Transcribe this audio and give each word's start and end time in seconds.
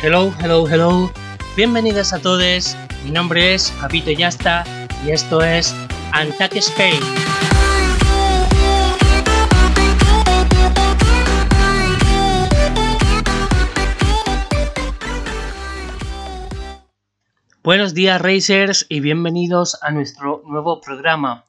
Hello, 0.00 0.32
hello, 0.40 0.68
hello. 0.68 1.12
Bienvenidos 1.56 2.12
a 2.12 2.20
todos. 2.20 2.76
Mi 3.04 3.10
nombre 3.10 3.54
es 3.54 3.72
Papito 3.80 4.12
Yasta 4.12 4.62
y 5.04 5.10
esto 5.10 5.42
es 5.42 5.74
Antac 6.12 6.54
Spain. 6.54 7.02
Buenos 17.64 17.92
días 17.92 18.22
Racers 18.22 18.86
y 18.88 19.00
bienvenidos 19.00 19.82
a 19.82 19.90
nuestro 19.90 20.44
nuevo 20.46 20.80
programa. 20.80 21.44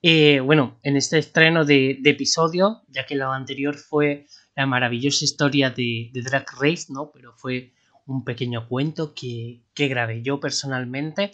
Eh, 0.00 0.40
bueno, 0.40 0.78
en 0.82 0.96
este 0.96 1.18
estreno 1.18 1.66
de, 1.66 2.00
episodio, 2.02 2.80
ya 2.88 3.04
que 3.04 3.16
lo 3.16 3.30
anterior 3.30 3.76
fue 3.76 4.26
la 4.56 4.64
maravillosa 4.64 5.26
historia 5.26 5.68
de, 5.68 6.10
Drag 6.14 6.46
Race, 6.58 6.86
¿no? 6.88 7.10
Pero 7.12 7.34
fue 7.36 7.74
un 8.12 8.24
pequeño 8.24 8.68
cuento 8.68 9.14
que, 9.14 9.62
grabé 9.76 10.22
yo 10.22 10.40
personalmente. 10.40 11.32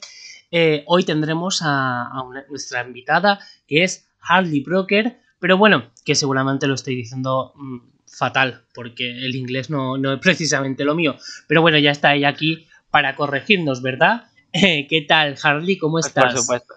Eh, 0.50 0.84
hoy 0.86 1.04
tendremos 1.04 1.60
a, 1.62 2.10
nuestra 2.48 2.82
invitada, 2.86 3.38
que 3.66 3.84
es 3.84 4.08
Harley 4.20 4.60
Broker, 4.60 5.20
pero 5.38 5.58
bueno, 5.58 5.90
que 6.04 6.14
seguramente 6.14 6.66
lo 6.66 6.74
estoy 6.74 6.94
diciendo 6.94 7.52
mm, 7.56 7.78
fatal, 8.06 8.64
porque 8.74 9.10
el 9.10 9.34
inglés 9.34 9.70
no, 9.70 9.98
no, 9.98 10.14
es 10.14 10.20
precisamente 10.20 10.84
lo 10.84 10.94
mío. 10.94 11.16
Pero 11.46 11.60
bueno, 11.60 11.78
ya 11.78 11.90
está 11.90 12.14
ella 12.14 12.28
aquí 12.28 12.66
para 12.90 13.14
corregirnos, 13.16 13.82
¿verdad? 13.82 14.30
¿Qué 14.52 15.04
tal, 15.06 15.36
Harley? 15.42 15.76
¿Cómo 15.78 15.94
pues 15.94 16.06
estás? 16.06 16.32
por 16.32 16.42
supuesto. 16.42 16.74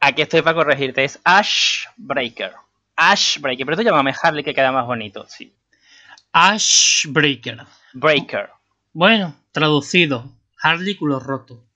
Aquí 0.00 0.22
estoy 0.22 0.42
para 0.42 0.56
corregirte. 0.56 1.04
Es 1.04 1.20
Ash 1.22 1.84
Breaker. 1.96 2.52
Ash 2.96 3.38
Breaker. 3.38 3.64
Pero 3.66 3.76
tú 3.76 3.82
llámame 3.84 4.12
Harley 4.20 4.42
que 4.42 4.54
queda 4.54 4.72
más 4.72 4.86
bonito, 4.86 5.26
sí. 5.28 5.54
Ash 6.32 7.06
Breaker. 7.06 7.58
Breaker. 7.92 8.50
Bueno, 8.92 9.34
traducido. 9.52 10.30
Harley 10.62 10.96
culo 10.96 11.18
roto. 11.18 11.66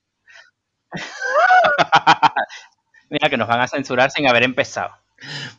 Mira 3.10 3.30
que 3.30 3.36
nos 3.36 3.48
van 3.48 3.60
a 3.60 3.68
censurar 3.68 4.10
sin 4.10 4.28
haber 4.28 4.42
empezado. 4.42 4.90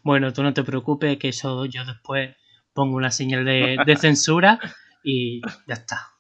Bueno, 0.04 0.34
tú 0.34 0.44
no 0.44 0.54
te 0.54 0.64
preocupes 0.64 1.18
que 1.18 1.30
eso 1.30 1.66
yo 1.66 1.86
después 1.86 2.36
pongo 2.74 2.96
una 2.96 3.12
señal 3.12 3.44
de 3.44 3.98
censura 4.00 4.60
y 5.04 5.42
ya 5.68 5.74
está. 5.74 6.12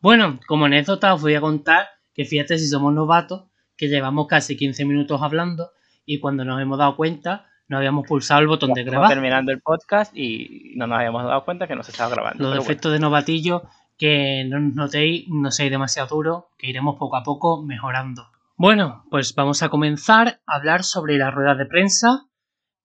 Bueno, 0.00 0.40
como 0.46 0.64
anécdota 0.66 1.14
os 1.14 1.22
voy 1.22 1.34
a 1.34 1.40
contar 1.40 1.88
que 2.14 2.24
fíjate 2.24 2.58
si 2.58 2.66
somos 2.68 2.92
novatos, 2.92 3.44
que 3.76 3.88
llevamos 3.88 4.26
casi 4.26 4.56
15 4.56 4.84
minutos 4.84 5.22
hablando 5.22 5.70
y 6.04 6.20
cuando 6.20 6.44
nos 6.44 6.60
hemos 6.60 6.78
dado 6.78 6.96
cuenta 6.96 7.46
no 7.68 7.76
habíamos 7.76 8.06
pulsado 8.06 8.40
el 8.40 8.48
botón 8.48 8.74
de 8.74 8.82
grabar. 8.82 9.08
terminando 9.08 9.52
el 9.52 9.60
podcast 9.60 10.16
y 10.16 10.72
no 10.74 10.88
nos 10.88 10.98
habíamos 10.98 11.22
dado 11.22 11.44
cuenta 11.44 11.68
que 11.68 11.76
no 11.76 11.84
se 11.84 11.92
estaba 11.92 12.10
grabando. 12.10 12.52
Los 12.52 12.64
efectos 12.64 12.92
de 12.92 12.98
novatillo 12.98 13.62
que 14.00 14.44
no 14.48 14.58
notéis, 14.58 15.28
no 15.28 15.50
seáis 15.50 15.70
demasiado 15.70 16.08
duro, 16.08 16.48
que 16.56 16.70
iremos 16.70 16.96
poco 16.98 17.16
a 17.16 17.22
poco 17.22 17.62
mejorando. 17.62 18.30
Bueno, 18.56 19.04
pues 19.10 19.34
vamos 19.34 19.62
a 19.62 19.68
comenzar 19.68 20.40
a 20.46 20.56
hablar 20.56 20.84
sobre 20.84 21.18
la 21.18 21.30
rueda 21.30 21.54
de 21.54 21.66
prensa 21.66 22.26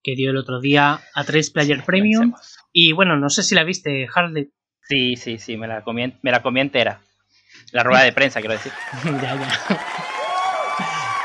que 0.04 0.16
dio 0.16 0.32
el 0.32 0.38
otro 0.38 0.60
día 0.60 1.00
a 1.14 1.24
3 1.24 1.52
Player 1.52 1.84
Premium. 1.86 2.34
Y 2.74 2.92
bueno, 2.92 3.16
no 3.16 3.30
sé 3.30 3.44
si 3.44 3.56
la 3.56 3.64
viste, 3.64 4.10
Harley. 4.14 4.52
Sí, 4.82 5.16
sí, 5.16 5.40
sí, 5.40 5.56
me 5.56 5.68
la 5.68 5.84
comí, 5.84 6.14
me 6.22 6.32
la 6.32 6.44
comí 6.44 6.60
entera. 6.60 7.00
La 7.72 7.84
rueda 7.84 8.04
de 8.04 8.12
prensa, 8.12 8.42
quiero 8.42 8.54
decir. 8.54 8.74
ya, 9.06 9.36
ya. 9.36 9.50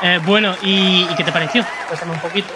Eh, 0.03 0.19
bueno, 0.25 0.55
¿y, 0.63 1.05
qué 1.17 1.23
te 1.23 1.33
pareció? 1.33 1.65
Cuéntame 1.87 2.13
un 2.13 2.19
poquito. 2.19 2.49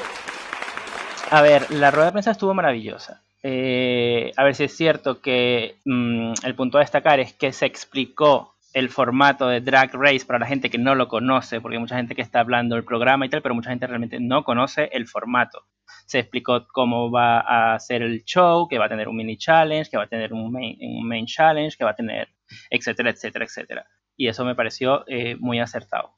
A 1.31 1.41
ver, 1.41 1.69
la 1.69 1.91
rueda 1.91 2.05
de 2.07 2.11
prensa 2.13 2.31
estuvo 2.31 2.53
maravillosa. 2.53 3.21
Eh, 3.47 4.31
a 4.37 4.43
ver 4.43 4.55
si 4.55 4.63
es 4.63 4.75
cierto 4.75 5.21
que 5.21 5.75
mm, 5.85 6.33
el 6.43 6.55
punto 6.55 6.79
a 6.79 6.81
destacar 6.81 7.19
es 7.19 7.33
que 7.33 7.51
se 7.53 7.67
explicó 7.67 8.55
el 8.73 8.89
formato 8.89 9.47
de 9.47 9.61
Drag 9.61 9.93
Race 9.93 10.25
para 10.25 10.39
la 10.39 10.47
gente 10.47 10.71
que 10.71 10.79
no 10.79 10.95
lo 10.95 11.07
conoce, 11.07 11.61
porque 11.61 11.75
hay 11.75 11.81
mucha 11.81 11.95
gente 11.95 12.15
que 12.15 12.23
está 12.23 12.39
hablando 12.39 12.75
del 12.75 12.83
programa 12.83 13.25
y 13.25 13.29
tal, 13.29 13.41
pero 13.41 13.53
mucha 13.53 13.69
gente 13.69 13.85
realmente 13.85 14.19
no 14.19 14.43
conoce 14.43 14.89
el 14.91 15.07
formato 15.07 15.65
se 16.05 16.19
explicó 16.19 16.67
cómo 16.71 17.11
va 17.11 17.73
a 17.73 17.79
ser 17.79 18.01
el 18.01 18.23
show, 18.23 18.67
que 18.67 18.77
va 18.77 18.85
a 18.85 18.89
tener 18.89 19.07
un 19.07 19.17
mini 19.17 19.37
challenge, 19.37 19.89
que 19.89 19.97
va 19.97 20.03
a 20.03 20.07
tener 20.07 20.33
un 20.33 20.51
main, 20.51 21.25
challenge, 21.25 21.77
que 21.77 21.83
va 21.83 21.91
a 21.91 21.95
tener, 21.95 22.29
etcétera, 22.69 23.09
etcétera, 23.09 23.45
etcétera. 23.45 23.87
Y 24.15 24.27
eso 24.27 24.45
me 24.45 24.55
pareció 24.55 25.03
eh, 25.07 25.35
muy 25.35 25.59
acertado. 25.59 26.11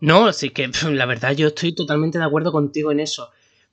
No, 0.00 0.26
así 0.26 0.50
que 0.50 0.70
la 0.90 1.06
verdad 1.06 1.32
yo 1.32 1.48
estoy 1.48 1.74
totalmente 1.74 2.18
de 2.18 2.24
acuerdo 2.24 2.52
contigo 2.52 2.90
en 2.90 3.00
eso. 3.00 3.30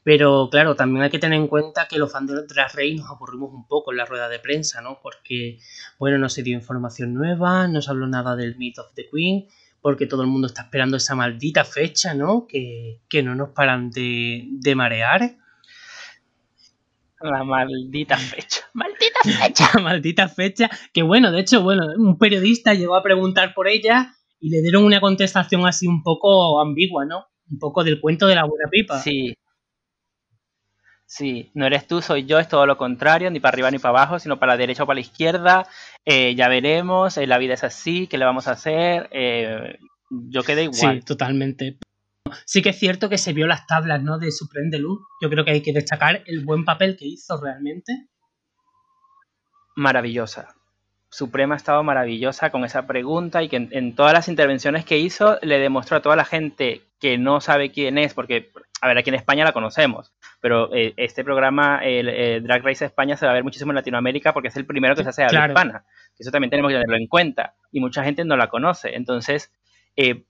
Pero 0.10 0.50
claro, 0.50 0.76
también 0.76 1.04
hay 1.04 1.12
que 1.12 1.20
tener 1.20 1.40
en 1.40 1.48
cuenta 1.48 1.88
que 1.88 2.00
los 2.00 2.12
fans 2.12 2.32
de 2.32 2.48
Drag 2.48 2.70
Race 2.70 2.96
nos 2.96 3.12
aburrimos 3.12 3.54
un 3.54 3.68
poco 3.68 3.92
en 3.92 3.98
la 3.98 4.06
rueda 4.06 4.28
de 4.28 4.40
prensa, 4.40 4.82
¿no? 4.82 5.00
Porque, 5.04 5.60
bueno, 6.00 6.18
no 6.18 6.30
se 6.30 6.42
dio 6.42 6.56
información 6.56 7.14
nueva, 7.14 7.68
no 7.68 7.80
se 7.80 7.92
habló 7.92 8.08
nada 8.08 8.36
del 8.36 8.58
Myth 8.58 8.80
of 8.80 8.88
the 8.96 9.08
Queen, 9.08 9.46
porque 9.82 10.08
todo 10.08 10.24
el 10.24 10.28
mundo 10.28 10.48
está 10.48 10.64
esperando 10.64 10.98
esa 10.98 11.14
maldita 11.14 11.64
fecha, 11.64 12.16
¿no? 12.16 12.48
Que, 12.48 13.02
no 13.24 13.36
nos 13.36 13.50
paran 13.50 13.92
de, 13.92 14.74
marear. 14.76 15.38
La 17.22 17.44
maldita 17.44 18.18
fecha. 18.18 18.62
Maldita 18.74 19.20
fecha. 19.22 19.80
maldita 19.80 20.28
fecha. 20.28 20.72
Que 20.92 21.04
bueno, 21.04 21.32
de 21.32 21.42
hecho, 21.42 21.62
bueno, 21.62 21.86
un 21.96 22.18
periodista 22.18 22.74
llegó 22.74 22.96
a 22.96 23.04
preguntar 23.04 23.54
por 23.54 23.68
ella 23.68 24.16
y 24.40 24.50
le 24.50 24.64
dieron 24.64 24.86
una 24.86 25.02
contestación 25.02 25.68
así 25.68 25.86
un 25.86 26.02
poco 26.02 26.60
ambigua, 26.60 27.06
¿no? 27.06 27.28
Un 27.52 27.60
poco 27.60 27.84
del 27.84 28.02
cuento 28.02 28.26
de 28.26 28.34
la 28.34 28.46
buena 28.46 28.72
pipa. 28.72 28.98
Sí, 28.98 29.36
Sí, 31.10 31.50
no 31.56 31.66
eres 31.66 31.88
tú, 31.88 32.04
soy 32.04 32.26
yo, 32.26 32.38
es 32.38 32.48
todo 32.48 32.68
lo 32.68 32.78
contrario, 32.78 33.32
ni 33.32 33.40
para 33.40 33.54
arriba 33.54 33.72
ni 33.72 33.80
para 33.80 33.98
abajo, 33.98 34.20
sino 34.20 34.38
para 34.38 34.54
la 34.54 34.58
derecha 34.58 34.84
o 34.84 34.86
para 34.86 34.98
la 34.98 35.02
izquierda. 35.02 35.68
Eh, 36.06 36.36
ya 36.36 36.48
veremos, 36.48 37.18
eh, 37.18 37.26
la 37.26 37.40
vida 37.40 37.56
es 37.56 37.64
así, 37.64 38.06
¿qué 38.06 38.20
le 38.20 38.26
vamos 38.26 38.48
a 38.48 38.52
hacer? 38.52 39.10
Eh, 39.12 39.80
yo 40.12 40.44
quedé 40.44 40.66
igual. 40.66 41.00
Sí, 41.00 41.06
totalmente. 41.06 41.80
Sí 42.46 42.62
que 42.62 42.70
es 42.70 42.78
cierto 42.78 43.10
que 43.10 43.18
se 43.18 43.34
vio 43.34 43.48
las 43.48 43.66
tablas 43.66 44.04
¿no? 44.04 44.20
de 44.20 44.32
Supreme 44.32 44.70
de 44.70 44.78
Luz. 44.78 45.00
Yo 45.20 45.32
creo 45.32 45.44
que 45.44 45.50
hay 45.50 45.64
que 45.64 45.74
destacar 45.74 46.22
el 46.28 46.46
buen 46.46 46.64
papel 46.64 46.96
que 46.96 47.08
hizo 47.08 47.42
realmente. 47.42 48.08
Maravillosa. 49.76 50.50
Suprema 51.10 51.56
ha 51.56 51.58
estado 51.58 51.82
maravillosa 51.82 52.52
con 52.52 52.66
esa 52.66 52.86
pregunta 52.86 53.42
y 53.42 53.50
que 53.50 53.68
en, 53.72 53.96
todas 53.96 54.14
las 54.14 54.28
intervenciones 54.28 54.86
que 54.86 55.00
hizo 55.00 55.40
le 55.42 55.58
demostró 55.58 55.98
a 55.98 56.02
toda 56.04 56.16
la 56.16 56.26
gente 56.26 56.84
que 57.00 57.18
no 57.18 57.42
sabe 57.42 57.72
quién 57.72 57.98
es, 57.98 58.14
porque, 58.14 58.52
a 58.82 58.88
ver, 58.88 58.98
aquí 58.98 59.10
en 59.10 59.16
España 59.16 59.46
la 59.46 59.54
conocemos, 59.54 60.14
pero 60.42 60.74
eh, 60.74 60.94
este 60.98 61.24
programa, 61.24 61.80
el, 61.84 62.44
Drag 62.44 62.64
Race 62.64 62.86
España, 62.86 63.16
se 63.16 63.26
va 63.26 63.32
a 63.32 63.36
ver 63.36 63.44
muchísimo 63.44 63.72
en 63.72 63.76
Latinoamérica 63.76 64.34
porque 64.34 64.50
es 64.50 64.58
el 64.58 64.66
primero 64.66 64.96
que 64.96 65.04
se 65.04 65.10
hace 65.10 65.24
a 65.24 65.28
hispana. 65.28 65.86
Eso 66.18 66.32
también 66.32 66.50
tenemos 66.50 66.70
que 66.70 66.76
tenerlo 66.76 66.98
en 66.98 67.08
cuenta 67.08 67.56
y 67.72 67.80
mucha 67.80 68.04
gente 68.04 68.26
no 68.26 68.36
la 68.36 68.48
conoce. 68.48 68.96
Entonces, 68.96 69.52
eh, 69.96 70.26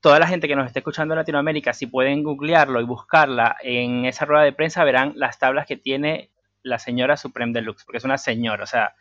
toda 0.00 0.18
la 0.18 0.26
gente 0.26 0.48
que 0.48 0.56
nos 0.56 0.66
esté 0.66 0.80
escuchando 0.80 1.14
en 1.14 1.18
Latinoamérica, 1.18 1.72
si 1.72 1.86
pueden 1.86 2.24
googlearlo 2.24 2.80
y 2.80 2.84
buscarla 2.84 3.56
en 3.62 4.04
esa 4.04 4.24
rueda 4.24 4.42
de 4.42 4.52
prensa, 4.52 4.82
verán 4.82 5.12
las 5.14 5.38
tablas 5.38 5.66
que 5.66 5.76
tiene 5.76 6.30
la 6.64 6.78
señora 6.78 7.16
Supreme 7.16 7.52
Deluxe, 7.52 7.84
porque 7.84 7.98
es 7.98 8.04
una 8.04 8.18
señora, 8.18 8.64
o 8.64 8.66
sea, 8.66 8.94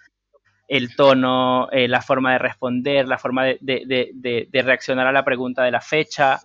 el 0.67 0.95
tono, 0.95 1.69
eh, 1.71 1.87
la 1.87 2.01
forma 2.01 2.31
de 2.33 2.37
responder, 2.37 3.07
la 3.07 3.17
forma 3.17 3.43
de, 3.45 4.49
reaccionar 4.63 5.07
a 5.07 5.11
la 5.11 5.25
pregunta 5.25 5.63
de 5.63 5.71
la 5.71 5.81
fecha, 5.81 6.39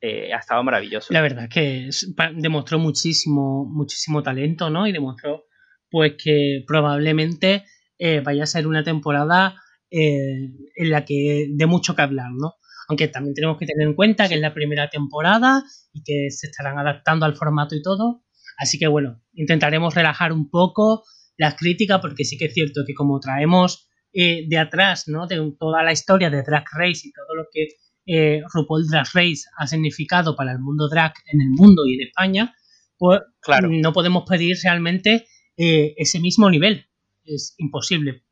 eh, 0.00 0.32
ha 0.32 0.38
estado 0.38 0.62
maravilloso. 0.62 1.12
La 1.12 1.20
verdad 1.20 1.44
es 1.44 1.50
que 1.50 1.90
demostró 2.34 2.78
muchísimo, 2.78 3.64
muchísimo 3.64 4.22
talento, 4.22 4.70
¿no? 4.70 4.86
Y 4.86 4.92
demostró, 4.92 5.46
pues, 5.90 6.14
que 6.22 6.64
probablemente 6.66 7.64
eh, 7.98 8.20
vaya 8.20 8.44
a 8.44 8.46
ser 8.46 8.66
una 8.66 8.84
temporada 8.84 9.54
en 9.90 10.90
la 10.90 11.06
que 11.06 11.46
dé 11.50 11.64
mucho 11.64 11.96
que 11.96 12.02
hablar, 12.02 12.30
¿no? 12.30 12.56
Aunque 12.88 13.08
también 13.08 13.34
tenemos 13.34 13.58
que 13.58 13.66
tener 13.66 13.86
en 13.86 13.94
cuenta 13.94 14.28
que 14.28 14.34
es 14.34 14.40
la 14.40 14.52
primera 14.52 14.90
temporada 14.90 15.62
y 15.92 16.02
que 16.02 16.30
se 16.30 16.48
estarán 16.48 16.78
adaptando 16.78 17.24
al 17.24 17.36
formato 17.36 17.74
y 17.74 17.82
todo. 17.82 18.22
Así 18.58 18.78
que 18.78 18.86
bueno, 18.86 19.22
intentaremos 19.32 19.94
relajar 19.94 20.32
un 20.32 20.50
poco 20.50 21.04
las 21.36 21.54
críticas, 21.54 22.00
porque 22.00 22.24
sí 22.24 22.36
que 22.36 22.46
es 22.46 22.54
cierto 22.54 22.82
que 22.86 22.94
como 22.94 23.20
traemos 23.20 23.88
eh, 24.12 24.46
de 24.48 24.58
atrás, 24.58 25.04
¿no? 25.06 25.26
De 25.26 25.36
toda 25.58 25.82
la 25.82 25.92
historia 25.92 26.30
de 26.30 26.42
Drag 26.42 26.64
Race 26.72 27.06
y 27.06 27.12
todo 27.12 27.34
lo 27.36 27.44
que 27.52 27.68
eh, 28.08 28.42
RuPaul 28.52 28.86
Drag 28.88 29.06
Race 29.14 29.42
ha 29.56 29.66
significado 29.66 30.34
para 30.34 30.52
el 30.52 30.58
mundo 30.58 30.88
drag 30.88 31.14
en 31.26 31.40
el 31.40 31.50
mundo 31.50 31.86
y 31.86 31.94
en 31.94 32.08
España, 32.08 32.54
pues 32.96 33.20
claro. 33.40 33.68
no 33.70 33.92
podemos 33.92 34.24
pedir 34.28 34.56
realmente 34.62 35.26
eh, 35.56 35.94
ese 35.96 36.18
mismo 36.18 36.50
nivel. 36.50 36.86
Es 37.24 37.54
imposible. 37.58 38.22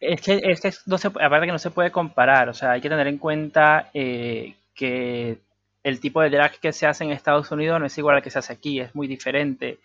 Es 0.00 0.22
que, 0.22 0.40
es 0.42 0.60
que 0.60 0.72
no 0.86 0.96
se, 0.96 1.08
aparte 1.08 1.46
que 1.46 1.52
no 1.52 1.58
se 1.58 1.70
puede 1.70 1.90
comparar, 1.90 2.48
o 2.48 2.54
sea, 2.54 2.72
hay 2.72 2.80
que 2.80 2.88
tener 2.88 3.06
en 3.06 3.18
cuenta 3.18 3.90
que 3.92 5.38
el 5.82 6.00
tipo 6.00 6.22
de 6.22 6.30
drag 6.30 6.58
que 6.58 6.72
se 6.72 6.86
hace 6.86 7.04
en 7.04 7.10
Estados 7.10 7.50
Unidos 7.50 7.78
no 7.78 7.84
es 7.84 7.98
igual 7.98 8.16
al 8.16 8.22
que 8.22 8.30
se 8.30 8.38
hace 8.38 8.54
aquí, 8.54 8.80
es 8.80 8.94
muy 8.94 9.06
diferente 9.08 9.78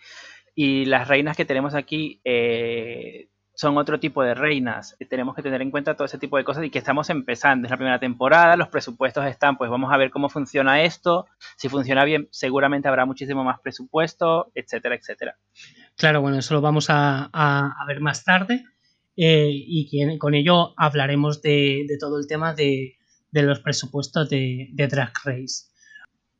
y 0.55 0.85
las 0.85 1.07
reinas 1.09 1.35
que 1.35 1.45
tenemos 1.45 1.75
aquí 1.75 2.21
eh, 2.23 3.27
son 3.55 3.77
otro 3.77 3.99
tipo 3.99 4.21
de 4.23 4.33
reinas. 4.33 4.95
Tenemos 5.09 5.35
que 5.35 5.41
tener 5.41 5.61
en 5.61 5.71
cuenta 5.71 5.95
todo 5.95 6.05
ese 6.05 6.17
tipo 6.17 6.37
de 6.37 6.43
cosas 6.43 6.65
y 6.65 6.69
que 6.69 6.79
estamos 6.79 7.09
empezando. 7.09 7.65
Es 7.65 7.71
la 7.71 7.77
primera 7.77 7.99
temporada, 7.99 8.57
los 8.57 8.67
presupuestos 8.67 9.25
están, 9.25 9.57
pues 9.57 9.69
vamos 9.69 9.91
a 9.91 9.97
ver 9.97 10.11
cómo 10.11 10.29
funciona 10.29 10.83
esto. 10.83 11.27
Si 11.55 11.69
funciona 11.69 12.03
bien, 12.03 12.27
seguramente 12.31 12.87
habrá 12.87 13.05
muchísimo 13.05 13.43
más 13.43 13.59
presupuesto, 13.61 14.51
etcétera, 14.55 14.95
etcétera. 14.95 15.37
Claro, 15.95 16.21
bueno, 16.21 16.37
eso 16.37 16.53
lo 16.53 16.61
vamos 16.61 16.87
a, 16.89 17.29
ver 17.87 18.01
más 18.01 18.23
tarde. 18.23 18.65
eh, 19.15 19.49
y 19.49 20.17
con 20.17 20.33
ello 20.33 20.73
hablaremos 20.77 21.41
de, 21.41 21.87
todo 21.99 22.19
el 22.19 22.27
tema 22.27 22.53
de, 22.53 22.97
los 23.31 23.59
presupuestos 23.61 24.29
de, 24.29 24.69
Drag 24.73 25.13
Race. 25.23 25.67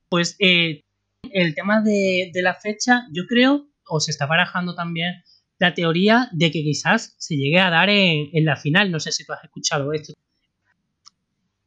Pues 0.09 0.35
eh, 0.39 0.83
el 1.31 1.55
tema 1.55 1.81
de, 1.81 2.31
la 2.35 2.55
fecha, 2.55 3.07
yo 3.13 3.23
creo, 3.27 3.67
o 3.87 3.99
se 3.99 4.11
está 4.11 4.25
barajando 4.25 4.75
también 4.75 5.23
la 5.59 5.73
teoría 5.73 6.29
de 6.31 6.51
que 6.51 6.61
quizás 6.63 7.15
se 7.19 7.35
llegue 7.35 7.59
a 7.59 7.69
dar 7.69 7.89
en, 7.89 8.29
en 8.33 8.45
la 8.45 8.55
final. 8.57 8.91
No 8.91 8.99
sé 8.99 9.11
si 9.11 9.25
tú 9.25 9.33
has 9.33 9.43
escuchado 9.43 9.93
esto. 9.93 10.13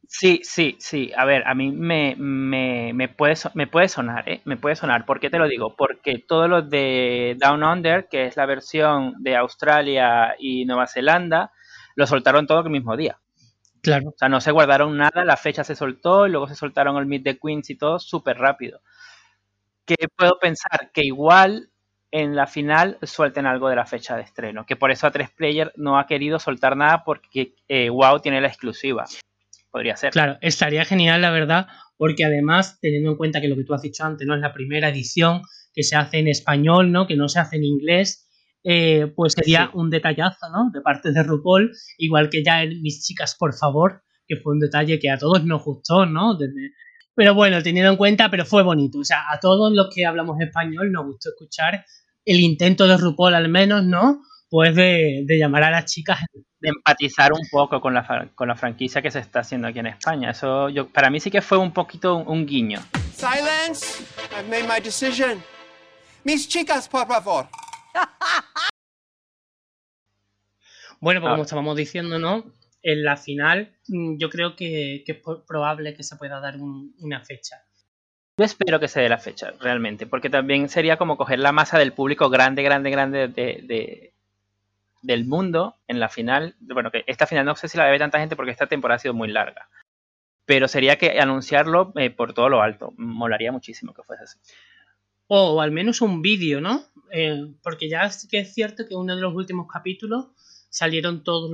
Sí, 0.07 0.39
sí, 0.43 0.75
sí. 0.79 1.11
A 1.15 1.23
ver, 1.25 1.43
a 1.47 1.53
mí 1.53 1.71
me, 1.71 2.15
me, 2.17 2.93
me, 2.93 3.09
puede, 3.09 3.35
me 3.53 3.67
puede 3.67 3.87
sonar, 3.89 4.27
¿eh? 4.27 4.41
Me 4.43 4.57
puede 4.57 4.75
sonar. 4.75 5.05
¿Por 5.05 5.19
qué 5.19 5.29
te 5.29 5.37
lo 5.37 5.47
digo? 5.47 5.75
Porque 5.75 6.17
todos 6.27 6.49
los 6.49 6.67
de 6.69 7.37
Down 7.39 7.63
Under, 7.63 8.07
que 8.09 8.25
es 8.25 8.35
la 8.35 8.47
versión 8.47 9.13
de 9.19 9.35
Australia 9.35 10.35
y 10.39 10.65
Nueva 10.65 10.87
Zelanda, 10.87 11.51
lo 11.95 12.07
soltaron 12.07 12.47
todo 12.47 12.61
el 12.61 12.71
mismo 12.71 12.97
día. 12.97 13.19
Claro. 13.81 14.09
O 14.09 14.15
sea, 14.17 14.29
no 14.29 14.41
se 14.41 14.51
guardaron 14.51 14.97
nada, 14.97 15.25
la 15.25 15.37
fecha 15.37 15.63
se 15.63 15.75
soltó 15.75 16.27
y 16.27 16.31
luego 16.31 16.47
se 16.47 16.55
soltaron 16.55 16.97
el 16.97 17.05
Meet 17.05 17.23
the 17.23 17.39
Queens 17.39 17.69
y 17.69 17.77
todo 17.77 17.99
súper 17.99 18.37
rápido. 18.37 18.81
¿Qué 19.85 19.95
puedo 20.15 20.37
pensar? 20.39 20.91
Que 20.93 21.03
igual 21.03 21.68
en 22.11 22.35
la 22.35 22.47
final 22.47 22.97
suelten 23.03 23.45
algo 23.45 23.69
de 23.69 23.75
la 23.75 23.85
fecha 23.85 24.15
de 24.15 24.23
estreno. 24.23 24.65
Que 24.65 24.75
por 24.75 24.91
eso 24.91 25.07
a 25.07 25.11
3 25.11 25.29
Player 25.31 25.71
no 25.75 25.99
ha 25.99 26.07
querido 26.07 26.39
soltar 26.39 26.75
nada 26.75 27.03
porque 27.03 27.55
eh, 27.67 27.89
WoW 27.89 28.19
tiene 28.19 28.41
la 28.41 28.47
exclusiva 28.47 29.05
podría 29.71 29.95
ser. 29.95 30.11
Claro, 30.11 30.37
estaría 30.41 30.85
genial, 30.85 31.21
la 31.21 31.31
verdad, 31.31 31.67
porque 31.97 32.25
además, 32.25 32.79
teniendo 32.81 33.11
en 33.11 33.17
cuenta 33.17 33.41
que 33.41 33.47
lo 33.47 33.55
que 33.55 33.63
tú 33.63 33.73
has 33.73 33.81
dicho 33.81 34.03
antes, 34.03 34.27
no 34.27 34.35
es 34.35 34.41
la 34.41 34.53
primera 34.53 34.89
edición 34.89 35.41
que 35.73 35.83
se 35.83 35.95
hace 35.95 36.19
en 36.19 36.27
español, 36.27 36.91
¿no? 36.91 37.07
Que 37.07 37.15
no 37.15 37.29
se 37.29 37.39
hace 37.39 37.57
en 37.57 37.63
inglés. 37.63 38.25
Eh, 38.63 39.07
pues 39.15 39.33
sería 39.33 39.71
un 39.73 39.89
detallazo, 39.89 40.49
¿no? 40.51 40.69
De 40.73 40.81
parte 40.81 41.13
de 41.13 41.23
RuPaul, 41.23 41.71
igual 41.97 42.29
que 42.29 42.43
ya 42.43 42.63
en 42.63 42.81
Mis 42.81 43.05
Chicas, 43.05 43.35
por 43.39 43.53
favor, 43.53 44.03
que 44.27 44.35
fue 44.35 44.53
un 44.53 44.59
detalle 44.59 44.99
que 44.99 45.09
a 45.09 45.17
todos 45.17 45.45
nos 45.45 45.63
gustó, 45.63 46.05
¿no? 46.05 46.37
Pero 47.15 47.33
bueno, 47.33 47.61
teniendo 47.63 47.91
en 47.91 47.97
cuenta, 47.97 48.29
pero 48.29 48.45
fue 48.45 48.63
bonito. 48.63 48.99
O 48.99 49.03
sea, 49.03 49.31
a 49.31 49.39
todos 49.39 49.71
los 49.73 49.89
que 49.93 50.05
hablamos 50.05 50.39
español 50.41 50.91
nos 50.91 51.05
gustó 51.05 51.29
escuchar 51.29 51.85
el 52.29 52.39
intento 52.41 52.87
de 52.87 52.95
RuPaul 52.97 53.33
al 53.33 53.49
menos, 53.49 53.83
¿no? 53.83 54.21
Pues 54.49 54.75
de, 54.75 55.23
de 55.25 55.37
llamar 55.37 55.63
a 55.63 55.71
las 55.71 55.85
chicas 55.85 56.19
de 56.59 56.69
empatizar 56.69 57.31
un 57.33 57.47
poco 57.49 57.79
con 57.79 57.93
la, 57.93 58.29
con 58.35 58.47
la 58.47 58.55
franquicia 58.55 59.01
que 59.01 59.11
se 59.11 59.19
está 59.19 59.39
haciendo 59.39 59.67
aquí 59.67 59.79
en 59.79 59.87
España. 59.87 60.31
Eso 60.31 60.69
yo, 60.69 60.89
para 60.89 61.09
mí 61.09 61.19
sí 61.19 61.31
que 61.31 61.41
fue 61.41 61.57
un 61.57 61.73
poquito 61.73 62.17
un, 62.17 62.45
guiño. 62.45 62.79
Silence. 63.13 64.03
I've 64.31 64.49
made 64.49 64.67
my 64.67 64.83
decision. 64.83 65.41
Mis 66.23 66.47
chicas, 66.47 66.87
por 66.87 67.07
favor. 67.07 67.47
Bueno, 71.01 71.21
pues 71.21 71.31
como 71.31 71.43
estábamos 71.43 71.77
diciendo, 71.77 72.19
¿no? 72.19 72.43
En 72.83 73.05
la 73.05 73.15
final, 73.15 73.73
mm, 73.87 74.17
yo 74.17 74.29
creo 74.29 74.57
que, 74.57 75.05
es 75.07 75.17
probable 75.47 75.93
que 75.93 76.03
se 76.03 76.17
pueda 76.17 76.41
dar 76.41 76.57
una 76.57 77.23
fecha. 77.23 77.55
Yo 78.39 78.45
espero 78.45 78.79
que 78.79 78.87
se 78.87 79.01
dé 79.01 79.09
la 79.09 79.17
fecha, 79.17 79.51
realmente, 79.59 80.07
porque 80.07 80.29
también 80.29 80.69
sería 80.69 80.95
como 80.95 81.17
coger 81.17 81.39
la 81.39 81.51
masa 81.51 81.77
del 81.77 81.91
público 81.91 82.29
grande, 82.29 82.63
grande, 82.63 82.89
grande 82.89 83.27
de, 83.27 84.13
del 85.01 85.25
mundo 85.25 85.75
en 85.89 85.99
la 85.99 86.07
final. 86.07 86.55
Bueno, 86.61 86.89
que 86.89 87.03
esta 87.05 87.27
final 87.27 87.45
no 87.45 87.57
sé 87.57 87.67
si 87.67 87.77
la 87.77 87.91
ve 87.91 87.99
tanta 87.99 88.17
gente 88.17 88.37
porque 88.37 88.53
esta 88.53 88.67
temporada 88.67 88.95
ha 88.95 88.99
sido 88.99 89.13
muy 89.13 89.27
larga. 89.27 89.67
Pero 90.45 90.69
sería 90.69 90.97
que 90.97 91.19
anunciarlo 91.19 91.91
eh, 91.97 92.11
por 92.11 92.33
todo 92.33 92.47
lo 92.47 92.61
alto. 92.61 92.93
Molaría 92.95 93.51
muchísimo 93.51 93.93
que 93.93 94.03
fuese 94.03 94.23
así. 94.23 94.39
O, 95.27 95.59
al 95.59 95.71
menos 95.71 95.99
un 95.99 96.21
vídeo, 96.21 96.61
¿no? 96.61 96.85
Eh, 97.11 97.45
porque 97.61 97.89
ya 97.89 98.09
que 98.31 98.39
es 98.39 98.53
cierto 98.53 98.87
que 98.87 98.95
uno 98.95 99.17
de 99.17 99.21
los 99.21 99.35
últimos 99.35 99.67
capítulos 99.67 100.27
salieron 100.69 101.25
todos 101.25 101.51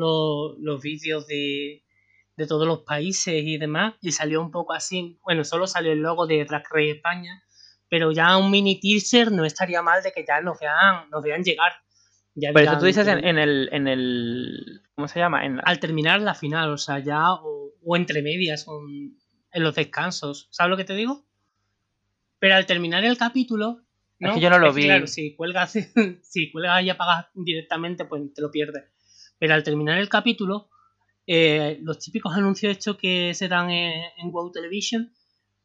los, 0.60 0.82
vídeos 0.84 1.26
de, 1.26 1.82
de, 2.36 2.48
todos 2.48 2.68
los 2.68 2.80
países 2.80 3.34
y 3.44 3.58
demás. 3.58 3.96
Y 4.02 4.12
salió 4.12 4.42
un 4.42 4.52
poco 4.52 4.74
así. 4.74 5.20
Bueno, 5.24 5.44
solo 5.44 5.68
salió 5.68 5.92
el 5.92 6.00
logo 6.00 6.28
de 6.28 6.46
Drag 6.46 6.64
Race 6.70 6.92
España. 6.92 7.44
Pero 7.90 8.12
ya 8.12 8.38
un 8.38 8.50
mini 8.52 8.80
teaser 8.80 9.32
no 9.32 9.46
estaría 9.46 9.82
mal 9.82 10.02
de 10.02 10.12
que 10.12 10.26
ya 10.28 10.42
nos 10.42 10.60
vean, 10.60 11.10
nos 11.10 11.24
vean 11.24 11.44
llegar 11.44 11.72
pero 12.36 12.60
eso 12.60 12.80
tú 12.80 12.86
dices 12.86 13.08
en, 13.08 13.38
el, 13.38 13.70
en 13.72 13.88
el. 13.88 14.82
¿Cómo 14.96 15.08
se 15.08 15.20
llama? 15.20 15.42
Al 15.64 15.80
terminar 15.80 16.22
la 16.22 16.36
final, 16.36 16.72
o 16.72 16.78
sea, 16.78 17.00
ya. 17.00 17.34
O, 17.34 17.96
entre 17.96 18.22
medias, 18.22 18.68
o 18.68 18.82
en 18.88 19.64
los 19.64 19.76
descansos. 19.76 20.48
¿Sabes 20.52 20.72
lo 20.72 20.78
que 20.78 20.84
te 20.84 20.96
digo? 20.96 21.26
Pero 22.40 22.56
al 22.56 22.66
terminar 22.66 23.06
el 23.06 23.18
capítulo. 23.18 23.82
¿no? 24.20 24.30
Es 24.30 24.36
que 24.36 24.42
yo 24.42 24.50
no 24.50 24.60
lo 24.60 24.74
vi. 24.74 24.84
Claro, 24.84 25.08
si 25.08 25.36
cuelgas, 25.36 25.72
si 26.24 26.52
cuelgas 26.52 26.84
y 26.84 26.90
apagas 26.90 27.28
directamente, 27.34 28.06
pues 28.06 28.22
te 28.34 28.42
lo 28.42 28.52
pierdes. 28.52 28.84
Pero 29.38 29.54
al 29.54 29.64
terminar 29.64 29.98
el 29.98 30.10
capítulo, 30.10 30.70
eh, 31.28 31.80
los 31.82 32.00
típicos 32.00 32.34
anuncios 32.36 32.74
hechos 32.74 32.98
que 32.98 33.34
se 33.34 33.48
dan 33.48 33.70
en, 33.72 34.04
en 34.18 34.32
WoW 34.32 34.52
Television, 34.52 35.14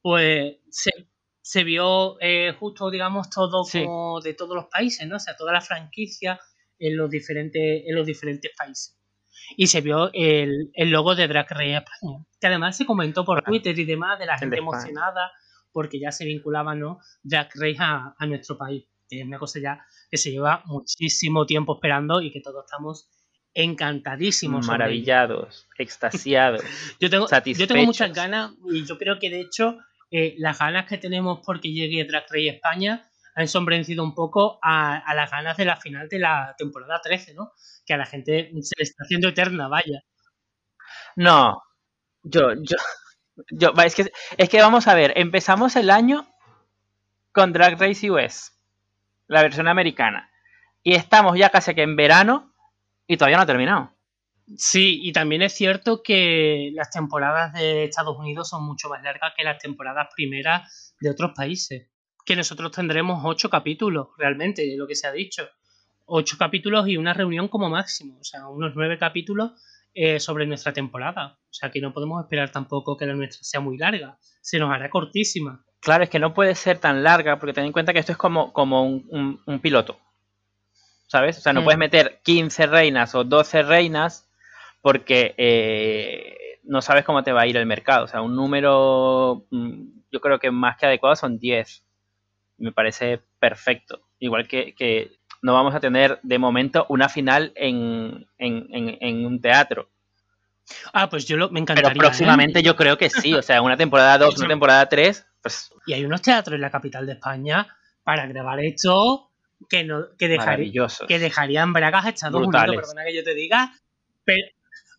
pues 0.02 0.56
se, 1.42 1.64
vio 1.64 2.16
eh, 2.20 2.54
justo, 2.58 2.90
digamos, 2.90 3.28
todo 3.30 3.64
como 3.70 4.20
de 4.20 4.34
todos 4.34 4.54
los 4.54 4.66
países, 4.66 5.06
¿no? 5.06 5.16
O 5.16 5.20
sea, 5.20 5.36
toda 5.36 5.52
la 5.52 5.60
franquicia 5.60 6.40
en 6.78 6.96
los 6.96 7.10
diferentes, 7.10 7.82
en 7.86 7.94
los 7.94 8.06
diferentes 8.06 8.50
países. 8.56 8.96
Y 9.56 9.66
se 9.66 9.80
vio 9.80 10.10
el, 10.12 10.70
logo 10.76 11.14
de 11.14 11.28
Drag 11.28 11.50
Race 11.50 11.76
España, 11.76 12.24
que 12.40 12.46
además 12.46 12.76
se 12.76 12.86
comentó 12.86 13.24
por 13.24 13.42
Twitter 13.42 13.78
y 13.78 13.84
demás 13.84 14.18
de 14.18 14.26
la 14.26 14.38
gente 14.38 14.58
emocionada 14.58 15.32
porque 15.72 16.00
ya 16.00 16.10
se 16.10 16.24
vinculaba 16.24 16.74
¿no? 16.74 16.98
Drag 17.22 17.48
Race 17.54 17.76
a, 17.78 18.14
nuestro 18.26 18.56
país. 18.56 18.86
Es 19.08 19.24
una 19.24 19.38
cosa 19.38 19.58
ya 19.60 19.84
que 20.10 20.16
se 20.16 20.30
lleva 20.30 20.62
muchísimo 20.66 21.46
tiempo 21.46 21.74
esperando 21.74 22.20
y 22.20 22.30
que 22.30 22.40
todos 22.40 22.64
estamos 22.64 23.08
encantadísimos. 23.54 24.66
Maravillados, 24.66 25.68
extasiados, 25.78 26.62
yo, 27.00 27.10
tengo, 27.10 27.26
yo 27.28 27.66
tengo 27.66 27.84
muchas 27.84 28.12
ganas 28.12 28.52
y 28.70 28.84
yo 28.84 28.98
creo 28.98 29.18
que 29.18 29.30
de 29.30 29.40
hecho 29.40 29.78
eh, 30.10 30.34
las 30.38 30.58
ganas 30.58 30.86
que 30.86 30.98
tenemos 30.98 31.40
porque 31.44 31.72
llegue 31.72 32.04
Drag 32.04 32.24
Race 32.24 32.48
España 32.48 33.08
ha 33.34 33.42
ensombrecido 33.42 34.02
un 34.02 34.14
poco 34.14 34.58
a, 34.62 35.02
las 35.14 35.30
ganas 35.30 35.56
de 35.56 35.64
la 35.64 35.76
final 35.76 36.08
de 36.08 36.18
la 36.18 36.54
temporada 36.58 37.00
13, 37.00 37.34
¿no? 37.34 37.52
Que 37.86 37.94
a 37.94 37.96
la 37.96 38.06
gente 38.06 38.50
se 38.62 38.74
le 38.76 38.82
está 38.82 39.04
haciendo 39.04 39.28
eterna, 39.28 39.68
vaya. 39.68 40.02
No, 41.14 41.62
yo, 42.22 42.54
yo, 42.54 42.76
yo, 43.50 43.72
es 43.84 43.94
que, 43.94 44.10
es 44.36 44.48
que 44.48 44.60
vamos 44.60 44.88
a 44.88 44.94
ver, 44.94 45.12
empezamos 45.16 45.76
el 45.76 45.90
año 45.90 46.26
con 47.32 47.52
Drag 47.52 47.80
Race 47.80 48.10
US, 48.10 48.52
la 49.28 49.42
versión 49.42 49.68
americana, 49.68 50.30
y 50.82 50.94
estamos 50.94 51.38
ya 51.38 51.50
casi 51.50 51.74
que 51.74 51.82
en 51.82 51.94
verano 51.94 52.49
y 53.12 53.16
todavía 53.16 53.36
no 53.36 53.42
ha 53.42 53.46
terminado. 53.46 53.90
Sí, 54.56 55.00
y 55.02 55.12
también 55.12 55.42
es 55.42 55.52
cierto 55.52 56.02
que 56.02 56.70
las 56.74 56.90
temporadas 56.90 57.52
de 57.52 57.84
Estados 57.84 58.16
Unidos 58.18 58.48
son 58.48 58.64
mucho 58.64 58.88
más 58.88 59.02
largas 59.02 59.32
que 59.36 59.44
las 59.44 59.58
temporadas 59.58 60.08
primeras 60.14 60.94
de 61.00 61.10
otros 61.10 61.32
países 61.34 61.90
que 62.24 62.36
nosotros 62.36 62.70
tendremos 62.70 63.22
ocho 63.24 63.50
capítulos, 63.50 64.08
realmente, 64.16 64.62
de 64.62 64.76
lo 64.76 64.86
que 64.86 64.94
se 64.94 65.06
ha 65.06 65.12
dicho. 65.12 65.48
Ocho 66.06 66.36
capítulos 66.38 66.86
y 66.88 66.96
una 66.96 67.14
reunión 67.14 67.48
como 67.48 67.68
máximo, 67.68 68.18
o 68.20 68.24
sea, 68.24 68.46
unos 68.48 68.72
nueve 68.76 68.98
capítulos 68.98 69.52
eh, 69.94 70.20
sobre 70.20 70.46
nuestra 70.46 70.72
temporada. 70.72 71.38
O 71.42 71.52
sea, 71.52 71.72
que 71.72 71.80
no 71.80 71.92
podemos 71.92 72.22
esperar 72.22 72.52
tampoco 72.52 72.96
que 72.96 73.06
la 73.06 73.14
nuestra 73.14 73.42
sea 73.42 73.58
muy 73.58 73.78
larga, 73.78 74.18
se 74.40 74.58
nos 74.58 74.72
hará 74.72 74.90
cortísima. 74.90 75.64
Claro, 75.80 76.04
es 76.04 76.10
que 76.10 76.18
no 76.18 76.34
puede 76.34 76.54
ser 76.54 76.78
tan 76.78 77.02
larga, 77.02 77.38
porque 77.38 77.52
ten 77.52 77.64
en 77.64 77.72
cuenta 77.72 77.92
que 77.92 77.98
esto 77.98 78.12
es 78.12 78.18
como, 78.18 78.52
como 78.52 78.84
un, 78.84 79.60
piloto. 79.60 79.98
¿Sabes? 81.10 81.38
O 81.38 81.40
sea, 81.40 81.52
no 81.52 81.62
mm. 81.62 81.64
puedes 81.64 81.78
meter 81.78 82.20
15 82.22 82.66
reinas 82.66 83.16
o 83.16 83.24
12 83.24 83.64
reinas 83.64 84.30
porque 84.80 85.34
eh, 85.36 86.60
no 86.62 86.80
sabes 86.82 87.04
cómo 87.04 87.24
te 87.24 87.32
va 87.32 87.40
a 87.40 87.46
ir 87.48 87.56
el 87.56 87.66
mercado. 87.66 88.04
O 88.04 88.06
sea, 88.06 88.22
un 88.22 88.36
número, 88.36 89.44
mm, 89.50 89.82
yo 90.12 90.20
creo 90.20 90.38
que 90.38 90.52
más 90.52 90.76
que 90.76 90.86
adecuado 90.86 91.16
son 91.16 91.40
10 91.40 91.84
me 92.58 92.70
parece 92.70 93.20
perfecto. 93.40 94.02
Igual 94.20 94.46
que, 94.46 95.18
no 95.42 95.54
vamos 95.54 95.74
a 95.74 95.80
tener 95.80 96.20
de 96.22 96.38
momento 96.38 96.86
una 96.88 97.08
final 97.08 97.52
en, 97.56 98.28
un 98.38 99.40
teatro. 99.40 99.90
Ah, 100.92 101.08
pues 101.08 101.26
yo 101.26 101.36
lo, 101.36 101.50
me 101.50 101.58
encantaría. 101.58 101.90
Pero 101.90 102.00
próximamente 102.02 102.60
¿eh? 102.60 102.62
yo 102.62 102.76
creo 102.76 102.96
que 102.96 103.10
sí, 103.10 103.34
o 103.34 103.42
sea, 103.42 103.62
una 103.62 103.76
temporada 103.76 104.16
2, 104.18 104.36
una 104.38 104.48
temporada 104.48 104.88
3, 104.88 105.26
pues... 105.42 105.72
Y 105.86 105.94
hay 105.94 106.04
unos 106.04 106.22
teatros 106.22 106.54
en 106.54 106.60
la 106.60 106.70
capital 106.70 107.04
de 107.06 107.14
España 107.14 107.66
para 108.04 108.26
grabar 108.26 108.60
esto 108.60 109.29
que, 109.68 109.84
no, 109.84 110.06
que, 110.18 110.38
que 111.08 111.18
dejarían 111.18 111.72
bragas 111.72 112.06
a 112.06 112.08
Estados 112.10 112.46
Unidos, 112.46 112.76
perdona 112.76 113.04
que 113.04 113.14
yo 113.14 113.24
te 113.24 113.34
diga, 113.34 113.72
pero 114.24 114.46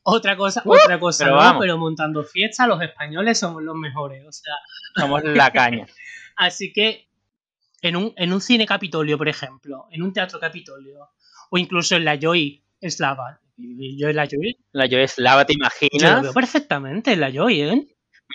otra 0.03 0.35
cosa, 0.35 0.61
¡Uh! 0.65 0.73
otra 0.73 0.99
cosa, 0.99 1.25
pero, 1.25 1.59
pero 1.59 1.77
montando 1.77 2.23
fiestas 2.23 2.67
los 2.67 2.81
españoles 2.81 3.39
somos 3.39 3.61
los 3.63 3.75
mejores, 3.75 4.25
o 4.25 4.31
sea... 4.31 4.53
Somos 4.95 5.23
la 5.23 5.51
caña. 5.51 5.85
Así 6.35 6.73
que 6.73 7.07
en 7.81 7.95
un, 7.95 8.13
en 8.15 8.33
un 8.33 8.41
cine 8.41 8.65
Capitolio, 8.65 9.17
por 9.17 9.27
ejemplo, 9.27 9.87
en 9.91 10.01
un 10.01 10.13
teatro 10.13 10.39
Capitolio, 10.39 11.09
o 11.49 11.57
incluso 11.57 11.95
en 11.95 12.05
la 12.05 12.17
Joy 12.19 12.63
Eslava. 12.79 13.39
Yo 13.57 14.09
en 14.09 14.15
la 14.15 14.25
Joy. 14.25 14.57
La 14.71 14.87
Joy 14.87 15.01
Eslava, 15.01 15.45
¿te 15.45 15.53
imaginas? 15.53 16.01
Yo 16.01 16.15
lo 16.15 16.21
veo 16.23 16.33
perfectamente 16.33 17.13
en 17.13 17.19
la 17.19 17.31
Joy, 17.31 17.61
¿eh? 17.61 17.87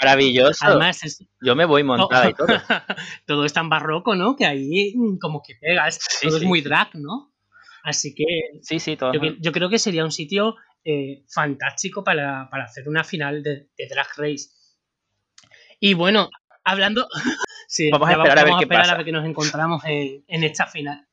Maravilloso. 0.02 0.64
Además, 0.66 1.00
yo 1.40 1.56
me 1.56 1.64
voy 1.64 1.82
montada 1.84 2.30
y 2.30 2.34
todo. 2.34 2.46
todo 3.26 3.44
es 3.44 3.52
tan 3.52 3.68
barroco, 3.68 4.14
¿no? 4.14 4.36
Que 4.36 4.46
ahí 4.46 4.92
mm, 4.94 5.18
como 5.18 5.42
que 5.42 5.54
pegas. 5.60 5.98
todo 6.22 6.36
es 6.36 6.42
muy 6.42 6.60
drag, 6.60 6.94
¿no? 6.94 7.32
Así 7.82 8.14
que 8.14 8.24
Sí, 8.62 8.80
sí, 8.80 8.96
todo. 8.96 9.12
yo, 9.12 9.52
creo 9.52 9.68
que 9.68 9.78
sería 9.78 10.04
un 10.04 10.10
sitio 10.10 10.56
eh, 10.84 11.24
fantástico 11.28 12.02
para, 12.02 12.48
para 12.50 12.64
hacer 12.64 12.88
una 12.88 13.04
final 13.04 13.42
de, 13.42 13.68
de 13.76 13.88
Drag 13.88 14.08
Race. 14.16 14.50
Y 15.78 15.94
bueno, 15.94 16.30
hablando... 16.64 17.06
sí, 17.68 17.90
Vamos 17.90 18.08
a 18.08 18.12
esperar 18.12 18.38
a 18.38 18.42
ver 18.42 18.50
vamos 18.50 18.60
qué 18.60 18.64
esperar 18.64 18.82
pasa. 18.82 18.94
a 18.94 18.96
ver 18.96 19.06
que 19.06 19.12
nos 19.12 19.24
encontramos 19.24 19.84
en, 19.84 20.24
en 20.26 20.44
esta 20.44 20.66
final. 20.66 21.06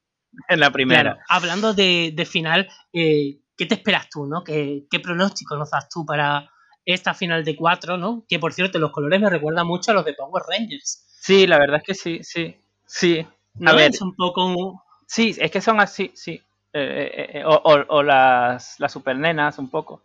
En 0.48 0.60
la 0.60 0.72
primera. 0.72 1.02
Claro, 1.02 1.20
hablando 1.30 1.74
de, 1.75 2.12
de 2.16 2.25
final, 2.25 2.68
eh, 2.92 3.40
¿qué 3.56 3.66
te 3.68 3.75
esperas 3.75 4.10
tú, 4.10 4.25
no? 4.25 4.44
¿Qué, 4.44 4.88
qué 4.90 5.00
pronóstico 5.00 5.56
nos 5.56 5.70
das 5.70 5.88
tú 5.90 6.06
para 6.08 6.50
esta 6.86 7.13
final 7.13 7.44
de 7.46 7.56
cuatro, 7.56 7.98
no? 7.98 8.25
Que 8.28 8.40
por 8.40 8.54
cierto, 8.54 8.80
los 8.80 8.92
colores 8.92 9.20
me 9.22 9.30
recuerdan 9.30 9.68
mucho 9.68 9.92
a 9.92 9.94
los 9.94 10.06
de 10.06 10.13
Power 10.13 10.44
Rangers. 10.48 11.06
Sí, 11.22 11.48
la 11.48 11.58
verdad 11.60 11.78
es 11.78 11.84
que 11.84 11.94
sí, 11.96 12.20
sí. 12.24 12.56
Sí. 12.86 13.25
¿no? 13.56 13.72
A 13.72 13.75
ver. 13.75 13.92
Es 13.92 14.02
un 14.02 14.16
poco... 14.16 14.46
un- 14.46 14.80
Sí, 15.08 15.36
es 15.40 15.52
que 15.52 15.62
son 15.62 15.80
así, 15.80 16.12
sí. 16.16 16.42
Eh, 16.74 17.12
eh, 17.34 17.40
eh, 17.40 17.44
o 17.46 17.54
o- 17.54 17.86
o 17.98 18.04
las, 18.04 18.80
las 18.80 18.92
supernenas, 18.92 19.60
un 19.60 19.70
poco. 19.70 20.04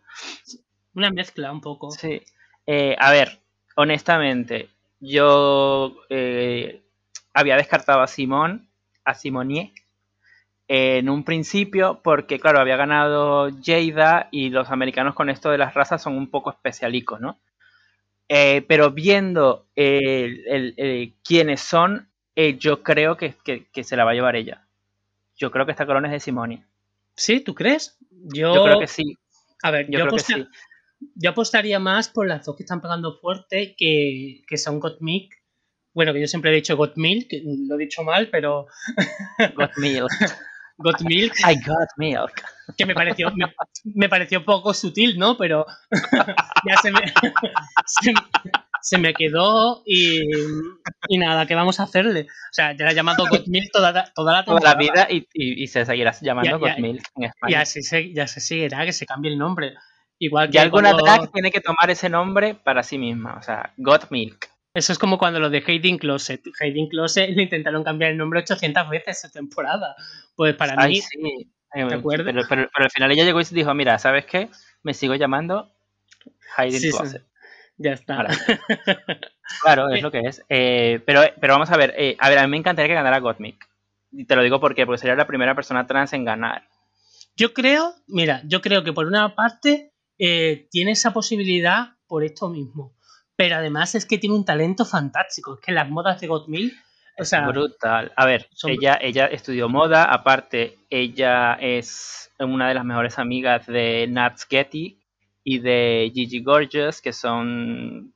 una 0.95 1.11
mezcla 1.11 1.51
un 1.51 1.61
poco. 1.61 1.91
Sí. 1.91 2.21
Eh, 2.65 2.95
a 2.99 3.11
ver, 3.11 3.39
honestamente, 3.75 4.69
yo 4.99 5.95
eh, 6.09 6.83
había 7.33 7.55
descartado 7.57 8.01
a 8.01 8.07
Simón, 8.07 8.69
a 9.05 9.13
Simonier, 9.13 9.71
en 10.71 11.09
un 11.09 11.23
principio, 11.23 11.99
porque 12.03 12.39
claro, 12.39 12.59
había 12.59 12.77
ganado 12.77 13.49
Jada 13.65 14.27
y 14.31 14.49
los 14.49 14.69
americanos 14.69 15.15
con 15.15 15.29
esto 15.31 15.49
de 15.49 15.57
las 15.57 15.73
razas 15.73 16.01
son 16.03 16.15
un 16.15 16.29
poco 16.29 16.51
especialicos, 16.51 17.19
¿no? 17.19 17.39
Eh, 18.29 18.63
pero 18.67 18.91
viendo 18.91 19.65
el- 19.75 20.43
el- 20.47 20.73
el- 20.77 21.15
quiénes 21.23 21.61
son, 21.61 22.09
eh, 22.35 22.57
yo 22.59 22.83
creo 22.83 23.17
que, 23.17 23.33
que- 23.43 23.65
que 23.71 23.83
se 23.83 23.97
la 23.97 24.03
va 24.05 24.11
a 24.11 24.13
llevar 24.13 24.35
ella. 24.35 24.67
Yo 25.35 25.49
creo 25.49 25.65
que 25.65 25.71
esta 25.71 25.87
corona 25.87 26.07
es 26.07 26.11
de 26.13 26.19
Simone. 26.19 26.63
¿Sí? 27.15 27.39
¿Tú 27.39 27.55
crees? 27.55 27.97
Yo, 28.11 28.53
Yo 28.53 28.63
creo 28.63 28.79
que 28.79 28.87
sí. 28.87 29.17
A 29.63 29.71
ver, 29.71 29.87
Yo 29.87 29.97
yo, 29.97 30.05
creo 30.05 30.09
que 30.11 30.21
aposta- 30.21 30.35
sí. 30.35 30.47
yo 31.15 31.29
apostaría 31.31 31.79
más 31.79 32.09
por 32.09 32.27
las 32.27 32.45
dos 32.45 32.55
que 32.55 32.61
están 32.63 32.79
pegando 32.81 33.17
fuerte, 33.17 33.73
que, 33.75 34.43
que 34.47 34.57
son 34.57 34.79
Gottmik. 34.79 35.33
Bueno, 35.95 36.13
que 36.13 36.21
yo 36.21 36.27
siempre 36.27 36.51
he 36.51 36.55
dicho 36.55 36.77
Gottmilk, 36.77 37.27
que 37.27 37.41
lo 37.43 37.73
he 37.75 37.79
dicho 37.79 38.03
mal, 38.03 38.29
pero 38.29 38.67
Got 40.81 41.01
milk. 41.01 41.33
I 41.47 41.55
got 41.55 41.89
milk. 41.97 42.31
que 42.77 42.85
me 42.85 42.93
pareció, 42.95 43.31
me, 43.35 43.45
me 43.95 44.07
pareció 44.09 44.45
poco 44.45 44.73
sutil, 44.73 45.17
¿no? 45.19 45.35
Pero 45.37 45.65
ya 46.67 46.77
se 46.81 46.91
me, 46.91 47.01
se, 47.85 48.11
me- 48.13 48.21
se 48.81 48.97
me 48.97 49.13
quedó 49.13 49.83
y, 49.85 50.21
y 51.09 51.17
nada, 51.17 51.45
¿qué 51.45 51.53
vamos 51.55 51.79
a 51.79 51.83
hacerle? 51.83 52.21
O 52.21 52.53
sea, 52.53 52.71
ya 52.77 52.85
la 52.85 52.91
he 52.91 52.95
llamado 52.95 53.25
Gottmilk 53.29 53.71
toda, 53.73 53.91
la- 53.91 54.11
toda 54.15 54.33
la 54.33 54.45
Toda 54.45 54.61
la 54.61 54.77
temporada. 54.77 55.07
vida 55.07 55.13
y, 55.13 55.27
y- 55.33 55.63
y 55.63 55.67
se 55.67 55.85
seguirá 55.85 56.13
llamando. 56.21 56.59
Got 56.59 56.77
milk 56.77 57.03
en 57.15 57.23
Y 57.23 57.25
España. 57.25 57.61
así 57.61 57.81
se, 57.83 58.13
ya 58.13 58.25
se 58.27 58.39
seguirá, 58.39 58.85
que 58.85 58.93
se 58.93 59.05
cambie 59.05 59.31
el 59.31 59.37
nombre. 59.37 59.73
Igual 60.17 60.49
que 60.49 60.57
Y 60.57 60.61
alguna 60.61 60.91
cuando- 60.91 61.03
drag 61.05 61.31
tiene 61.31 61.51
que 61.51 61.61
tomar 61.61 61.89
ese 61.89 62.09
nombre 62.09 62.55
para 62.55 62.83
sí 62.83 62.97
misma. 62.97 63.35
O 63.37 63.41
sea, 63.41 63.73
Got 63.77 64.11
Milk. 64.11 64.47
Eso 64.73 64.93
es 64.93 64.99
como 64.99 65.17
cuando 65.17 65.39
lo 65.39 65.49
de 65.49 65.63
Hayden 65.65 65.97
Closet. 65.97 66.41
Hayden 66.59 66.87
Closet 66.87 67.29
le 67.31 67.43
intentaron 67.43 67.83
cambiar 67.83 68.11
el 68.11 68.17
nombre 68.17 68.39
800 68.41 68.87
veces 68.89 69.17
esa 69.17 69.29
temporada. 69.31 69.95
Pues 70.35 70.55
para 70.55 70.75
Ay, 70.77 70.89
mí, 70.93 71.01
sí. 71.01 71.51
Eh, 71.75 71.85
¿te 71.87 71.95
acuerdas? 71.95 72.25
Pero, 72.25 72.41
pero- 72.47 72.69
pero 72.73 72.85
al 72.85 72.91
final 72.91 73.11
ella 73.11 73.23
llegó 73.25 73.41
y 73.41 73.45
dijo, 73.51 73.73
mira, 73.73 73.97
¿sabes 73.99 74.25
qué? 74.25 74.49
Me 74.83 74.93
sigo 74.93 75.15
llamando 75.15 75.71
Hayden 76.57 76.79
Sí, 76.79 76.91
sí. 76.91 76.97
Closet. 76.97 77.25
ya 77.77 77.93
está. 77.93 78.27
Claro, 79.63 79.89
es 79.89 80.03
lo 80.03 80.11
que 80.11 80.19
es. 80.19 80.43
Eh, 80.47 81.01
pero, 81.07 81.21
pero 81.41 81.53
vamos 81.53 81.71
a 81.71 81.77
ver. 81.77 81.95
eh, 81.97 82.15
a 82.19 82.29
ver, 82.29 82.37
a 82.37 82.43
mí 82.43 82.51
me 82.51 82.57
encantaría 82.57 82.87
que 82.89 82.93
ganara 82.93 83.19
Gottmik. 83.19 83.67
Y 84.11 84.25
te 84.25 84.35
lo 84.35 84.43
digo 84.43 84.59
porque, 84.59 84.85
porque 84.85 84.99
sería 84.99 85.15
la 85.15 85.25
primera 85.25 85.55
persona 85.55 85.87
trans 85.87 86.13
en 86.13 86.23
ganar. 86.23 86.67
Yo 87.35 87.51
creo, 87.53 87.95
mira, 88.07 88.41
yo 88.45 88.61
creo 88.61 88.83
que 88.83 88.93
por 88.93 89.07
una 89.07 89.33
parte 89.33 89.91
eh, 90.19 90.67
tiene 90.69 90.91
esa 90.91 91.13
posibilidad 91.13 91.95
por 92.07 92.23
esto 92.23 92.47
mismo. 92.49 92.93
Pero 93.39 93.55
además 93.55 93.95
es 93.95 94.05
que 94.05 94.17
tiene 94.17 94.35
un 94.35 94.43
talento 94.43 94.83
fantástico. 94.83 95.53
Es 95.53 95.61
que 95.61 95.71
las 95.71 95.89
modas 95.89 96.19
de 96.19 96.27
Gottmil, 96.27 96.73
o 97.17 97.23
sea, 97.23 97.47
Brutal. 97.47 98.11
A 98.17 98.25
ver, 98.25 98.49
son- 98.53 98.71
ella, 98.71 98.97
ella 99.01 99.27
estudió 99.27 99.69
moda, 99.69 100.03
aparte, 100.03 100.77
ella 100.89 101.53
es 101.53 102.29
una 102.37 102.67
de 102.67 102.73
las 102.73 102.83
mejores 102.83 103.17
amigas 103.17 103.65
de 103.65 104.07
Nat 104.09 104.37
Getty 104.49 104.99
y 105.45 105.59
de 105.59 106.11
Gigi 106.13 106.41
Gorgeous, 106.43 106.99
que 106.99 107.13
son 107.13 108.13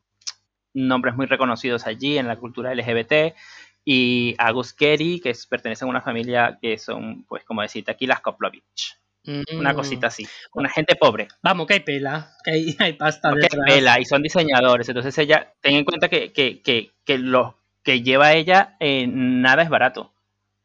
nombres 0.73 1.15
muy 1.15 1.25
reconocidos 1.25 1.87
allí 1.87 2.17
en 2.17 2.27
la 2.27 2.35
cultura 2.35 2.73
LGBT. 2.73 3.33
Y 3.85 4.35
Agus 4.37 4.75
Getty, 4.77 5.21
que 5.21 5.29
es- 5.29 5.45
pertenece 5.47 5.85
a 5.85 5.87
una 5.87 6.01
familia 6.01 6.57
que 6.61 6.77
son, 6.77 7.23
pues, 7.29 7.45
como 7.45 7.61
decirte 7.61 7.91
aquí, 7.91 8.07
las 8.07 8.19
Koplovich. 8.19 8.97
Una 9.25 9.71
mm, 9.73 9.75
cosita 9.75 10.07
así. 10.07 10.27
Una 10.53 10.69
gente 10.69 10.95
pobre. 10.95 11.27
Vamos, 11.41 11.65
que 11.67 11.75
hay 11.75 11.79
pela, 11.81 12.33
que 12.43 12.51
hay, 12.51 12.75
hay 12.79 12.93
pasta 12.93 13.29
Porque 13.29 13.43
detrás. 13.43 13.65
vela 13.67 13.99
y 13.99 14.05
son 14.05 14.21
diseñadores. 14.21 14.87
Entonces 14.89 15.17
ella, 15.17 15.53
ten 15.61 15.75
en 15.75 15.85
cuenta 15.85 16.09
que, 16.09 16.33
que, 16.33 16.61
que, 16.61 16.91
que 17.05 17.17
lo 17.17 17.57
que 17.83 18.01
lleva 18.01 18.33
ella, 18.33 18.75
eh, 18.79 19.05
nada 19.07 19.63
es 19.63 19.69
barato. 19.69 20.13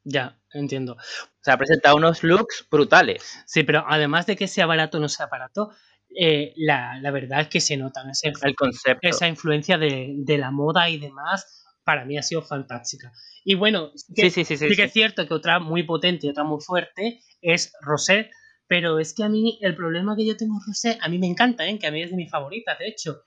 Ya, 0.05 0.37
entiendo. 0.53 0.95
O 0.95 1.43
sea, 1.43 1.55
ha 1.55 1.59
presentado 1.59 1.97
unos 1.97 2.23
looks 2.23 2.67
brutales. 2.71 3.43
Sí, 3.47 3.63
pero 3.63 3.85
además 3.89 4.27
de 4.27 4.37
que 4.37 4.49
sea 4.49 4.67
barato 4.67 4.99
o 4.99 5.01
no 5.01 5.09
sea 5.09 5.27
barato, 5.27 5.71
eh, 6.19 6.53
la, 6.57 6.99
la 7.01 7.11
verdad 7.11 7.41
es 7.43 7.49
que 7.49 7.61
se 7.61 7.77
notan 7.77 8.11
ese, 8.11 8.33
El 8.43 8.55
concepto. 8.57 9.07
esa 9.09 9.29
influencia 9.29 9.79
de, 9.79 10.15
de 10.17 10.39
la 10.39 10.51
moda 10.51 10.89
y 10.89 10.99
demás, 10.99 11.65
para 11.85 12.05
mí 12.05 12.17
ha 12.19 12.23
sido 12.23 12.43
fantástica. 12.43 13.13
Y 13.45 13.55
bueno, 13.55 13.91
sí 13.95 14.13
que, 14.15 14.31
Sí, 14.31 14.45
sí, 14.45 14.57
sí, 14.57 14.69
sí. 14.69 14.77
que 14.77 14.85
es 14.85 14.93
cierto 14.93 15.27
que 15.27 15.35
otra 15.35 15.59
muy 15.59 15.83
potente 15.85 16.27
y 16.27 16.31
otra 16.31 16.45
muy 16.45 16.61
fuerte 16.61 17.21
es 17.43 17.73
Rosé, 17.81 18.31
pero 18.69 18.99
es 19.01 19.15
que 19.15 19.25
a 19.25 19.29
mí 19.29 19.59
el 19.63 19.75
problema 19.75 20.15
que 20.15 20.27
yo 20.27 20.37
tengo 20.37 20.61
Rosé, 20.65 20.99
a 21.01 21.09
mí 21.09 21.19
me 21.19 21.27
encanta, 21.27 21.67
¿eh? 21.67 21.79
que 21.79 21.87
a 21.87 21.91
mí 21.91 22.03
es 22.03 22.11
de 22.11 22.17
mis 22.17 22.31
favoritas, 22.31 22.79
de 22.79 22.87
hecho, 22.89 23.23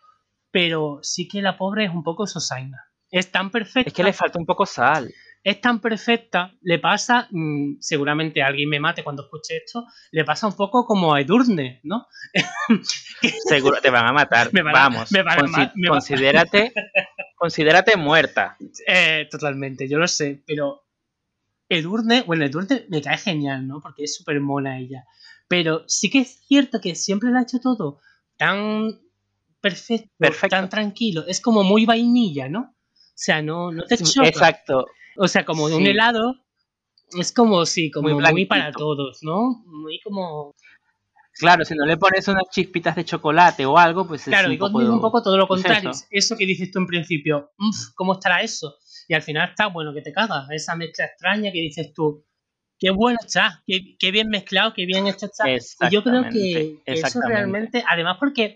pero 0.51 0.99
sí 1.01 1.27
que 1.27 1.41
la 1.41 1.57
pobre 1.57 1.85
es 1.85 1.91
un 1.91 2.03
poco 2.03 2.25
sosaina. 2.27 2.77
Es 3.09 3.31
tan 3.31 3.49
perfecta, 3.51 3.89
Es 3.89 3.93
que 3.93 4.03
le 4.03 4.13
falta 4.13 4.39
un 4.39 4.45
poco 4.45 4.65
sal. 4.65 5.11
es 5.43 5.59
tan 5.59 5.79
perfecta, 5.81 6.53
le 6.61 6.77
pasa, 6.79 7.27
mm, 7.31 7.77
seguramente 7.81 8.41
alguien 8.43 8.69
me 8.69 8.79
mate 8.79 9.03
cuando 9.03 9.23
escuche 9.23 9.57
esto, 9.57 9.85
le 10.11 10.23
pasa 10.23 10.45
un 10.47 10.53
poco 10.55 10.85
como 10.85 11.13
a 11.13 11.19
Edurne, 11.21 11.79
¿no? 11.83 12.05
Seguro 13.49 13.81
te 13.81 13.89
van 13.89 14.05
a 14.07 14.13
matar. 14.13 14.49
Me 14.53 14.61
van 14.61 14.75
a- 14.75 14.79
Vamos. 14.79 15.11
me 15.11 15.23
van 15.23 15.39
a 15.39 15.41
consi- 15.41 15.71
considérate 17.37 17.97
muerta. 17.97 18.55
Eh, 18.87 19.27
totalmente, 19.31 19.89
yo 19.89 19.97
lo 19.97 20.07
sé, 20.07 20.43
pero 20.45 20.83
Edurne, 21.69 22.21
bueno, 22.23 22.45
Edurne 22.45 22.85
me 22.89 23.01
cae 23.01 23.17
genial, 23.17 23.67
¿no? 23.67 23.79
Porque 23.81 24.03
es 24.03 24.15
súper 24.15 24.39
mona 24.41 24.77
ella. 24.79 25.05
Pero 25.51 25.83
sí 25.85 26.09
que 26.09 26.19
es 26.19 26.39
cierto 26.47 26.79
que 26.79 26.95
siempre 26.95 27.29
lo 27.29 27.37
ha 27.37 27.41
hecho 27.41 27.59
todo 27.59 27.99
tan 28.37 29.01
perfecto, 29.59 30.09
Perfecto. 30.17 30.55
tan 30.55 30.69
tranquilo. 30.69 31.25
Es 31.27 31.41
como 31.41 31.61
muy 31.63 31.85
vainilla, 31.85 32.47
¿no? 32.47 32.61
O 32.61 33.13
sea, 33.13 33.41
no, 33.41 33.69
no 33.69 33.83
te 33.83 33.97
choca. 33.97 34.29
Exacto. 34.29 34.85
O 35.17 35.27
sea, 35.27 35.43
como 35.43 35.67
de 35.67 35.75
un 35.75 35.83
Sí. 35.83 35.89
helado, 35.89 36.35
es 37.19 37.33
como, 37.33 37.65
sí, 37.65 37.91
como 37.91 38.07
Muy 38.07 38.31
muy, 38.31 38.45
para 38.45 38.71
todos, 38.71 39.19
¿no? 39.23 39.61
Muy 39.65 39.99
como... 40.05 40.55
Claro, 41.37 41.65
si 41.65 41.75
no 41.75 41.85
le 41.85 41.97
pones 41.97 42.25
unas 42.29 42.43
chispitas 42.49 42.95
de 42.95 43.03
chocolate 43.03 43.65
o 43.65 43.77
algo, 43.77 44.07
pues 44.07 44.23
Claro, 44.23 44.47
es 44.47 44.53
y 44.53 44.53
un 44.53 44.59
poco... 44.71 44.77
un 44.79 45.01
poco 45.01 45.21
todo 45.21 45.37
lo 45.37 45.47
pues 45.49 45.63
contrario. 45.63 45.89
eso. 45.89 46.05
eso. 46.09 46.37
que 46.37 46.45
dices 46.45 46.71
tú 46.71 46.79
en 46.79 46.87
principio, 46.87 47.51
"Uf, 47.59 47.93
¿cómo 47.93 48.13
estará 48.13 48.41
eso? 48.41 48.75
Y 49.09 49.15
al 49.15 49.21
final 49.21 49.49
está 49.49 49.67
bueno 49.67 49.93
que 49.93 50.01
te 50.01 50.13
cagas. 50.13 50.49
Esa 50.49 50.77
mezcla 50.77 51.05
extraña 51.05 51.51
que 51.51 51.59
dices 51.59 51.91
tú, 51.93 52.23
qué 52.81 52.89
bueno 52.89 53.17
está, 53.25 53.63
qué, 53.65 53.95
qué 53.97 54.11
bien 54.11 54.27
mezclado, 54.29 54.73
qué 54.73 54.85
bien 54.85 55.05
hecho 55.07 55.27
está. 55.27 55.45
Y 55.87 55.93
yo 55.93 56.03
creo 56.03 56.23
que, 56.33 56.75
eso 56.85 57.19
realmente, 57.29 57.83
además 57.87 58.17
porque 58.19 58.55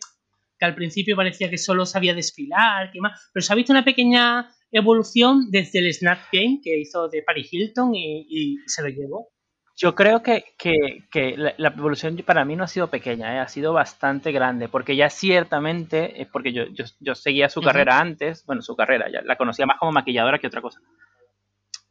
que 0.59 0.65
al 0.65 0.73
principio 0.75 1.15
parecía 1.15 1.49
que 1.49 1.57
solo 1.57 1.85
sabía 1.85 2.13
desfilar, 2.13 2.91
que 2.91 2.99
más, 3.01 3.29
pero 3.33 3.43
se 3.43 3.53
ha 3.53 3.55
visto 3.55 3.71
una 3.71 3.83
pequeña 3.85 4.49
evolución 4.71 5.51
desde 5.51 5.79
el 5.79 5.93
Snap 5.93 6.19
Game 6.31 6.59
que 6.63 6.77
hizo 6.79 7.07
de 7.07 7.21
Paris 7.23 7.47
Hilton 7.51 7.93
y, 7.95 8.25
y 8.29 8.57
se 8.65 8.81
lo 8.81 8.89
llevó. 8.89 9.29
Yo 9.77 9.93
creo 9.93 10.23
que, 10.23 10.45
que- 10.57 11.03
que 11.11 11.35
la, 11.35 11.53
la 11.57 11.67
evolución 11.67 12.15
para 12.25 12.45
mí 12.45 12.55
no 12.55 12.63
ha 12.63 12.67
sido 12.67 12.89
pequeña, 12.89 13.35
¿eh? 13.35 13.39
ha 13.39 13.47
sido 13.49 13.73
bastante 13.73 14.31
grande, 14.31 14.69
porque 14.69 14.95
ya 14.95 15.09
ciertamente, 15.09 16.21
es 16.21 16.27
porque 16.29 16.53
yo, 16.53 16.63
yo, 16.67 16.85
yo 17.01 17.13
seguía 17.13 17.49
su 17.49 17.59
carrera 17.61 17.99
antes, 17.99 18.45
bueno, 18.45 18.61
su 18.61 18.75
carrera, 18.77 19.11
ya 19.11 19.21
la 19.21 19.35
conocía 19.35 19.65
más 19.65 19.77
como 19.77 19.91
maquilladora 19.91 20.39
que 20.39 20.47
otra 20.47 20.61
cosa. 20.61 20.79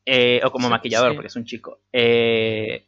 Eh, 0.07 0.41
o 0.45 0.51
como 0.51 0.69
Sí, 0.69 0.71
maquillador, 0.71 1.13
sí. 1.13 1.15
porque 1.15 1.29
es 1.29 1.37
un 1.37 1.45
chico. 1.45 1.81
Eh, 1.93 2.87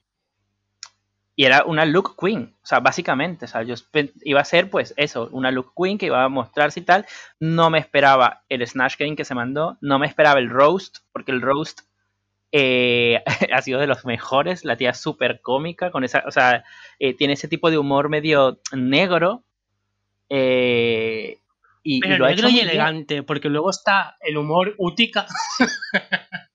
y 1.39 1.45
era 1.45 1.65
una 1.67 1.85
look 1.85 2.17
queen, 2.19 2.55
o 2.63 2.67
sea, 2.67 2.81
básicamente, 2.81 3.45
o 3.45 3.49
sea, 3.49 3.63
yo 3.63 3.75
iba 4.25 4.41
a 4.41 4.45
ser 4.45 4.71
pues 4.71 4.95
eso, 4.97 5.29
una 5.33 5.51
look 5.51 5.73
queen 5.77 5.99
que 5.99 6.07
iba 6.07 6.25
a 6.25 6.29
mostrarse 6.31 6.81
y 6.81 6.85
tal. 6.85 7.05
No 7.41 7.69
me 7.69 7.79
esperaba 7.79 8.43
el 8.49 8.67
Snatch 8.67 8.97
Game 8.99 9.17
que 9.17 9.25
se 9.27 9.35
mandó, 9.35 9.77
no 9.83 9.99
me 9.99 10.07
esperaba 10.07 10.41
el 10.41 10.49
roast, 10.49 10.99
porque 11.13 11.33
el 11.33 11.43
roast 11.43 11.81
eh, 12.53 13.23
ha 13.53 13.61
sido 13.63 13.81
de 13.81 13.87
los 13.87 14.07
mejores, 14.07 14.65
la 14.65 14.77
tía 14.79 14.91
es 14.91 14.99
súper 15.01 15.41
cómica, 15.43 15.91
con 15.91 16.05
esa, 16.05 16.25
o 16.27 16.31
sea, 16.31 16.65
eh, 16.99 17.15
tiene 17.15 17.35
ese 17.35 17.49
tipo 17.49 17.71
de 17.71 17.79
humor 17.79 18.09
medio 18.09 18.61
negro. 18.73 19.45
eh, 20.31 21.39
y, 21.83 21.99
y 21.99 22.01
Pero 22.01 22.19
lo 22.19 22.27
ha 22.27 22.31
negro 22.31 22.49
hecho 22.49 22.49
y 22.49 22.53
bien. 22.55 22.69
elegante, 22.69 23.23
porque 23.23 23.49
luego 23.51 23.71
está 23.71 24.17
el 24.21 24.37
humor 24.39 24.75
útica. 24.79 25.27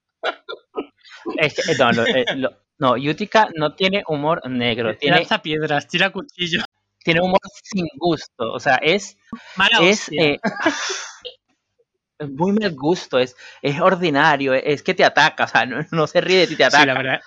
Es 1.37 1.53
que, 1.55 1.75
no, 1.75 1.91
lo, 1.91 2.05
eh, 2.05 2.25
lo- 2.35 2.51
No, 2.79 2.93
Utica 2.93 3.47
no 3.55 3.73
tiene 3.75 4.03
humor 4.07 4.41
negro. 4.49 4.95
Tiene, 4.97 5.17
Lanza 5.17 5.41
piedras, 5.41 5.87
tira 5.87 6.09
cuchillo. 6.11 6.63
tiene 7.03 7.21
humor 7.21 7.39
sin 7.63 7.85
gusto. 7.95 8.51
O 8.51 8.59
sea, 8.59 8.75
es, 8.81 9.17
Mala 9.55 9.77
es, 9.81 10.09
eh, 10.11 10.39
muy 12.29 12.51
mal 12.53 12.73
gusto, 12.75 13.17
es, 13.19 13.35
es 13.61 13.79
ordinario, 13.81 14.53
es 14.53 14.83
que 14.83 14.93
te 14.93 15.03
ataca, 15.03 15.45
o 15.45 15.47
sea, 15.47 15.65
no, 15.65 15.83
no 15.91 16.05
se 16.07 16.21
ríe 16.21 16.37
de 16.39 16.47
ti, 16.47 16.55
te 16.55 16.63
Sí, 16.63 16.67
ataca. 16.67 16.85
la 16.85 16.93
verdad. 16.93 17.21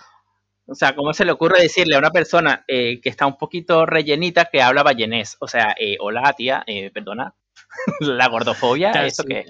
O 0.67 0.75
sea, 0.75 0.95
¿cómo 0.95 1.13
se 1.13 1.25
le 1.27 1.33
ocurre 1.33 1.61
decirle 1.61 1.95
a 1.95 1.99
una 1.99 2.11
persona 2.11 2.65
eh, 2.69 3.01
que 3.01 3.09
está 3.11 3.27
un 3.27 3.37
poquito 3.37 3.85
rellenita 3.87 4.47
que 4.47 4.63
habla 4.63 4.83
ballenés? 4.83 5.37
O 5.41 5.47
sea, 5.49 5.75
hola 6.01 6.33
tía, 6.37 6.63
eh, 6.67 6.91
perdona, 6.91 7.35
la 8.01 8.29
gordofobia, 8.29 8.91
¿esto 9.05 9.25
sí. 9.25 9.29
qué? 9.29 9.45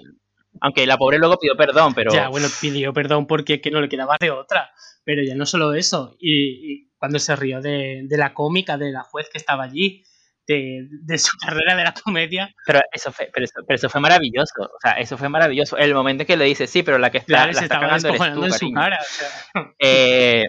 Aunque 0.60 0.86
la 0.86 0.96
pobre 0.96 1.18
luego 1.18 1.36
pidió 1.38 1.56
perdón, 1.56 1.94
pero 1.94 2.12
Ya, 2.12 2.28
bueno, 2.28 2.48
pidió 2.60 2.92
perdón 2.92 3.26
porque 3.26 3.60
que 3.60 3.70
no 3.70 3.80
le 3.80 3.88
quedaba 3.88 4.16
de 4.20 4.30
otra. 4.30 4.70
Pero 5.04 5.22
ya 5.22 5.34
no 5.34 5.44
solo 5.46 5.74
eso. 5.74 6.16
Y, 6.18 6.72
y 6.72 6.90
cuando 6.96 7.18
se 7.18 7.36
rió 7.36 7.60
de, 7.60 8.02
de 8.04 8.16
la 8.16 8.32
cómica, 8.32 8.78
de 8.78 8.90
la 8.90 9.02
juez 9.02 9.28
que 9.30 9.36
estaba 9.38 9.64
allí, 9.64 10.02
de, 10.46 10.86
de 11.02 11.18
su 11.18 11.36
carrera 11.40 11.74
de 11.76 11.84
la 11.84 11.92
comedia, 11.94 12.54
Pero 12.66 12.80
eso 12.92 13.12
fue, 13.12 13.28
pero 13.32 13.44
eso, 13.44 13.60
pero 13.66 13.76
eso 13.76 13.88
fue 13.90 14.00
maravilloso. 14.00 14.62
O 14.62 14.78
sea, 14.80 14.92
eso 14.92 15.18
fue 15.18 15.28
maravilloso. 15.28 15.76
El 15.76 15.92
momento 15.94 16.22
en 16.22 16.26
que 16.26 16.36
le 16.36 16.44
dice, 16.46 16.66
sí, 16.66 16.82
pero 16.82 16.98
la 16.98 17.10
que 17.10 17.18
está, 17.18 17.26
claro, 17.26 17.52
la 17.52 17.58
se 17.58 17.64
está 17.64 17.74
estaba 17.76 17.86
cagando 17.98 18.08
eres 18.08 18.34
tú, 18.34 18.44
en 18.44 18.52
su 18.52 18.72
cara. 18.72 18.98
o 19.00 19.04
sea. 19.04 19.74
Eh, 19.78 20.44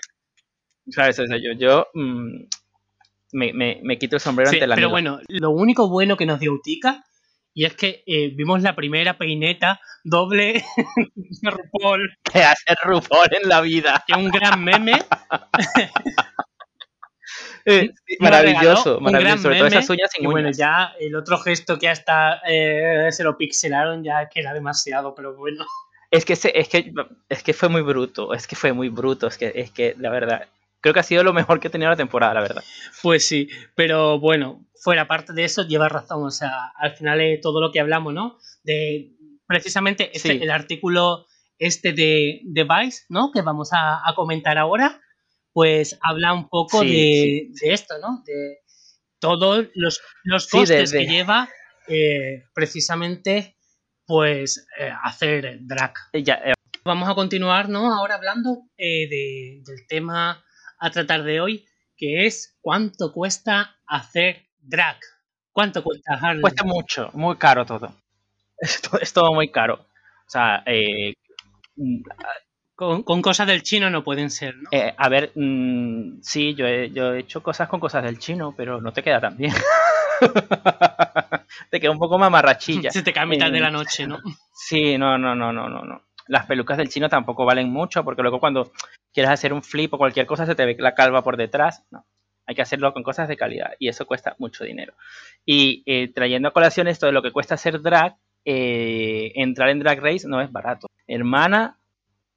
claro, 0.92 1.10
eso, 1.12 1.24
eso, 1.24 1.36
yo, 1.36 1.52
yo 1.58 1.88
mm, 1.94 2.44
me, 3.34 3.54
me, 3.54 3.80
me 3.84 3.98
quito 3.98 4.16
el 4.16 4.22
sombrero 4.22 4.52
Sí, 4.52 4.58
ante 4.58 4.68
la 4.68 4.76
pero 4.76 4.88
amiga. 4.88 4.92
bueno, 5.12 5.20
lo 5.28 5.50
único 5.52 5.90
bueno 5.90 6.16
que 6.18 6.26
nos 6.26 6.40
dio 6.40 6.54
Utica, 6.54 7.04
y 7.56 7.66
es 7.66 7.74
que 7.76 8.04
eh, 8.06 8.32
vimos 8.36 8.62
la 8.62 8.76
primera 8.76 9.18
peineta 9.18 9.80
doble 10.04 10.64
de 11.16 11.50
RuPaul, 11.50 12.16
que 12.32 12.44
hace 12.44 12.76
RuPaul 12.84 13.30
en 13.42 13.50
la 13.50 13.62
vida. 13.62 14.04
que 14.06 14.14
un 14.14 14.30
gran 14.30 14.64
meme. 14.64 14.94
Eh, 17.68 17.90
sí, 18.06 18.18
maravilloso, 18.20 19.00
maravilloso. 19.00 19.42
Sobre 19.44 19.58
todo 19.58 19.68
esas 19.68 19.90
uñas 19.90 20.12
sin 20.12 20.24
Y 20.24 20.28
bueno, 20.28 20.48
uñas. 20.50 20.58
ya 20.58 20.94
el 21.00 21.16
otro 21.16 21.40
gesto 21.40 21.80
que 21.80 21.90
hasta 21.90 22.40
eh, 22.48 23.08
se 23.12 23.24
lo 23.24 23.38
pixelaron 23.38 24.04
ya 24.04 24.30
que 24.30 24.40
era 24.42 24.54
demasiado, 24.54 25.16
pero 25.16 25.36
bueno. 25.36 25.66
Es 26.12 26.24
que, 26.26 26.36
se- 26.36 26.58
es, 26.58 26.70
que, 26.70 26.94
es 27.28 27.42
que 27.42 27.54
fue 27.54 27.68
muy 27.70 27.82
bruto, 27.82 28.34
es 28.36 28.46
que 28.46 28.56
fue 28.56 28.72
muy 28.74 28.90
bruto, 28.90 29.26
es 29.28 29.38
que, 29.40 29.52
es 29.56 29.72
que 29.72 29.96
la 29.98 30.12
verdad, 30.12 30.48
creo 30.86 30.94
que 30.94 31.00
ha 31.00 31.04
sido 31.04 31.24
lo 31.24 31.34
mejor 31.34 31.60
que 31.60 31.70
he 31.70 31.72
tenido 31.72 31.90
la 31.90 31.96
temporada, 31.98 32.36
la 32.36 32.42
verdad. 32.42 32.64
Pues 33.02 33.28
sí, 33.28 33.50
pero 33.76 34.20
bueno, 34.20 34.68
fuera 34.84 35.08
parte 35.08 35.34
de 35.34 35.44
eso, 35.44 35.64
lleva 35.68 35.90
razón. 35.90 36.24
O 36.24 36.30
sea, 36.30 36.68
al 36.78 36.96
final 36.96 37.20
es 37.22 37.42
todo 37.42 37.60
lo 37.60 37.72
que 37.72 37.80
hablamos, 37.80 38.14
¿no? 38.14 38.38
De 38.64 39.10
precisamente 39.48 40.12
este, 40.16 40.34
Sí. 40.34 40.40
el 40.44 40.52
artículo 40.52 41.26
este 41.58 41.92
de, 41.92 42.42
de 42.44 42.64
Vice, 42.66 43.06
¿no? 43.10 43.32
Que 43.34 43.42
vamos 43.42 43.74
a, 43.74 44.08
a 44.08 44.14
comentar 44.14 44.60
ahora, 44.60 45.02
pues 45.54 45.98
habla 46.04 46.34
un 46.36 46.50
poco 46.50 46.82
Sí, 46.82 46.88
de, 46.92 47.48
de 47.68 47.74
esto, 47.74 47.96
¿no? 48.00 48.22
De 48.24 48.58
todos 49.20 49.66
los, 49.74 50.00
los 50.24 50.48
costes 50.48 50.92
de- 50.92 51.00
que 51.00 51.06
lleva 51.08 51.50
eh, 51.88 52.44
precisamente, 52.54 53.58
pues, 54.06 54.68
eh, 54.80 54.92
hacer 55.04 55.58
drag. 55.62 55.94
Eh, 56.14 56.22
Ya, 56.22 56.36
eh, 56.46 56.54
Vamos 56.84 57.10
a 57.10 57.16
continuar, 57.16 57.70
¿no? 57.70 57.92
Ahora 57.92 58.14
hablando 58.14 58.60
de- 58.78 59.64
del 59.66 59.88
tema 59.88 60.45
a 60.80 60.90
tratar 60.92 61.24
de 61.24 61.42
hoy, 61.42 61.66
que 61.98 62.26
es 62.26 62.58
cuánto 62.62 63.12
cuesta 63.14 63.76
hacer 63.88 64.48
drag. 64.60 64.98
¿Cuánto 65.52 65.84
cuesta 65.84 66.14
Harley? 66.22 66.42
cuesta 66.42 66.64
mucho, 66.64 67.10
muy 67.14 67.36
caro 67.38 67.66
todo. 67.66 67.94
Es, 68.58 68.82
to- 68.82 69.00
es 69.02 69.12
todo 69.14 69.34
muy 69.34 69.52
caro. 69.52 69.76
O 69.76 70.30
sea, 70.30 70.64
eh, 70.66 71.14
Con, 72.74 73.04
con 73.04 73.22
cosas 73.22 73.48
del 73.48 73.64
chino 73.64 73.90
no 73.90 74.04
pueden 74.04 74.30
ser, 74.30 74.56
¿no? 74.56 74.70
eh, 74.72 74.94
a 74.98 75.10
ver, 75.10 75.32
mm, 75.36 76.22
sí, 76.22 76.56
yo 76.56 76.66
he, 76.66 76.90
yo 76.92 77.14
he 77.14 77.20
hecho 77.20 77.42
cosas 77.44 77.68
con 77.70 77.80
cosas 77.80 78.04
del 78.04 78.18
chino, 78.20 78.54
pero 78.56 78.80
no 78.82 78.92
te 78.94 79.04
queda 79.04 79.20
tan 79.22 79.38
bien. 79.38 79.54
te 81.70 81.80
queda 81.80 81.92
un 81.92 82.00
poco 82.00 82.18
mamarrachilla. 82.18 82.92
Se 82.92 83.04
te 83.04 83.14
cae 83.14 83.24
a 83.24 83.28
mitad 83.28 83.52
de 83.52 83.58
eh, 83.58 83.62
la 83.62 83.72
noche, 83.72 84.08
¿no? 84.08 84.20
Sí, 84.54 84.98
no, 84.98 85.18
no, 85.18 85.36
no, 85.36 85.52
no, 85.54 85.70
no, 85.70 85.84
no. 85.84 86.02
Las 86.28 86.46
pelucas 86.46 86.78
del 86.78 86.90
chino 86.90 87.10
tampoco 87.10 87.46
valen 87.46 87.70
mucho 87.70 88.04
porque 88.04 88.22
luego 88.22 88.40
cuando 88.40 88.72
quieres 89.14 89.32
hacer 89.32 89.54
un 89.54 89.64
flip 89.64 89.94
o 89.94 89.98
cualquier 89.98 90.26
cosa 90.26 90.46
se 90.46 90.56
te 90.56 90.66
ve 90.66 90.76
la 90.80 90.96
calva 90.96 91.24
por 91.24 91.38
detrás. 91.38 91.84
No, 91.92 92.06
hay 92.46 92.56
que 92.56 92.62
hacerlo 92.62 92.94
con 92.94 93.04
cosas 93.04 93.28
de 93.28 93.38
calidad 93.38 93.74
y 93.80 93.88
eso 93.88 94.06
cuesta 94.06 94.36
mucho 94.40 94.64
dinero. 94.64 94.94
Y 95.46 95.84
eh, 95.86 96.12
trayendo 96.14 96.50
a 96.50 96.54
colación 96.54 96.88
esto 96.88 97.06
de 97.06 97.12
lo 97.12 97.22
que 97.22 97.32
cuesta 97.32 97.56
hacer 97.56 97.82
drag, 97.82 98.16
eh, 98.46 99.32
entrar 99.36 99.70
en 99.70 99.80
Drag 99.80 100.00
Race 100.00 100.28
no 100.28 100.42
es 100.42 100.52
barato. 100.52 100.88
Hermana, 101.08 101.80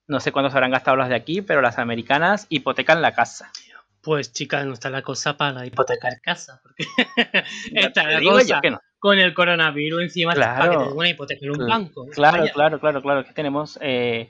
no 0.07 0.21
sé 0.21 0.33
cuántos 0.33 0.55
habrán 0.55 0.71
gastado 0.71 0.97
las 0.97 1.11
de 1.11 1.15
aquí, 1.15 1.43
pero 1.43 1.61
las 1.61 1.79
americanas 1.79 2.47
hipotecan 2.49 3.03
la 3.03 3.13
casa. 3.13 3.53
Pues 4.01 4.33
chicas, 4.33 4.65
no 4.65 4.73
está 4.73 4.91
la 4.91 5.03
cosa 5.03 5.37
para 5.37 5.67
hipotecar 5.67 6.21
casa, 6.23 6.61
porque 6.63 6.85
está 7.75 8.05
la 8.05 8.21
yo 8.23 8.31
cosa 8.31 8.61
que 8.61 8.71
no. 8.71 8.81
Con 8.99 9.19
el 9.19 9.33
coronavirus 9.35 10.03
encima 10.03 10.33
Claro. 10.35 10.59
para 10.59 10.71
que 10.71 10.77
te 10.79 10.85
den 10.91 10.97
una 10.99 11.09
hipoteca 11.09 11.45
en 11.47 11.51
un 11.53 11.67
banco. 11.69 12.07
Claro, 12.13 12.39
Vaya. 12.41 12.53
claro, 12.53 12.81
claro, 12.81 13.03
claro. 13.03 13.25
Que 13.25 13.33
tenemos 13.33 13.79
eh, 13.81 14.29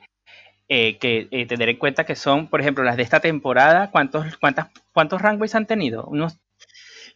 eh, 0.69 0.99
que 0.99 1.29
eh, 1.31 1.47
tener 1.47 1.69
en 1.71 1.77
cuenta 1.77 2.05
que 2.05 2.15
son, 2.17 2.49
por 2.49 2.61
ejemplo, 2.61 2.85
las 2.85 2.97
de 2.97 3.03
esta 3.03 3.21
temporada. 3.21 3.91
¿Cuántos, 3.91 4.37
cuántas, 4.39 4.69
cuántos 4.93 5.23
runways 5.23 5.55
han 5.55 5.67
tenido? 5.67 6.05
Unos 6.07 6.39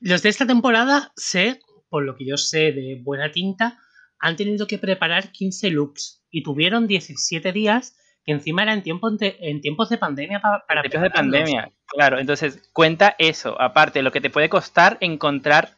Los 0.01 0.23
de 0.23 0.31
esta 0.31 0.47
temporada 0.47 1.12
sé, 1.17 1.61
por 1.91 2.05
lo 2.05 2.17
que 2.17 2.25
yo 2.27 2.37
sé 2.37 2.73
de 2.73 2.99
buena 3.03 3.31
tinta, 3.33 3.79
han 4.19 4.37
tenido 4.37 4.67
que 4.67 4.79
preparar 4.79 5.31
15 5.33 5.71
looks 5.71 6.25
y 6.31 6.43
tuvieron 6.43 6.87
17 6.87 7.53
días 7.53 7.99
que 8.25 8.31
encima 8.33 8.62
era 8.62 8.73
en 8.73 8.83
tiempos 8.85 9.19
de, 9.19 9.37
en 9.41 9.61
tiempos 9.61 9.88
de 9.91 9.99
pandemia 9.99 10.41
pa- 10.41 10.65
para 10.67 10.81
principios 10.81 11.03
de 11.03 11.11
pandemia. 11.11 11.71
Claro, 11.87 12.19
entonces 12.21 12.71
cuenta 12.73 13.17
eso. 13.19 13.61
Aparte, 13.61 14.01
lo 14.01 14.12
que 14.12 14.21
te 14.21 14.31
puede 14.31 14.49
costar 14.49 14.97
encontrar 15.01 15.75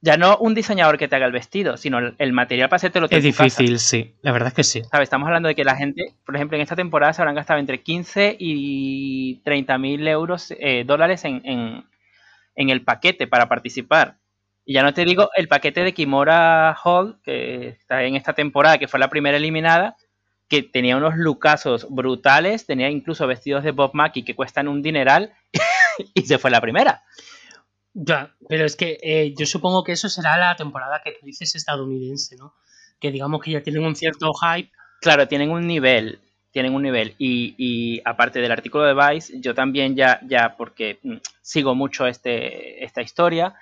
ya 0.00 0.16
no 0.16 0.36
un 0.38 0.54
diseñador 0.54 0.96
que 0.98 1.08
te 1.08 1.16
haga 1.16 1.26
el 1.26 1.32
vestido, 1.32 1.76
sino 1.76 1.98
el, 2.16 2.32
material 2.32 2.68
para 2.68 2.76
hacértelo 2.76 3.08
tú 3.08 3.16
Es 3.16 3.22
tu 3.24 3.30
casa. 3.30 3.44
difícil, 3.44 3.78
sí. 3.78 4.14
La 4.22 4.32
verdad 4.32 4.48
es 4.48 4.54
que 4.54 4.62
sí. 4.62 4.82
¿Sabes? 4.84 5.06
Estamos 5.06 5.26
hablando 5.26 5.48
de 5.48 5.54
que 5.54 5.64
la 5.64 5.76
gente, 5.76 6.14
por 6.24 6.36
ejemplo, 6.36 6.56
en 6.56 6.62
esta 6.62 6.76
temporada 6.76 7.12
se 7.12 7.22
habrán 7.22 7.34
gastado 7.34 7.58
entre 7.58 7.82
15 7.82 8.36
y 8.38 9.40
30 9.44 9.78
mil 9.78 10.06
euros, 10.06 10.52
eh, 10.58 10.84
dólares 10.86 11.24
en, 11.24 11.42
en, 11.44 11.84
en 12.54 12.70
el 12.70 12.82
paquete 12.82 13.26
para 13.26 13.48
participar. 13.48 14.18
Y 14.64 14.74
ya 14.74 14.82
no 14.82 14.94
te 14.94 15.04
digo 15.04 15.30
el 15.34 15.48
paquete 15.48 15.82
de 15.82 15.94
Kimora 15.94 16.76
Hall, 16.84 17.18
que 17.24 17.68
está 17.68 18.04
en 18.04 18.14
esta 18.14 18.34
temporada, 18.34 18.78
que 18.78 18.86
fue 18.86 19.00
la 19.00 19.08
primera 19.08 19.38
eliminada, 19.38 19.96
que 20.48 20.62
tenía 20.62 20.96
unos 20.96 21.16
lucazos 21.16 21.86
brutales, 21.90 22.66
tenía 22.66 22.88
incluso 22.90 23.26
vestidos 23.26 23.64
de 23.64 23.70
Bob 23.70 23.92
Mackie 23.94 24.24
que 24.24 24.34
cuestan 24.34 24.68
un 24.68 24.82
dineral, 24.82 25.32
y 26.14 26.22
se 26.22 26.38
fue 26.38 26.50
la 26.50 26.60
primera. 26.60 27.02
Ya, 27.94 28.34
pero 28.48 28.64
es 28.64 28.76
que 28.76 28.98
eh, 29.02 29.34
yo 29.36 29.46
supongo 29.46 29.82
que 29.82 29.92
eso 29.92 30.08
será 30.08 30.36
la 30.36 30.54
temporada 30.56 31.00
que 31.04 31.12
tú 31.12 31.26
dices 31.26 31.54
estadounidense, 31.54 32.36
¿no? 32.36 32.54
Que 33.00 33.10
digamos 33.10 33.42
que 33.42 33.52
ya 33.52 33.62
tienen 33.62 33.84
un 33.84 33.96
cierto 33.96 34.32
hype. 34.34 34.70
Claro, 35.00 35.26
tienen 35.26 35.50
un 35.50 35.66
nivel, 35.66 36.20
tienen 36.52 36.74
un 36.74 36.82
nivel. 36.82 37.14
Y, 37.18 37.54
y 37.58 38.00
aparte 38.04 38.40
del 38.40 38.52
artículo 38.52 38.84
de 38.84 38.94
Vice, 38.94 39.40
yo 39.40 39.54
también 39.54 39.96
ya, 39.96 40.20
ya 40.26 40.56
porque 40.56 40.98
mm, 41.02 41.16
sigo 41.42 41.74
mucho 41.74 42.06
este, 42.06 42.84
esta 42.84 43.02
historia, 43.02 43.54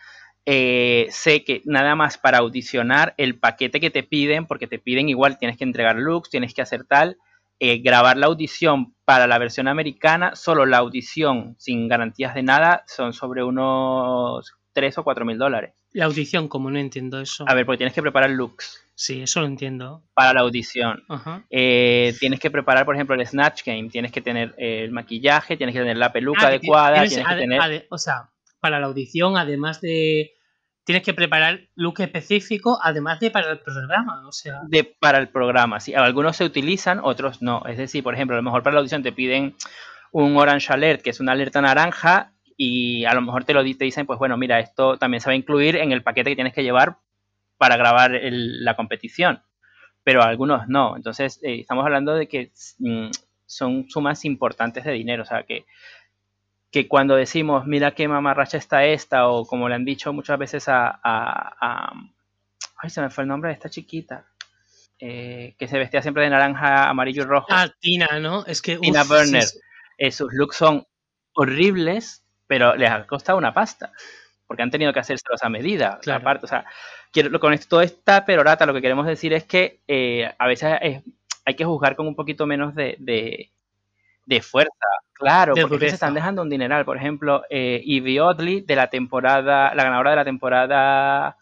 eh, 0.45 1.07
sé 1.11 1.43
que 1.45 1.63
nada 1.65 1.95
más 1.97 2.19
para 2.19 2.39
audicionar 2.39 3.15
el 3.17 3.39
paquete 3.39 3.81
que 3.81 3.91
te 3.91 4.03
piden, 4.03 4.47
porque 4.47 4.67
te 4.67 4.79
piden 4.79 5.09
igual, 5.09 5.39
tienes 5.39 5.57
que 5.57 5.65
entregar 5.65 5.97
looks, 5.97 6.31
tienes 6.31 6.55
que 6.55 6.63
hacer 6.63 6.85
tal, 6.85 7.17
eh, 7.61 7.79
grabar 7.79 8.17
la 8.17 8.27
audición 8.27 8.95
para 9.05 9.27
la 9.27 9.39
versión 9.39 9.69
americana, 9.69 10.35
solo 10.35 10.67
la 10.67 10.79
audición 10.79 11.55
sin 11.59 11.89
garantías 11.89 12.35
de 12.35 12.43
nada, 12.43 12.85
son 12.87 13.13
sobre 13.13 13.43
unos 13.45 14.53
3 14.73 14.99
o 14.99 15.05
4 15.05 15.25
mil 15.25 15.39
dólares. 15.39 15.73
La 15.93 16.05
audición, 16.07 16.49
como 16.49 16.71
no 16.71 16.79
entiendo 16.79 17.21
eso. 17.21 17.45
A 17.49 17.55
ver, 17.55 17.65
porque 17.65 17.79
tienes 17.79 17.95
que 17.95 18.03
preparar 18.03 18.31
looks 18.31 18.83
Sí, 18.99 19.21
eso 19.23 19.41
lo 19.41 19.47
entiendo. 19.47 20.03
para 20.15 20.33
la 20.33 20.41
audición. 20.41 21.03
Ajá. 21.09 21.45
Eh, 21.51 22.15
tienes 22.19 22.41
que 22.41 22.51
preparar, 22.51 22.85
por 22.87 22.95
ejemplo, 22.95 23.15
el 23.15 23.27
Snatch 23.27 23.63
Game, 23.65 23.89
tienes 23.91 24.11
que 24.11 24.21
tener 24.23 24.55
eh, 24.59 24.85
el 24.85 24.91
maquillaje, 24.91 25.57
tienes 25.57 25.75
que 25.75 25.81
tener 25.81 25.97
la 25.99 26.13
peluca 26.13 26.45
Ah, 26.45 26.49
adecuada, 26.49 26.95
tienes- 27.03 27.11
tienes 27.15 27.29
que 27.29 27.37
tener... 27.41 27.87
o 27.91 27.99
sea, 27.99 28.31
para 28.61 28.81
la 28.81 28.87
audición, 28.87 29.37
además 29.37 29.81
de. 29.83 30.33
Tienes 30.87 31.03
que 31.03 31.15
preparar 31.15 31.63
look 31.75 32.01
específico, 32.01 32.79
además 32.81 33.19
de 33.19 33.33
para 33.33 33.51
el 33.51 33.59
programa. 33.59 34.23
O 34.25 34.31
sea, 34.31 34.61
de, 34.69 34.85
para 34.85 35.19
el 35.19 35.29
programa. 35.29 35.81
Sí, 35.81 35.95
algunos 35.95 36.37
se 36.37 36.45
utilizan, 36.45 37.01
otros 37.03 37.43
no. 37.43 37.65
Es 37.67 37.77
decir, 37.77 38.05
por 38.05 38.15
ejemplo, 38.15 38.37
a 38.37 38.39
lo 38.39 38.45
mejor 38.45 38.63
para 38.63 38.75
la 38.75 38.79
audición 38.79 39.03
te 39.03 39.11
piden 39.11 39.57
un 40.13 40.37
Orange 40.37 40.73
Alert, 40.73 41.03
que 41.03 41.11
es 41.11 41.19
una 41.19 41.33
alerta 41.33 41.61
naranja, 41.61 42.35
y 42.57 43.05
a 43.05 43.15
lo 43.15 43.21
mejor 43.21 43.43
te 43.43 43.53
lo 43.53 43.65
te 43.65 43.85
dicen, 43.85 44.07
pues 44.07 44.21
bueno, 44.21 44.37
mira, 44.37 44.61
esto 44.61 44.97
también 44.97 45.21
se 45.21 45.29
va 45.29 45.33
a 45.33 45.37
incluir 45.37 45.75
en 45.75 45.91
el 45.91 46.05
paquete 46.05 46.31
que 46.31 46.37
tienes 46.37 46.55
que 46.55 46.63
llevar 46.63 46.99
para 47.59 47.77
grabar 47.77 48.13
la 48.23 48.77
competición. 48.77 49.43
Pero 50.05 50.23
algunos 50.23 50.69
no. 50.69 50.95
Entonces, 50.97 51.41
eh, 51.43 51.63
estamos 51.63 51.85
hablando 51.85 52.15
de 52.15 52.29
que 52.29 52.53
mm, 52.79 53.09
son 53.45 53.91
sumas 53.91 54.25
importantes 54.25 54.85
de 54.85 54.93
dinero. 54.93 55.25
O 55.25 55.27
sea, 55.27 55.43
que, 55.43 55.67
que 56.83 56.89
cuando 56.89 57.17
decimos, 57.17 57.67
mira 57.67 57.93
qué 57.95 58.07
mamarracha 58.07 58.59
está 58.59 58.85
esta, 58.85 59.29
o 59.29 59.47
como 59.47 59.67
le 59.67 59.77
han 59.77 59.87
dicho 59.87 60.13
muchas 60.13 60.39
veces 60.39 60.69
a, 60.69 60.89
a- 60.89 61.57
a- 61.59 61.93
ay, 62.83 62.91
se 62.91 63.01
me 63.01 63.09
fue 63.09 63.23
el 63.23 63.29
nombre 63.29 63.49
de 63.49 63.55
esta 63.55 63.71
chiquita, 63.71 64.27
eh, 64.99 65.55
que 65.59 65.67
se 65.69 65.79
vestía 65.79 66.03
siempre 66.03 66.25
de 66.25 66.29
naranja, 66.29 66.87
amarillo 66.91 67.23
y 67.23 67.25
rojo. 67.27 67.47
ah, 67.49 67.69
Tina, 67.81 68.19
¿no? 68.21 68.45
Es 68.45 68.61
que. 68.61 68.77
Tina 68.77 69.03
uf, 69.03 69.09
Burner. 69.09 69.43
sí, 69.43 69.55
sí. 69.57 69.61
Eh, 69.97 70.13
sus 70.13 70.31
looks 70.35 70.57
son 70.57 70.87
horribles, 71.35 72.27
pero 72.47 72.75
les 72.77 72.91
ha 72.91 73.07
costado 73.07 73.39
una 73.39 73.55
pasta. 73.55 73.91
Porque 74.47 74.63
han 74.63 74.71
tenido 74.71 74.93
que 74.93 75.01
hacérselos 75.01 75.43
a 75.43 75.49
medida. 75.49 75.99
Claro. 76.03 76.21
Aparte, 76.21 76.45
o 76.45 76.49
sea, 76.49 76.67
quiero, 77.11 77.41
con 77.41 77.55
esto, 77.55 77.69
toda 77.69 77.85
esta 77.85 78.27
perorata 78.27 78.67
lo 78.67 78.75
que 78.75 78.83
queremos 78.83 79.07
decir 79.07 79.33
es 79.33 79.45
que 79.45 79.81
eh, 79.89 80.31
a 80.39 80.47
veces 80.47 80.75
es- 80.83 81.03
hay 81.47 81.55
que 81.55 81.65
juzgar 81.65 81.97
con 81.97 82.07
un 82.07 82.15
poquito 82.15 82.45
menos 82.47 82.75
de, 82.75 82.97
de, 82.99 83.51
de 84.27 84.43
fuerza. 84.43 84.71
Claro, 85.15 85.55
De 85.55 85.67
porque 85.67 85.89
se 85.89 85.95
están 85.95 86.13
dejando 86.13 86.43
un 86.43 86.51
dineral. 86.51 86.85
Por 86.85 86.99
ejemplo, 86.99 87.45
eh, 87.49 87.83
Evie 87.87 88.21
Oddly, 88.21 88.61
de 88.61 88.77
la 88.77 88.89
temporada, 88.89 89.75
la 89.75 89.85
ganadora 89.85 90.11
de 90.11 90.17
la 90.17 90.25
temporada 90.25 91.37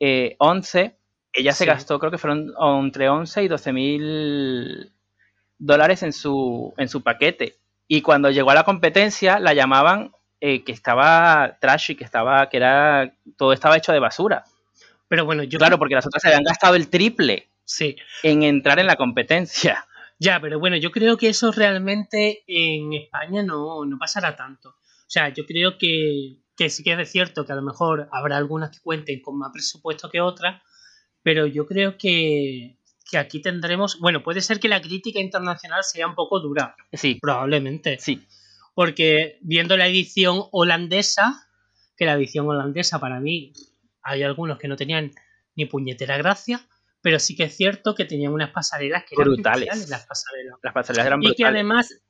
eh, 0.00 0.34
11, 0.38 0.96
ella 1.32 1.52
se 1.52 1.64
gastó, 1.64 1.98
creo 1.98 2.10
que 2.10 2.18
fueron 2.18 2.52
entre 2.82 3.08
11 3.08 3.44
y 3.44 3.48
12 3.48 3.72
mil 3.72 4.92
dólares 5.58 6.02
en 6.02 6.12
su, 6.12 6.74
en 6.76 6.88
su 6.88 7.02
paquete. 7.02 7.56
Y 7.86 8.02
cuando 8.02 8.30
llegó 8.30 8.50
a 8.50 8.54
la 8.54 8.64
competencia, 8.64 9.38
la 9.38 9.52
llamaban 9.52 10.12
eh, 10.40 10.64
que 10.64 10.72
estaba 10.72 11.56
trashy, 11.60 11.94
que 11.94 12.04
estaba, 12.04 12.48
que 12.48 12.56
era, 12.56 13.12
todo 13.36 13.52
estaba 13.52 13.76
hecho 13.76 13.92
de 13.92 14.00
basura. 14.00 14.44
Pero 15.08 15.24
bueno, 15.24 15.42
yo 15.42 15.58
Claro, 15.58 15.78
porque 15.78 15.94
las 15.94 16.06
otras 16.06 16.22
se 16.22 16.28
habían 16.28 16.44
gastado 16.44 16.74
el 16.74 16.88
triple 16.88 17.48
sí. 17.64 17.96
en 18.22 18.42
entrar 18.42 18.78
en 18.78 18.86
la 18.86 18.96
competencia. 18.96 19.86
Ya, 20.24 20.40
pero 20.40 20.58
bueno, 20.58 20.76
yo 20.76 20.90
creo 20.90 21.18
que 21.18 21.28
eso 21.28 21.52
realmente 21.52 22.44
en 22.46 22.94
España 22.94 23.42
no, 23.42 23.84
no 23.84 23.98
pasará 23.98 24.34
tanto. 24.34 24.70
O 24.70 25.10
sea, 25.14 25.28
yo 25.28 25.44
creo 25.44 25.76
que, 25.76 26.38
que 26.56 26.70
sí 26.70 26.82
que 26.82 26.94
es 26.94 27.10
cierto 27.12 27.44
que 27.44 27.52
a 27.52 27.56
lo 27.56 27.62
mejor 27.62 28.08
habrá 28.10 28.38
algunas 28.38 28.70
que 28.70 28.82
cuenten 28.82 29.20
con 29.20 29.36
más 29.38 29.50
presupuesto 29.52 30.08
que 30.08 30.22
otras, 30.22 30.62
pero 31.22 31.46
yo 31.46 31.66
creo 31.66 31.98
que, 31.98 32.78
que 33.10 33.18
aquí 33.18 33.42
tendremos, 33.42 33.98
bueno, 34.00 34.22
puede 34.22 34.40
ser 34.40 34.60
que 34.60 34.68
la 34.68 34.80
crítica 34.80 35.20
internacional 35.20 35.84
sea 35.84 36.06
un 36.06 36.14
poco 36.14 36.40
dura, 36.40 36.74
Sí, 36.92 37.18
probablemente, 37.20 37.98
sí. 37.98 38.26
porque 38.74 39.38
viendo 39.42 39.76
la 39.76 39.86
edición 39.88 40.44
holandesa, 40.52 41.48
que 41.96 42.06
la 42.06 42.14
edición 42.14 42.48
holandesa 42.48 42.98
para 42.98 43.20
mí 43.20 43.52
hay 44.02 44.22
algunos 44.22 44.58
que 44.58 44.68
no 44.68 44.76
tenían 44.76 45.12
ni 45.54 45.66
puñetera 45.66 46.16
gracia, 46.16 46.60
pero 47.04 47.18
sí 47.18 47.36
que 47.36 47.44
es 47.44 47.54
cierto 47.54 47.94
que 47.94 48.06
tenían 48.06 48.32
unas 48.32 48.50
pasarelas 48.50 49.04
que 49.04 49.14
eran 49.14 49.26
Brutales. 49.34 49.90
las 49.90 50.06
pasarelas. 50.06 50.58
Las 50.62 50.72
pasarelas 50.72 51.06
eran 51.06 51.22
Y 51.22 51.26
que 51.26 51.44
brutales. 51.44 51.50
además 51.54 52.00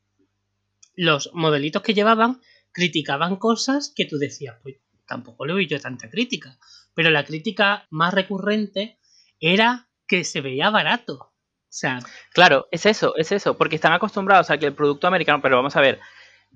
los 0.95 1.31
modelitos 1.35 1.83
que 1.83 1.95
llevaban 1.95 2.41
criticaban 2.71 3.35
cosas 3.37 3.93
que 3.95 4.05
tú 4.05 4.19
decías, 4.19 4.57
pues 4.63 4.77
tampoco 5.05 5.47
le 5.47 5.53
oí 5.53 5.67
yo 5.67 5.81
tanta 5.81 6.09
crítica. 6.09 6.57
Pero 6.95 7.11
la 7.11 7.25
crítica 7.25 7.89
más 7.91 8.15
recurrente 8.15 9.01
era 9.41 9.89
que 10.07 10.23
se 10.23 10.41
veía 10.41 10.71
barato. 10.71 11.15
O 11.15 11.33
sea, 11.77 11.99
Claro, 12.33 12.69
es 12.71 12.87
eso, 12.87 13.17
es 13.17 13.33
eso, 13.33 13.59
porque 13.59 13.75
están 13.75 13.93
acostumbrados 13.95 14.51
a 14.51 14.59
que 14.59 14.67
el 14.67 14.75
producto 14.75 15.09
americano, 15.09 15.43
pero 15.43 15.57
vamos 15.57 15.75
a 15.75 15.81
ver, 15.81 15.99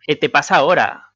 eh, 0.06 0.14
te 0.14 0.28
pasa 0.30 0.54
ahora. 0.56 1.07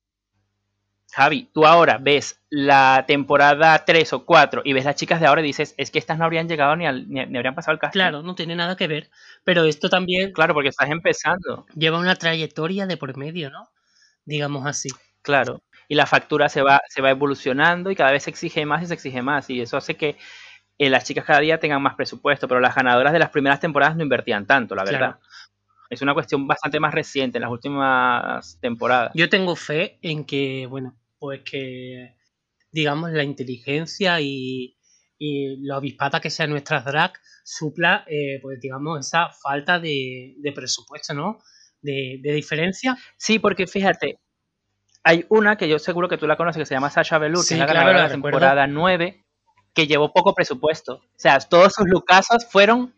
Javi, 1.14 1.50
tú 1.52 1.66
ahora 1.66 1.98
ves 2.00 2.40
la 2.48 3.04
temporada 3.06 3.84
3 3.84 4.12
o 4.14 4.24
4 4.24 4.62
y 4.64 4.72
ves 4.72 4.84
las 4.86 4.96
chicas 4.96 5.20
de 5.20 5.26
ahora 5.26 5.42
y 5.42 5.44
dices, 5.44 5.74
es 5.76 5.90
que 5.90 5.98
estas 5.98 6.16
no 6.18 6.24
habrían 6.24 6.48
llegado 6.48 6.74
ni, 6.74 6.86
al- 6.86 7.08
ni, 7.08 7.24
ni 7.26 7.36
habrían 7.36 7.54
pasado 7.54 7.74
el 7.74 7.78
casting. 7.78 7.98
claro, 8.00 8.22
no 8.22 8.34
tiene 8.34 8.56
nada 8.56 8.76
que 8.76 8.86
ver. 8.86 9.10
Pero 9.44 9.64
esto 9.64 9.90
también 9.90 10.32
Claro, 10.32 10.54
porque 10.54 10.70
estás 10.70 10.88
empezando, 10.90 11.66
lleva 11.74 11.98
una 11.98 12.16
trayectoria 12.16 12.86
de 12.86 12.96
por 12.96 13.16
medio, 13.16 13.50
¿no? 13.50 13.68
Digamos 14.24 14.66
así. 14.66 14.88
claro. 15.22 15.62
Y 15.88 15.94
la 15.94 16.06
factura 16.06 16.48
se 16.48 16.62
va, 16.62 16.80
se 16.88 17.02
va 17.02 17.10
evolucionando 17.10 17.90
y 17.90 17.96
cada 17.96 18.12
vez 18.12 18.22
se 18.22 18.30
exige 18.30 18.64
más 18.64 18.82
y 18.82 18.86
se 18.86 18.94
exige 18.94 19.20
más. 19.20 19.50
Y 19.50 19.60
eso 19.60 19.76
hace 19.76 19.94
que 19.96 20.16
eh, 20.78 20.88
las 20.88 21.04
chicas 21.04 21.26
cada 21.26 21.40
día 21.40 21.60
tengan 21.60 21.82
más 21.82 21.94
presupuesto, 21.96 22.48
pero 22.48 22.60
las 22.60 22.74
ganadoras 22.74 23.12
de 23.12 23.18
las 23.18 23.28
primeras 23.28 23.60
temporadas 23.60 23.94
no 23.96 24.02
invertían 24.02 24.46
tanto, 24.46 24.74
la 24.74 24.84
verdad. 24.84 24.98
Claro. 24.98 25.20
Es 25.90 26.00
una 26.00 26.14
cuestión 26.14 26.46
bastante 26.46 26.80
más 26.80 26.94
reciente 26.94 27.36
en 27.36 27.42
las 27.42 27.50
últimas 27.50 28.56
temporadas. 28.62 29.12
Yo 29.14 29.28
tengo 29.28 29.54
fe 29.56 29.98
en 30.00 30.24
que, 30.24 30.66
bueno, 30.70 30.94
pues 31.22 31.42
que, 31.48 32.16
digamos, 32.72 33.12
la 33.12 33.22
inteligencia 33.24 34.20
y, 34.20 34.76
y 35.18 35.56
lo 35.64 35.76
avispada 35.76 36.20
que 36.20 36.30
sean 36.30 36.50
nuestras 36.50 36.84
drag 36.84 37.12
supla, 37.44 38.04
eh, 38.08 38.40
pues 38.42 38.60
digamos, 38.60 39.06
esa 39.06 39.30
falta 39.30 39.78
de, 39.78 40.34
de 40.38 40.52
presupuesto, 40.52 41.14
¿no? 41.14 41.38
De, 41.80 42.18
de 42.22 42.32
diferencia. 42.32 42.98
Sí, 43.16 43.38
porque 43.38 43.68
fíjate, 43.68 44.18
hay 45.04 45.26
una 45.30 45.56
que 45.56 45.68
yo 45.68 45.78
seguro 45.78 46.08
que 46.08 46.18
tú 46.18 46.26
la 46.26 46.36
conoces 46.36 46.60
que 46.60 46.66
se 46.66 46.74
llama 46.74 46.90
Sasha 46.90 47.18
Velour, 47.18 47.44
Sí, 47.44 47.54
que 47.54 47.54
es 47.54 47.60
la 47.60 47.66
claro, 47.66 47.88
ganadora 47.88 47.98
la 47.98 48.02
de 48.04 48.08
la 48.08 48.16
recuerdo. 48.16 48.38
temporada 48.40 48.66
9, 48.66 49.24
que 49.74 49.86
llevó 49.86 50.12
poco 50.12 50.34
presupuesto. 50.34 50.94
O 50.96 51.18
sea, 51.18 51.38
todos 51.40 51.72
sus 51.74 51.86
lucazos 51.88 52.46
fueron 52.50 52.94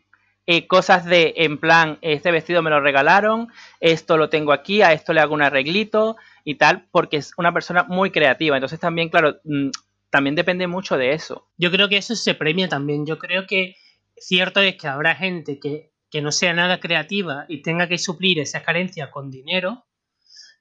eh, 0.47 0.67
cosas 0.67 1.05
de, 1.05 1.33
en 1.37 1.57
plan, 1.57 1.97
este 2.01 2.31
vestido 2.31 2.61
me 2.61 2.69
lo 2.69 2.79
regalaron, 2.79 3.47
esto 3.79 4.17
lo 4.17 4.29
tengo 4.29 4.53
aquí, 4.53 4.81
a 4.81 4.93
esto 4.93 5.11
le 5.13 5.21
hago 5.21 5.33
un 5.33 5.41
arreglito 5.41 6.17
y 6.43 6.55
tal, 6.55 6.87
porque 6.91 7.17
es 7.17 7.33
una 7.37 7.51
persona 7.51 7.83
muy 7.83 8.11
creativa. 8.11 8.55
Entonces 8.55 8.79
también, 8.79 9.09
claro, 9.09 9.37
mm, 9.43 9.69
también 10.11 10.35
depende 10.35 10.67
mucho 10.67 10.97
de 10.97 11.13
eso. 11.13 11.47
Yo 11.57 11.71
creo 11.71 11.89
que 11.89 11.97
eso 11.97 12.15
se 12.15 12.35
premia 12.35 12.69
también. 12.69 13.05
Yo 13.05 13.17
creo 13.17 13.47
que 13.47 13.75
cierto 14.17 14.61
es 14.61 14.75
que 14.75 14.87
habrá 14.87 15.15
gente 15.15 15.59
que, 15.59 15.91
que 16.11 16.21
no 16.21 16.31
sea 16.31 16.53
nada 16.53 16.79
creativa 16.79 17.45
y 17.47 17.61
tenga 17.63 17.87
que 17.87 17.97
suplir 17.97 18.39
esas 18.39 18.61
carencias 18.61 19.09
con 19.09 19.31
dinero, 19.31 19.85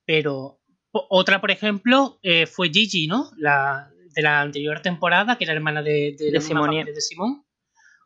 pero 0.07 0.61
otra, 0.91 1.41
por 1.41 1.51
ejemplo, 1.51 2.19
eh, 2.23 2.47
fue 2.47 2.71
Gigi, 2.71 3.07
¿no? 3.07 3.31
La, 3.37 3.91
de 4.15 4.23
la 4.23 4.41
anterior 4.41 4.81
temporada, 4.81 5.37
que 5.37 5.45
era 5.45 5.53
hermana 5.53 5.83
de, 5.83 6.15
de, 6.19 6.27
De 6.27 6.31
de 6.31 7.01
Simón. 7.01 7.45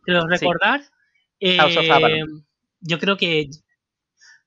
Creo 0.02 0.26
recordar. 0.26 0.80
House 1.56 1.76
of 1.76 1.84
Eh, 1.84 1.90
Avalon. 1.90 2.46
yo 2.80 2.98
creo 2.98 3.16
que, 3.16 3.48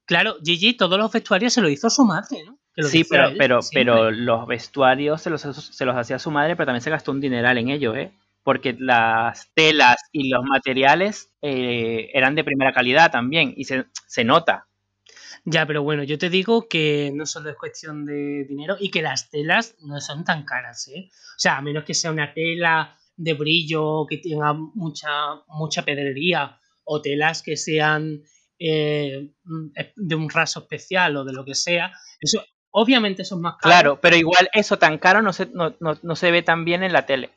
claro, 0.05 0.37
Gigi 0.43 0.73
todos 0.75 0.97
los 0.97 1.11
vestuarios 1.11 1.53
se 1.53 1.61
lo 1.61 1.69
hizo 1.69 1.89
su 1.89 2.03
madre, 2.05 2.43
¿no? 2.45 2.57
Sí, 2.77 3.03
pero, 3.03 3.27
él 3.27 3.35
pero, 3.37 3.61
siempre. 3.61 3.91
pero 3.93 4.11
los 4.11 4.47
vestuarios 4.47 5.21
se 5.21 5.29
los, 5.29 5.41
se 5.41 5.85
los 5.85 5.95
hacía 5.95 6.19
su 6.19 6.31
madre, 6.31 6.55
pero 6.55 6.67
también 6.67 6.81
se 6.81 6.89
gastó 6.89 7.11
un 7.11 7.19
dineral 7.19 7.57
en 7.57 7.69
ello, 7.69 7.95
¿eh? 7.95 8.11
Porque 8.43 8.75
las 8.79 9.51
telas 9.53 9.97
y 10.11 10.29
los 10.29 10.43
materiales 10.43 11.31
eh, 11.41 12.09
eran 12.13 12.33
de 12.35 12.43
primera 12.43 12.71
calidad 12.73 13.11
también, 13.11 13.53
y 13.55 13.65
se, 13.65 13.85
se 14.07 14.23
nota. 14.23 14.67
Ya, 15.43 15.65
pero 15.65 15.83
bueno, 15.83 16.03
yo 16.03 16.17
te 16.17 16.29
digo 16.29 16.67
que 16.69 17.11
no 17.13 17.25
solo 17.25 17.49
es 17.49 17.57
cuestión 17.57 18.05
de 18.05 18.45
dinero 18.47 18.77
y 18.79 18.89
que 18.89 19.01
las 19.01 19.29
telas 19.29 19.75
no 19.81 19.99
son 19.99 20.23
tan 20.23 20.43
caras, 20.45 20.87
¿eh? 20.87 21.09
O 21.11 21.39
sea, 21.39 21.57
a 21.57 21.61
menos 21.61 21.83
que 21.83 21.93
sea 21.93 22.11
una 22.11 22.33
tela 22.33 22.97
de 23.17 23.33
brillo 23.33 24.05
que 24.07 24.17
tenga 24.17 24.53
mucha, 24.53 25.09
mucha 25.47 25.83
pedrería 25.83 26.57
o 26.83 27.01
telas 27.01 27.41
que 27.43 27.57
sean 27.57 28.23
eh, 28.59 29.29
de 29.95 30.15
un 30.15 30.29
raso 30.29 30.61
especial 30.61 31.17
o 31.17 31.23
de 31.23 31.33
lo 31.33 31.43
que 31.45 31.55
sea, 31.55 31.91
eso 32.19 32.43
obviamente 32.71 33.25
son 33.25 33.41
más 33.41 33.55
caros. 33.59 33.75
Claro, 33.75 33.99
pero 34.01 34.15
igual 34.15 34.49
eso 34.53 34.77
tan 34.77 34.97
caro 34.97 35.21
no 35.21 35.33
se, 35.33 35.47
no, 35.47 35.75
no, 35.79 35.97
no 36.01 36.15
se 36.15 36.31
ve 36.31 36.41
tan 36.41 36.65
bien 36.65 36.83
en 36.83 36.93
la 36.93 37.05
tele. 37.05 37.31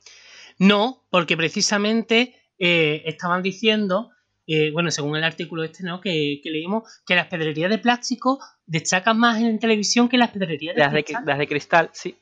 No, 0.58 1.06
porque 1.10 1.36
precisamente 1.36 2.34
eh, 2.58 3.02
estaban 3.06 3.42
diciendo, 3.42 4.10
eh, 4.46 4.70
bueno, 4.72 4.90
según 4.90 5.16
el 5.16 5.24
artículo 5.24 5.64
este, 5.64 5.82
¿no? 5.82 6.00
Que, 6.00 6.40
que 6.42 6.50
leímos, 6.50 6.84
que 7.06 7.16
las 7.16 7.26
pedrerías 7.26 7.70
de 7.70 7.78
plástico 7.78 8.38
destacan 8.66 9.18
más 9.18 9.40
en 9.40 9.58
televisión 9.58 10.08
que 10.08 10.18
las 10.18 10.30
pedrerías 10.30 10.74
de 10.76 10.80
Las 10.80 10.92
de, 10.92 11.04
cristal. 11.04 11.24
las 11.26 11.38
de 11.38 11.48
cristal, 11.48 11.90
sí. 11.92 12.16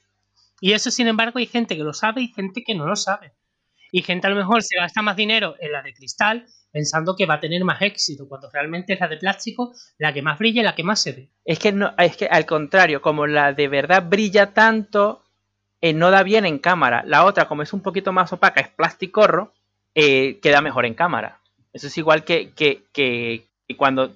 Y 0.60 0.72
eso, 0.72 0.90
sin 0.90 1.08
embargo, 1.08 1.38
hay 1.38 1.46
gente 1.46 1.76
que 1.76 1.82
lo 1.82 1.92
sabe 1.92 2.22
y 2.22 2.28
gente 2.28 2.62
que 2.62 2.74
no 2.74 2.86
lo 2.86 2.94
sabe. 2.96 3.32
Y 3.92 4.02
gente 4.02 4.26
a 4.26 4.30
lo 4.30 4.36
mejor 4.36 4.62
se 4.62 4.76
gasta 4.76 5.02
más 5.02 5.14
dinero 5.14 5.54
en 5.60 5.70
la 5.70 5.82
de 5.82 5.92
cristal 5.92 6.46
pensando 6.72 7.14
que 7.14 7.26
va 7.26 7.34
a 7.34 7.40
tener 7.40 7.62
más 7.62 7.82
éxito, 7.82 8.26
cuando 8.26 8.50
realmente 8.50 8.94
es 8.94 9.00
la 9.00 9.06
de 9.06 9.18
plástico 9.18 9.74
la 9.98 10.12
que 10.12 10.22
más 10.22 10.38
brilla 10.38 10.62
y 10.62 10.64
la 10.64 10.74
que 10.74 10.82
más 10.82 11.00
se 11.00 11.12
ve. 11.12 11.30
Es 11.44 11.58
que 11.58 11.70
no, 11.70 11.92
es 11.98 12.16
que 12.16 12.26
al 12.26 12.46
contrario, 12.46 13.02
como 13.02 13.26
la 13.26 13.52
de 13.52 13.68
verdad 13.68 14.02
brilla 14.08 14.54
tanto, 14.54 15.22
eh, 15.82 15.92
no 15.92 16.10
da 16.10 16.22
bien 16.22 16.46
en 16.46 16.58
cámara. 16.58 17.04
La 17.06 17.24
otra, 17.24 17.46
como 17.46 17.62
es 17.62 17.74
un 17.74 17.82
poquito 17.82 18.12
más 18.12 18.32
opaca, 18.32 18.62
es 18.62 18.68
plasticorro, 18.68 19.52
eh, 19.94 20.40
queda 20.40 20.62
mejor 20.62 20.86
en 20.86 20.94
cámara. 20.94 21.40
Eso 21.74 21.88
es 21.88 21.98
igual 21.98 22.24
que, 22.24 22.52
que, 22.52 22.84
que, 22.92 23.46
cuando, 23.76 24.14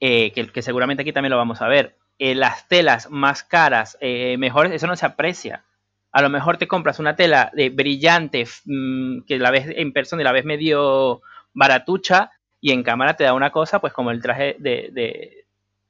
eh, 0.00 0.32
que, 0.32 0.62
seguramente 0.62 1.02
aquí 1.02 1.12
también 1.12 1.30
lo 1.30 1.36
vamos 1.36 1.60
a 1.60 1.68
ver, 1.68 1.96
eh, 2.18 2.34
las 2.34 2.66
telas 2.68 3.10
más 3.10 3.42
caras, 3.42 3.98
mejores, 4.00 4.72
eso 4.72 4.86
no 4.86 4.96
se 4.96 5.06
aprecia. 5.06 5.64
A 6.12 6.22
lo 6.22 6.28
mejor 6.30 6.56
te 6.58 6.66
compras 6.68 6.98
una 6.98 7.14
tela 7.16 7.50
de 7.54 7.70
brillante, 7.70 8.44
mmm, 8.64 9.20
que 9.26 9.38
la 9.38 9.50
ves 9.50 9.66
en 9.76 9.92
persona 9.92 10.22
y 10.22 10.24
la 10.24 10.32
ves 10.32 10.44
medio 10.44 11.22
baratucha, 11.54 12.30
y 12.60 12.72
en 12.72 12.82
cámara 12.82 13.14
te 13.16 13.24
da 13.24 13.32
una 13.34 13.50
cosa, 13.52 13.80
pues 13.80 13.92
como 13.92 14.10
el 14.10 14.20
traje 14.20 14.56
de, 14.58 15.46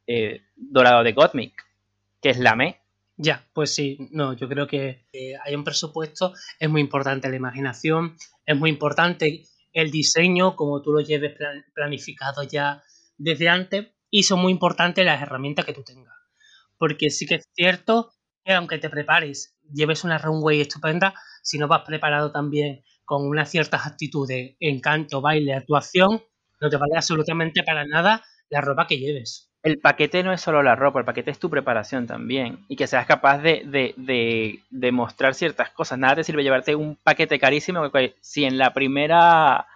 eh, 0.06 0.42
dorado 0.56 1.02
de 1.02 1.12
Gottmik, 1.12 1.54
que 2.22 2.30
es 2.30 2.38
la 2.38 2.54
me. 2.54 2.80
Ya, 3.16 3.44
pues 3.52 3.74
sí, 3.74 4.08
no, 4.12 4.32
yo 4.34 4.48
creo 4.48 4.66
que 4.66 5.04
eh, 5.12 5.34
hay 5.44 5.54
un 5.54 5.64
presupuesto, 5.64 6.32
es 6.58 6.70
muy 6.70 6.80
importante 6.80 7.28
la 7.28 7.36
imaginación, 7.36 8.16
es 8.46 8.56
muy 8.56 8.70
importante 8.70 9.44
el 9.72 9.90
diseño, 9.90 10.56
como 10.56 10.80
tú 10.82 10.92
lo 10.92 11.00
lleves 11.00 11.36
plan 11.36 11.64
planificado 11.74 12.42
ya 12.44 12.82
desde 13.18 13.48
antes, 13.48 13.88
y 14.10 14.22
son 14.24 14.40
muy 14.40 14.52
importantes 14.52 15.04
las 15.04 15.20
herramientas 15.22 15.64
que 15.64 15.72
tú 15.74 15.82
tengas. 15.82 16.14
Porque 16.78 17.10
sí 17.10 17.26
que 17.26 17.36
es 17.36 17.44
cierto 17.54 18.12
que 18.44 18.52
aunque 18.52 18.78
te 18.78 18.90
prepares, 18.90 19.56
lleves 19.72 20.04
una 20.04 20.18
runway 20.18 20.60
estupenda, 20.60 21.14
si 21.42 21.58
no 21.58 21.68
vas 21.68 21.82
preparado 21.86 22.32
también 22.32 22.82
con 23.04 23.26
unas 23.26 23.50
ciertas 23.50 23.86
actitudes, 23.86 24.56
encanto, 24.60 25.20
baile, 25.20 25.54
actuación, 25.54 26.22
no 26.60 26.68
te 26.68 26.76
vale 26.76 26.96
absolutamente 26.96 27.62
para 27.62 27.84
nada 27.84 28.22
la 28.48 28.60
ropa 28.60 28.86
que 28.86 28.98
lleves. 28.98 29.50
el 29.62 29.78
paquete 29.78 30.22
no 30.22 30.32
es 30.32 30.40
solo 30.40 30.62
la 30.62 30.74
ropa, 30.74 31.00
el 31.00 31.04
paquete 31.04 31.30
es 31.30 31.38
tu 31.38 31.50
preparación 31.50 32.06
también. 32.06 32.64
Y 32.68 32.76
que 32.76 32.86
seas 32.86 33.06
capaz 33.06 33.38
de, 33.38 33.62
de, 33.96 34.92
mostrar 34.92 35.34
ciertas 35.34 35.70
cosas. 35.70 35.98
Nada 35.98 36.16
te 36.16 36.24
sirve 36.24 36.42
llevarte 36.42 36.74
un 36.74 36.96
paquete 36.96 37.38
carísimo 37.38 37.90
que 37.90 38.14
si 38.20 38.44
en 38.44 38.58
la 38.58 38.72
primera, 38.72 39.66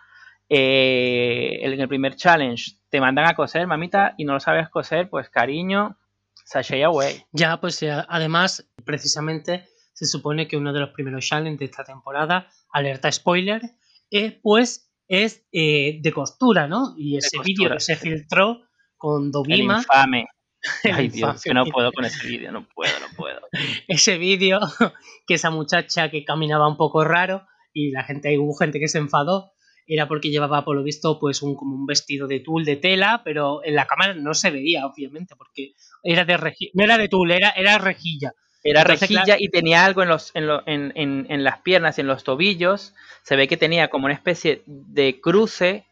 eh, 0.49 1.59
en 1.61 1.81
el 1.81 1.89
primer 1.89 2.17
challenge 2.17 2.73
te 2.89 3.01
mandan 3.01 3.27
a 3.27 3.35
coser, 3.35 3.67
mamita, 3.67 4.15
y 4.17 4.25
no 4.25 4.35
lo 4.35 4.41
sabes 4.41 4.69
coser, 4.69 5.11
pues 5.11 5.29
cariño, 5.29 5.97
sashay 6.45 6.83
away. 6.83 7.25
Ya, 7.33 7.61
pues 7.61 7.83
además, 7.83 8.67
precisamente 8.85 9.67
se 9.93 10.07
supone 10.07 10.49
que 10.49 10.57
uno 10.57 10.73
de 10.73 10.81
los 10.81 10.91
primeros 10.91 11.27
challenges 11.27 11.59
de 11.59 11.65
esta 11.67 11.85
temporada, 11.85 12.49
alerta 12.73 13.11
spoiler, 13.11 13.63
eh, 14.11 14.41
pues 14.43 14.91
es 15.09 15.47
eh, 15.53 15.99
de 16.03 16.13
costura, 16.13 16.67
¿no? 16.67 16.95
Y 16.97 17.17
ese 17.17 17.39
vídeo 17.45 17.71
que 17.71 17.81
se 17.81 17.97
filtró 17.97 18.63
con 18.97 19.31
Dovima. 19.31 19.79
infame. 19.79 20.27
Ay, 20.93 21.09
Dios, 21.09 21.43
que 21.43 21.53
no 21.53 21.65
puedo 21.67 21.93
con 21.93 22.05
ese 22.05 22.27
vídeo, 22.27 22.51
no 22.51 22.67
puedo, 22.69 22.93
no 23.01 23.07
puedo. 23.17 23.41
ese 23.89 24.19
vídeo, 24.19 24.61
que 25.27 25.35
esa 25.35 25.51
muchacha 25.51 26.11
que 26.11 26.25
caminaba 26.25 26.69
un 26.69 26.77
poco 26.77 27.05
raro 27.05 27.47
y 27.73 27.91
la 27.91 28.05
gente, 28.05 28.39
hubo 28.39 28.55
gente 28.55 28.81
que 28.81 28.89
se 28.89 28.99
enfadó, 28.99 29.53
era 29.87 30.09
porque 30.09 30.31
llevaba, 30.31 30.65
por 30.65 30.77
lo 30.77 30.83
visto, 30.83 31.19
pues 31.19 31.43
un, 31.43 31.55
como 31.55 31.75
un 31.75 31.87
vestido 31.87 32.27
de 32.27 32.41
tul 32.41 32.65
de 32.65 32.77
tela, 32.77 33.23
pero 33.25 33.65
en 33.65 33.75
la 33.75 33.87
cámara 33.87 34.15
no 34.15 34.35
se 34.35 34.51
veía, 34.51 34.87
obviamente, 34.87 35.37
porque 35.37 35.75
era 36.03 36.25
de 36.25 36.37
rejilla, 36.37 36.71
no 36.75 36.85
era 36.85 36.99
de 36.99 37.09
tul, 37.09 37.31
era, 37.31 37.51
era 37.51 37.79
rejilla. 37.79 38.33
Era 38.67 38.83
rejilla 38.83 39.37
y 39.39 39.51
tenía 39.51 39.85
algo 39.85 40.03
en, 40.03 40.09
los, 40.09 40.31
en, 40.35 40.49
en, 40.65 40.93
en, 40.95 41.27
en 41.29 41.45
las 41.45 41.59
piernas, 41.59 41.99
en 41.99 42.07
los 42.07 42.25
tobillos. 42.25 42.95
Se 43.23 43.37
ve 43.37 43.47
que 43.47 43.59
tenía 43.59 43.89
como 43.89 44.07
una 44.07 44.15
especie 44.15 44.63
de 44.67 45.21
cruce 45.21 45.85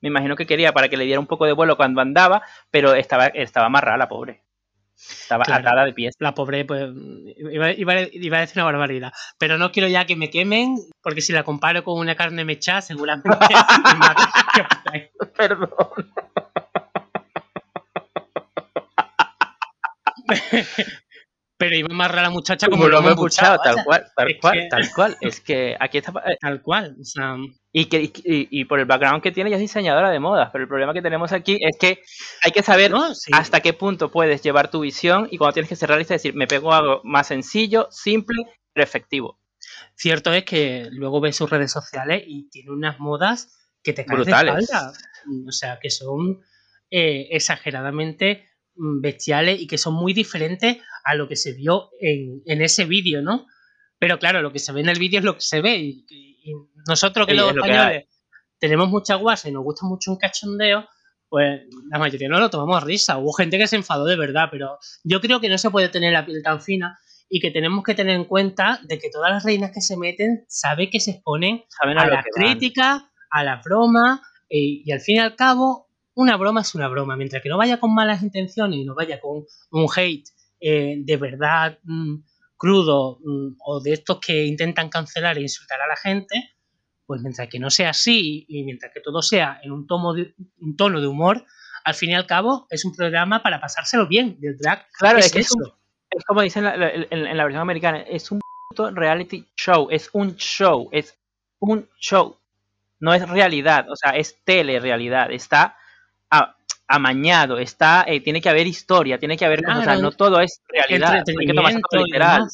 me 0.00 0.08
imagino 0.08 0.36
que 0.36 0.46
quería 0.46 0.72
para 0.72 0.88
que 0.88 0.96
le 0.96 1.04
diera 1.04 1.20
un 1.20 1.26
poco 1.26 1.44
de 1.44 1.52
vuelo 1.52 1.76
cuando 1.76 2.00
andaba, 2.00 2.42
pero 2.70 2.94
estaba, 2.94 3.26
estaba 3.26 3.66
amarrada 3.66 3.98
la 3.98 4.08
pobre. 4.08 4.42
Estaba 4.98 5.44
atada 5.46 5.84
de 5.84 5.92
pies. 5.92 6.14
La 6.18 6.34
pobre, 6.34 6.64
pues, 6.64 6.90
iba, 7.52 7.70
iba, 7.72 7.92
a 7.92 8.40
decir 8.40 8.56
una 8.56 8.64
barbaridad. 8.64 9.12
Pero 9.38 9.56
no 9.56 9.70
quiero 9.70 9.88
ya 9.88 10.04
que 10.06 10.16
me 10.16 10.30
quemen, 10.30 10.76
porque 11.02 11.20
si 11.20 11.32
la 11.32 11.44
comparo 11.44 11.84
con 11.84 11.98
una 11.98 12.16
carne 12.16 12.44
mechada, 12.44 12.82
seguramente 12.82 13.28
Perdón. 15.36 15.68
pero 21.58 21.76
iba 21.76 21.88
a 21.90 21.94
amarrar 21.94 22.20
a 22.20 22.22
la 22.22 22.30
muchacha 22.30 22.68
como, 22.68 22.84
como 22.84 22.88
lo 22.88 22.98
hemos 23.00 23.10
escuchado, 23.10 23.58
tal 23.62 23.84
cual, 23.84 24.06
tal 24.14 24.38
cual, 24.40 24.68
tal 24.70 24.92
cual. 24.94 25.16
Es 25.20 25.40
que 25.40 25.76
aquí 25.78 25.98
está. 25.98 26.12
Tal 26.40 26.62
cual, 26.62 26.96
o 27.00 27.04
sea. 27.04 27.36
Y, 27.72 27.86
que, 27.86 28.10
y, 28.24 28.64
por 28.64 28.78
el 28.78 28.86
background 28.86 29.22
que 29.22 29.30
tiene, 29.30 29.50
ella 29.50 29.56
es 29.56 29.60
diseñadora 29.60 30.10
de 30.10 30.18
modas, 30.18 30.48
pero 30.52 30.62
el 30.62 30.68
problema 30.68 30.94
que 30.94 31.02
tenemos 31.02 31.32
aquí 31.32 31.58
es 31.60 31.76
que 31.78 32.00
hay 32.42 32.50
que 32.50 32.62
saber 32.62 32.92
hasta 33.32 33.60
qué 33.60 33.72
punto 33.72 34.10
puedes 34.10 34.42
llevar 34.42 34.70
tu 34.70 34.80
visión 34.80 35.28
y 35.30 35.36
cuando 35.36 35.54
tienes 35.54 35.68
que 35.68 35.76
ser 35.76 35.88
realista, 35.88 36.14
decir, 36.14 36.34
me 36.34 36.46
pego 36.46 36.72
algo 36.72 37.00
más 37.04 37.26
sencillo, 37.26 37.88
simple, 37.90 38.44
pero 38.72 38.84
efectivo. 38.84 39.38
Cierto 39.94 40.32
es 40.32 40.44
que 40.44 40.88
luego 40.90 41.20
ves 41.20 41.36
sus 41.36 41.50
redes 41.50 41.70
sociales 41.70 42.22
y 42.26 42.48
tiene 42.48 42.70
unas 42.70 42.98
modas 43.00 43.58
que 43.82 43.92
te 43.92 44.04
caen 44.04 44.22
Brutales. 44.22 44.70
O 45.46 45.52
sea, 45.52 45.78
que 45.80 45.90
son 45.90 46.40
eh, 46.90 47.28
exageradamente 47.32 48.48
bestiales 48.78 49.60
y 49.60 49.66
que 49.66 49.78
son 49.78 49.94
muy 49.94 50.12
diferentes 50.12 50.78
a 51.04 51.14
lo 51.14 51.28
que 51.28 51.36
se 51.36 51.52
vio 51.52 51.90
en, 52.00 52.42
en 52.46 52.62
ese 52.62 52.84
vídeo, 52.84 53.22
¿no? 53.22 53.46
Pero 53.98 54.18
claro, 54.18 54.42
lo 54.42 54.52
que 54.52 54.58
se 54.58 54.72
ve 54.72 54.80
en 54.80 54.88
el 54.88 54.98
vídeo 54.98 55.18
es 55.18 55.24
lo 55.24 55.34
que 55.34 55.40
se 55.40 55.60
ve. 55.60 55.76
Y, 55.78 56.06
nosotros 56.86 57.26
que 57.26 57.34
los 57.34 57.50
españoles 57.50 58.06
tenemos 58.58 58.88
mucha 58.88 59.16
guasa 59.16 59.48
y 59.48 59.52
nos 59.52 59.62
gusta 59.62 59.86
mucho 59.86 60.12
un 60.12 60.16
cachondeo, 60.16 60.88
pues 61.28 61.60
la 61.90 61.98
mayoría 61.98 62.28
no 62.28 62.40
lo 62.40 62.48
tomamos 62.48 62.82
a 62.82 62.86
risa. 62.86 63.18
Hubo 63.18 63.32
gente 63.32 63.58
que 63.58 63.66
se 63.66 63.76
enfadó 63.76 64.06
de 64.06 64.16
verdad, 64.16 64.48
pero 64.50 64.78
yo 65.04 65.20
creo 65.20 65.40
que 65.40 65.50
no 65.50 65.58
se 65.58 65.70
puede 65.70 65.90
tener 65.90 66.12
la 66.12 66.24
piel 66.24 66.42
tan 66.42 66.62
fina 66.62 66.98
y 67.28 67.40
que 67.40 67.50
tenemos 67.50 67.84
que 67.84 67.94
tener 67.94 68.14
en 68.14 68.24
cuenta 68.24 68.80
de 68.84 68.98
que 68.98 69.10
todas 69.10 69.30
las 69.30 69.44
reinas 69.44 69.72
que 69.72 69.82
se 69.82 69.96
meten 69.98 70.44
saben 70.48 70.88
que 70.88 71.00
se 71.00 71.12
exponen 71.12 71.64
a, 71.82 72.06
la 72.06 72.24
crítica, 72.34 73.10
a 73.30 73.44
la 73.44 73.60
broma 73.62 74.22
y, 74.48 74.90
al 74.90 75.00
fin 75.00 75.16
y 75.16 75.20
al 75.20 75.36
cabo 75.36 75.87
una 76.18 76.36
broma 76.36 76.62
es 76.62 76.74
una 76.74 76.88
broma. 76.88 77.16
Mientras 77.16 77.42
que 77.42 77.48
no 77.48 77.56
vaya 77.56 77.78
con 77.78 77.94
malas 77.94 78.22
intenciones 78.22 78.80
y 78.80 78.84
no 78.84 78.94
vaya 78.94 79.20
con 79.20 79.44
un 79.70 79.86
hate 79.94 80.28
eh, 80.60 80.96
de 80.98 81.16
verdad 81.16 81.78
mm, 81.84 82.16
crudo 82.56 83.20
mm, 83.22 83.56
o 83.64 83.80
de 83.80 83.92
estos 83.92 84.18
que 84.18 84.44
intentan 84.44 84.88
cancelar 84.88 85.38
e 85.38 85.42
insultar 85.42 85.80
a 85.80 85.86
la 85.86 85.94
gente, 85.94 86.56
pues 87.06 87.22
mientras 87.22 87.48
que 87.48 87.60
no 87.60 87.70
sea 87.70 87.90
así 87.90 88.44
y 88.48 88.64
mientras 88.64 88.92
que 88.92 89.00
todo 89.00 89.22
sea 89.22 89.60
en 89.62 89.70
un, 89.70 89.86
tomo 89.86 90.12
de, 90.12 90.34
un 90.58 90.76
tono 90.76 91.00
de 91.00 91.06
humor, 91.06 91.46
al 91.84 91.94
fin 91.94 92.10
y 92.10 92.14
al 92.14 92.26
cabo 92.26 92.66
es 92.68 92.84
un 92.84 92.96
programa 92.96 93.40
para 93.40 93.60
pasárselo 93.60 94.08
bien. 94.08 94.40
Del 94.40 94.58
drag 94.58 94.88
claro, 94.98 95.18
es, 95.18 95.30
que 95.30 95.38
es, 95.38 95.54
como 96.26 96.42
dicen 96.42 96.64
en, 96.66 97.36
la 97.36 97.44
versión 97.44 97.62
americana, 97.62 98.00
es 98.00 98.32
un 98.32 98.40
reality 98.92 99.46
show, 99.56 99.86
es 99.88 100.10
un 100.12 100.34
show, 100.34 100.88
es 100.90 101.16
un 101.60 101.88
show. 102.00 102.36
No 102.98 103.14
es 103.14 103.28
realidad, 103.28 103.88
o 103.88 103.94
sea, 103.94 104.16
es 104.16 104.42
tele-realidad. 104.44 105.30
Está 105.30 105.76
amañado, 106.88 107.58
está, 107.58 108.04
eh, 108.08 108.20
tiene 108.20 108.40
que 108.40 108.48
haber 108.48 108.66
historia, 108.66 109.18
tiene 109.18 109.36
que 109.36 109.44
haber 109.44 109.60
o 109.60 109.82
sea, 109.82 109.96
no 109.96 110.10
todo 110.10 110.40
es 110.40 110.62
realidad, 110.68 111.22
literal. 111.92 112.48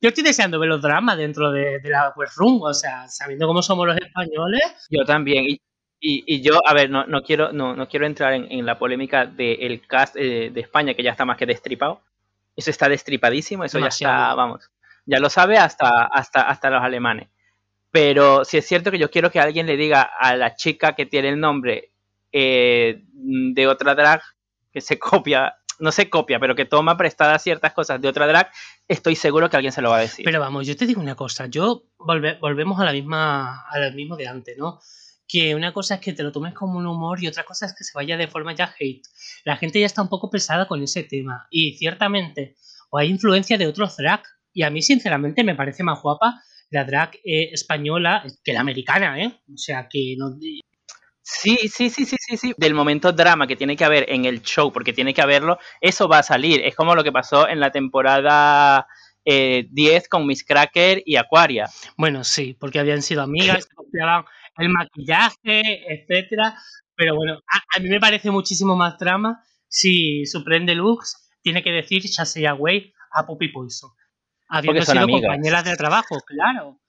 Yo 0.00 0.08
estoy 0.08 0.24
deseando 0.24 0.58
ver 0.58 0.70
los 0.70 0.80
dramas 0.80 1.18
dentro 1.18 1.50
de, 1.50 1.78
la 1.84 2.12
web 2.16 2.28
room, 2.36 2.62
o 2.62 2.72
sea, 2.72 3.06
sabiendo 3.08 3.46
cómo 3.46 3.60
somos 3.60 3.86
los 3.86 3.98
españoles. 3.98 4.86
Yo 4.88 5.04
también, 5.04 5.44
y, 5.44 5.60
y, 6.00 6.40
yo, 6.40 6.58
a 6.64 6.72
ver, 6.72 6.88
no, 6.88 7.04
no 7.04 7.22
quiero, 7.22 7.52
no, 7.52 7.76
no 7.76 7.86
quiero 7.88 8.06
entrar 8.06 8.32
en, 8.32 8.64
la 8.64 8.78
polémica 8.78 9.26
del 9.26 9.86
cast 9.86 10.16
eh, 10.16 10.50
de 10.50 10.60
España, 10.60 10.94
que 10.94 11.02
ya 11.02 11.10
está 11.10 11.26
más 11.26 11.36
que 11.36 11.44
destripado. 11.44 12.00
Eso 12.56 12.70
está 12.70 12.88
destripadísimo, 12.88 13.64
eso 13.64 13.78
ya 13.78 13.88
está, 13.88 14.34
vamos, 14.34 14.70
ya 15.04 15.18
lo 15.18 15.28
sabe 15.28 15.58
hasta, 15.58 16.04
hasta, 16.06 16.42
hasta 16.42 16.70
los 16.70 16.82
alemanes. 16.82 17.28
Pero 17.90 18.44
si 18.44 18.56
es 18.56 18.66
cierto 18.66 18.90
que 18.90 18.98
yo 18.98 19.10
quiero 19.10 19.30
que 19.30 19.40
alguien 19.40 19.66
le 19.66 19.76
diga 19.76 20.02
a 20.02 20.36
la 20.36 20.54
chica 20.54 20.94
que 20.94 21.06
tiene 21.06 21.28
el 21.28 21.40
nombre 21.40 21.90
eh, 22.32 23.04
de 23.12 23.66
otra 23.66 23.94
drag 23.94 24.20
que 24.72 24.80
se 24.80 24.98
copia, 24.98 25.54
no 25.78 25.92
se 25.92 26.10
copia, 26.10 26.38
pero 26.38 26.54
que 26.54 26.64
toma 26.64 26.96
prestadas 26.96 27.42
ciertas 27.42 27.72
cosas 27.72 28.00
de 28.00 28.08
otra 28.08 28.26
drag, 28.26 28.50
estoy 28.88 29.16
seguro 29.16 29.48
que 29.48 29.56
alguien 29.56 29.72
se 29.72 29.82
lo 29.82 29.90
va 29.90 29.98
a 29.98 30.00
decir. 30.00 30.24
Pero 30.24 30.40
vamos, 30.40 30.66
yo 30.66 30.76
te 30.76 30.86
digo 30.86 31.00
una 31.00 31.14
cosa, 31.14 31.46
yo 31.46 31.84
volvemos 31.98 32.80
a 32.80 32.84
la 32.84 32.92
misma, 32.92 33.66
a 33.68 33.78
lo 33.78 33.92
mismo 33.92 34.16
de 34.16 34.28
antes, 34.28 34.56
¿no? 34.58 34.80
Que 35.26 35.54
una 35.54 35.72
cosa 35.72 35.94
es 35.94 36.00
que 36.00 36.12
te 36.12 36.24
lo 36.24 36.32
tomes 36.32 36.54
como 36.54 36.78
un 36.78 36.86
humor 36.86 37.22
y 37.22 37.28
otra 37.28 37.44
cosa 37.44 37.66
es 37.66 37.74
que 37.74 37.84
se 37.84 37.92
vaya 37.94 38.16
de 38.16 38.26
forma 38.26 38.52
ya 38.54 38.74
hate. 38.78 39.06
La 39.44 39.56
gente 39.56 39.78
ya 39.78 39.86
está 39.86 40.02
un 40.02 40.08
poco 40.08 40.28
pesada 40.28 40.66
con 40.66 40.82
ese 40.82 41.04
tema 41.04 41.46
y 41.50 41.76
ciertamente 41.76 42.56
o 42.90 42.98
hay 42.98 43.08
influencia 43.08 43.56
de 43.56 43.66
otros 43.66 43.96
drag 43.96 44.22
y 44.52 44.62
a 44.62 44.70
mí 44.70 44.82
sinceramente 44.82 45.44
me 45.44 45.54
parece 45.54 45.82
más 45.82 46.02
guapa 46.02 46.42
la 46.70 46.84
drag 46.84 47.16
eh, 47.24 47.50
española 47.52 48.24
que 48.44 48.52
la 48.52 48.60
americana, 48.60 49.20
¿eh? 49.22 49.40
O 49.52 49.56
sea, 49.56 49.88
que 49.88 50.14
no, 50.16 50.36
Sí, 51.22 51.56
sí, 51.68 51.90
sí, 51.90 52.04
sí, 52.04 52.16
sí, 52.18 52.36
sí. 52.36 52.54
Del 52.56 52.74
momento 52.74 53.12
drama 53.12 53.46
que 53.46 53.56
tiene 53.56 53.76
que 53.76 53.84
haber 53.84 54.10
en 54.10 54.24
el 54.24 54.42
show, 54.42 54.72
porque 54.72 54.92
tiene 54.92 55.14
que 55.14 55.22
haberlo, 55.22 55.58
eso 55.80 56.08
va 56.08 56.18
a 56.18 56.22
salir. 56.22 56.60
Es 56.64 56.74
como 56.74 56.94
lo 56.94 57.04
que 57.04 57.12
pasó 57.12 57.48
en 57.48 57.60
la 57.60 57.70
temporada 57.70 58.86
10 59.24 59.24
eh, 59.24 60.08
con 60.08 60.26
Miss 60.26 60.44
Cracker 60.44 61.02
y 61.04 61.16
Aquaria. 61.16 61.68
Bueno, 61.96 62.24
sí, 62.24 62.56
porque 62.58 62.78
habían 62.78 63.02
sido 63.02 63.22
amigas, 63.22 63.66
copiaban 63.74 64.24
el 64.56 64.68
maquillaje, 64.70 65.92
etcétera. 65.92 66.56
Pero 66.94 67.16
bueno, 67.16 67.40
a, 67.46 67.80
mí 67.80 67.88
me 67.88 68.00
parece 68.00 68.30
muchísimo 68.30 68.76
más 68.76 68.98
drama 68.98 69.42
si 69.68 70.26
Supreme 70.26 70.74
Lux 70.74 71.30
tiene 71.42 71.62
que 71.62 71.70
decir 71.70 72.02
Chasey 72.02 72.44
Away 72.46 72.92
a 73.12 73.26
Poppy 73.26 73.48
Poison. 73.48 73.90
Habiendo 74.48 74.82
sido 74.82 75.06
compañeras 75.06 75.64
de 75.64 75.76
trabajo, 75.76 76.18
claro. 76.26 76.80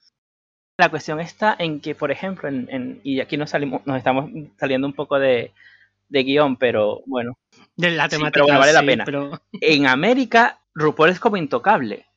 La 0.81 0.89
cuestión 0.89 1.19
está 1.19 1.55
en 1.59 1.79
que, 1.79 1.93
por 1.93 2.09
ejemplo, 2.09 2.49
en, 2.49 3.01
y 3.03 3.19
aquí 3.19 3.37
nos, 3.37 3.51
salimos, 3.51 3.85
nos 3.85 3.97
estamos 3.99 4.31
saliendo 4.57 4.87
un 4.87 4.93
poco 4.93 5.19
de, 5.19 5.51
guion, 6.09 6.57
pero 6.57 7.03
bueno. 7.05 7.37
De 7.75 7.91
la 7.91 8.09
temática. 8.09 8.31
pero 8.33 8.45
bueno, 8.45 8.59
vale 8.59 8.73
la 8.73 8.81
pena. 8.81 9.05
En 9.61 9.85
América, 9.85 10.59
RuPaul 10.73 11.11
es 11.11 11.19
como 11.19 11.37
intocable. 11.37 12.07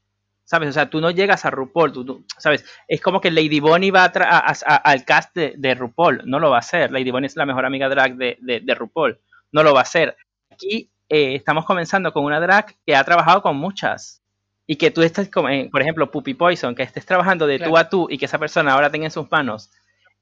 ¿Sabes? 0.44 0.70
O 0.70 0.72
sea, 0.72 0.88
tú 0.88 1.03
no 1.03 1.11
llegas 1.11 1.44
a 1.44 1.50
RuPaul, 1.50 1.92
tú, 1.92 2.24
¿sabes? 2.38 2.64
Es 2.88 3.03
como 3.03 3.20
que 3.20 3.31
Lady 3.31 3.61
Bonnie 3.61 3.90
va 3.90 4.05
al 4.07 5.05
cast 5.05 5.37
de, 5.37 5.74
RuPaul, 5.74 6.22
no 6.24 6.40
lo 6.40 6.48
va 6.48 6.57
a 6.57 6.61
hacer. 6.61 6.90
Lady 6.90 7.11
Bonnie 7.11 7.27
es 7.27 7.37
la 7.37 7.44
mejor 7.44 7.66
amiga 7.66 7.90
drag 7.90 8.16
de, 8.16 8.38
de, 8.40 8.74
RuPaul, 8.74 9.20
no 9.53 9.62
lo 9.62 9.74
va 9.74 9.81
a 9.81 9.83
hacer. 9.83 10.16
Aquí 10.50 10.90
eh, 11.11 11.35
estamos 11.35 11.66
comenzando 11.66 12.14
con 12.14 12.24
una 12.24 12.40
drag 12.40 12.74
que 12.87 12.96
ha 12.96 13.05
trabajado 13.05 13.42
con 13.42 13.59
muchas 13.59 14.23
y 14.66 14.77
que 14.77 14.90
tú 14.90 15.03
estés, 15.03 15.31
como, 15.31 15.48
eh, 15.48 15.68
por 15.70 15.83
ejemplo, 15.83 16.11
Puppy 16.11 16.35
Poison, 16.35 16.74
que 16.74 16.83
estés 16.83 17.05
trabajando 17.05 17.46
de 17.46 17.59
tú 17.59 17.77
a 17.77 17.88
tú 17.88 18.07
y 18.11 18.18
que 18.18 18.24
esa 18.24 18.38
persona 18.38 18.72
ahora 18.72 18.90
tenga 18.90 19.07
en 19.07 19.11
sus 19.11 19.31
manos, 19.31 19.70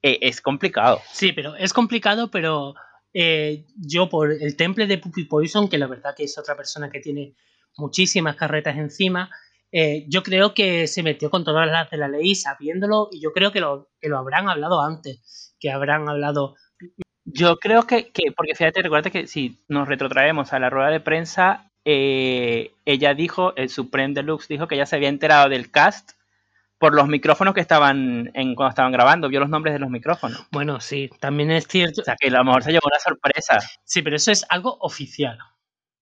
eh, 0.02 0.18
es 0.22 0.40
complicado. 0.40 1.00
Sí, 1.12 1.32
pero 1.32 1.54
es 1.54 1.72
complicado, 1.72 2.30
pero 2.30 2.74
eh, 3.14 3.66
yo 3.76 4.08
por 4.08 4.32
el 4.32 4.56
temple 4.56 4.86
de 4.86 4.98
Puppy 4.98 5.24
Poison, 5.24 5.68
que 5.68 5.78
la 5.78 5.86
verdad 5.86 6.14
que 6.16 6.24
es 6.24 6.36
otra 6.38 6.56
persona 6.56 6.90
que 6.90 7.00
tiene 7.00 7.36
muchísimas 7.76 8.36
carretas 8.36 8.76
encima, 8.76 9.30
yo 10.06 10.22
creo 10.22 10.52
que 10.52 10.86
se 10.86 11.02
metió 11.02 11.30
con 11.30 11.44
todas 11.44 11.66
las 11.66 11.90
de 11.90 11.96
la 11.96 12.06
ley 12.06 12.34
sabiéndolo 12.34 13.08
y 13.10 13.22
yo 13.22 13.32
creo 13.32 13.52
que 13.52 13.60
lo, 13.60 13.88
que 13.98 14.10
lo 14.10 14.18
habrán 14.18 14.50
hablado 14.50 14.82
antes, 14.82 15.56
que 15.58 15.70
habrán 15.70 16.10
hablado 16.10 16.56
Yo 17.24 17.56
creo 17.56 17.84
que, 17.86 18.12
que, 18.12 18.32
porque 18.36 18.54
fíjate, 18.54 18.82
recuerda 18.82 19.08
que 19.08 19.26
si 19.26 19.64
nos 19.68 19.88
retrotraemos 19.88 20.52
a 20.52 20.58
la 20.58 20.68
rueda 20.68 20.90
de 20.90 21.00
prensa, 21.00 21.71
eh, 21.84 22.72
ella 22.84 23.14
dijo, 23.14 23.54
el 23.56 23.68
Supreme 23.68 24.14
Deluxe 24.14 24.48
dijo 24.48 24.68
que 24.68 24.76
ya 24.76 24.86
se 24.86 24.96
había 24.96 25.08
enterado 25.08 25.48
del 25.48 25.70
cast 25.70 26.12
por 26.78 26.94
los 26.94 27.06
micrófonos 27.06 27.54
que 27.54 27.60
estaban 27.60 28.30
en, 28.34 28.54
cuando 28.54 28.70
estaban 28.70 28.90
grabando, 28.92 29.28
vio 29.28 29.40
los 29.40 29.48
nombres 29.48 29.72
de 29.72 29.78
los 29.78 29.88
micrófonos. 29.88 30.46
Bueno, 30.50 30.80
sí, 30.80 31.08
también 31.20 31.50
es 31.52 31.68
cierto. 31.68 32.00
O 32.00 32.04
sea, 32.04 32.16
que 32.18 32.28
a 32.28 32.32
lo 32.32 32.44
mejor 32.44 32.64
se 32.64 32.72
llevó 32.72 32.86
una 32.86 32.98
sorpresa. 32.98 33.58
Sí, 33.84 34.02
pero 34.02 34.16
eso 34.16 34.32
es 34.32 34.44
algo 34.48 34.78
oficial. 34.80 35.38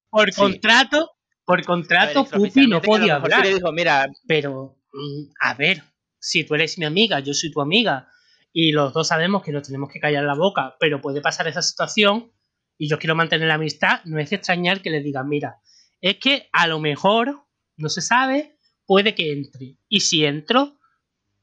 Por 0.08 0.34
contrato, 0.34 1.10
por 1.44 1.64
contrato, 1.64 2.24
Pupi 2.24 2.66
no 2.66 2.80
podía 2.80 3.16
hablar. 3.16 3.46
dijo, 3.46 3.72
mira, 3.72 4.06
pero, 4.26 4.78
mm, 4.92 5.32
a 5.42 5.54
ver, 5.54 5.82
si 6.18 6.44
tú 6.44 6.54
eres 6.54 6.78
mi 6.78 6.86
amiga, 6.86 7.20
yo 7.20 7.34
soy 7.34 7.50
tu 7.50 7.60
amiga, 7.60 8.08
y 8.52 8.72
los 8.72 8.92
dos 8.92 9.08
sabemos 9.08 9.42
que 9.42 9.52
nos 9.52 9.62
tenemos 9.64 9.90
que 9.90 10.00
callar 10.00 10.24
la 10.24 10.34
boca, 10.34 10.76
pero 10.80 11.00
puede 11.00 11.20
pasar 11.20 11.46
esa 11.46 11.62
situación 11.62 12.32
y 12.78 12.88
yo 12.88 12.98
quiero 12.98 13.14
mantener 13.14 13.48
la 13.48 13.54
amistad, 13.54 14.00
no 14.04 14.18
es 14.18 14.32
extrañar 14.32 14.80
que 14.80 14.90
le 14.90 15.02
digan, 15.02 15.28
mira, 15.28 15.60
es 16.00 16.16
que 16.16 16.48
a 16.52 16.66
lo 16.66 16.80
mejor, 16.80 17.44
no 17.76 17.88
se 17.88 18.00
sabe, 18.00 18.56
puede 18.86 19.14
que 19.14 19.32
entre. 19.32 19.76
Y 19.88 20.00
si 20.00 20.24
entro, 20.24 20.78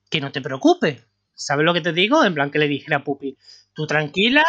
que 0.10 0.22
no 0.22 0.32
te 0.32 0.42
preocupes. 0.42 1.06
¿Sabes 1.34 1.66
lo 1.66 1.74
que 1.74 1.82
te 1.82 1.94
digo? 1.94 2.24
En 2.24 2.34
plan 2.34 2.50
que 2.50 2.60
le 2.60 2.68
dijera 2.68 2.98
a 2.98 3.04
Pupi, 3.04 3.38
tú 3.74 3.86
tranquila, 3.86 4.44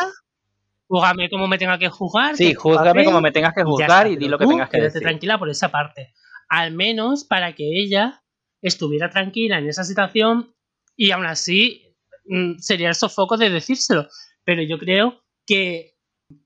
júgame 0.86 1.28
como 1.28 1.46
me 1.46 1.58
tenga 1.58 1.78
que 1.78 1.88
juzgar. 1.88 2.36
Sí, 2.36 2.54
júgame 2.54 3.04
como 3.04 3.20
me 3.20 3.30
tengas 3.30 3.54
que 3.54 3.62
juzgar 3.62 4.10
y, 4.10 4.16
di 4.16 4.28
lo 4.28 4.38
que 4.38 4.46
tengas 4.46 4.70
que 4.70 4.80
decir. 4.80 5.02
tranquila 5.02 5.38
por 5.38 5.50
esa 5.50 5.70
parte. 5.70 6.14
Al 6.48 6.72
menos 6.72 7.24
para 7.24 7.54
que 7.54 7.64
ella 7.64 8.22
estuviera 8.62 9.10
tranquila 9.10 9.58
en 9.58 9.68
esa 9.68 9.84
situación 9.84 10.54
y 10.96 11.10
aún 11.10 11.26
así 11.26 11.94
mm, 12.26 12.58
sería 12.58 12.88
el 12.88 12.94
sofoco 12.94 13.36
de 13.36 13.50
decírselo. 13.50 14.08
Pero 14.44 14.62
yo 14.62 14.78
creo 14.78 15.22
que 15.46 15.98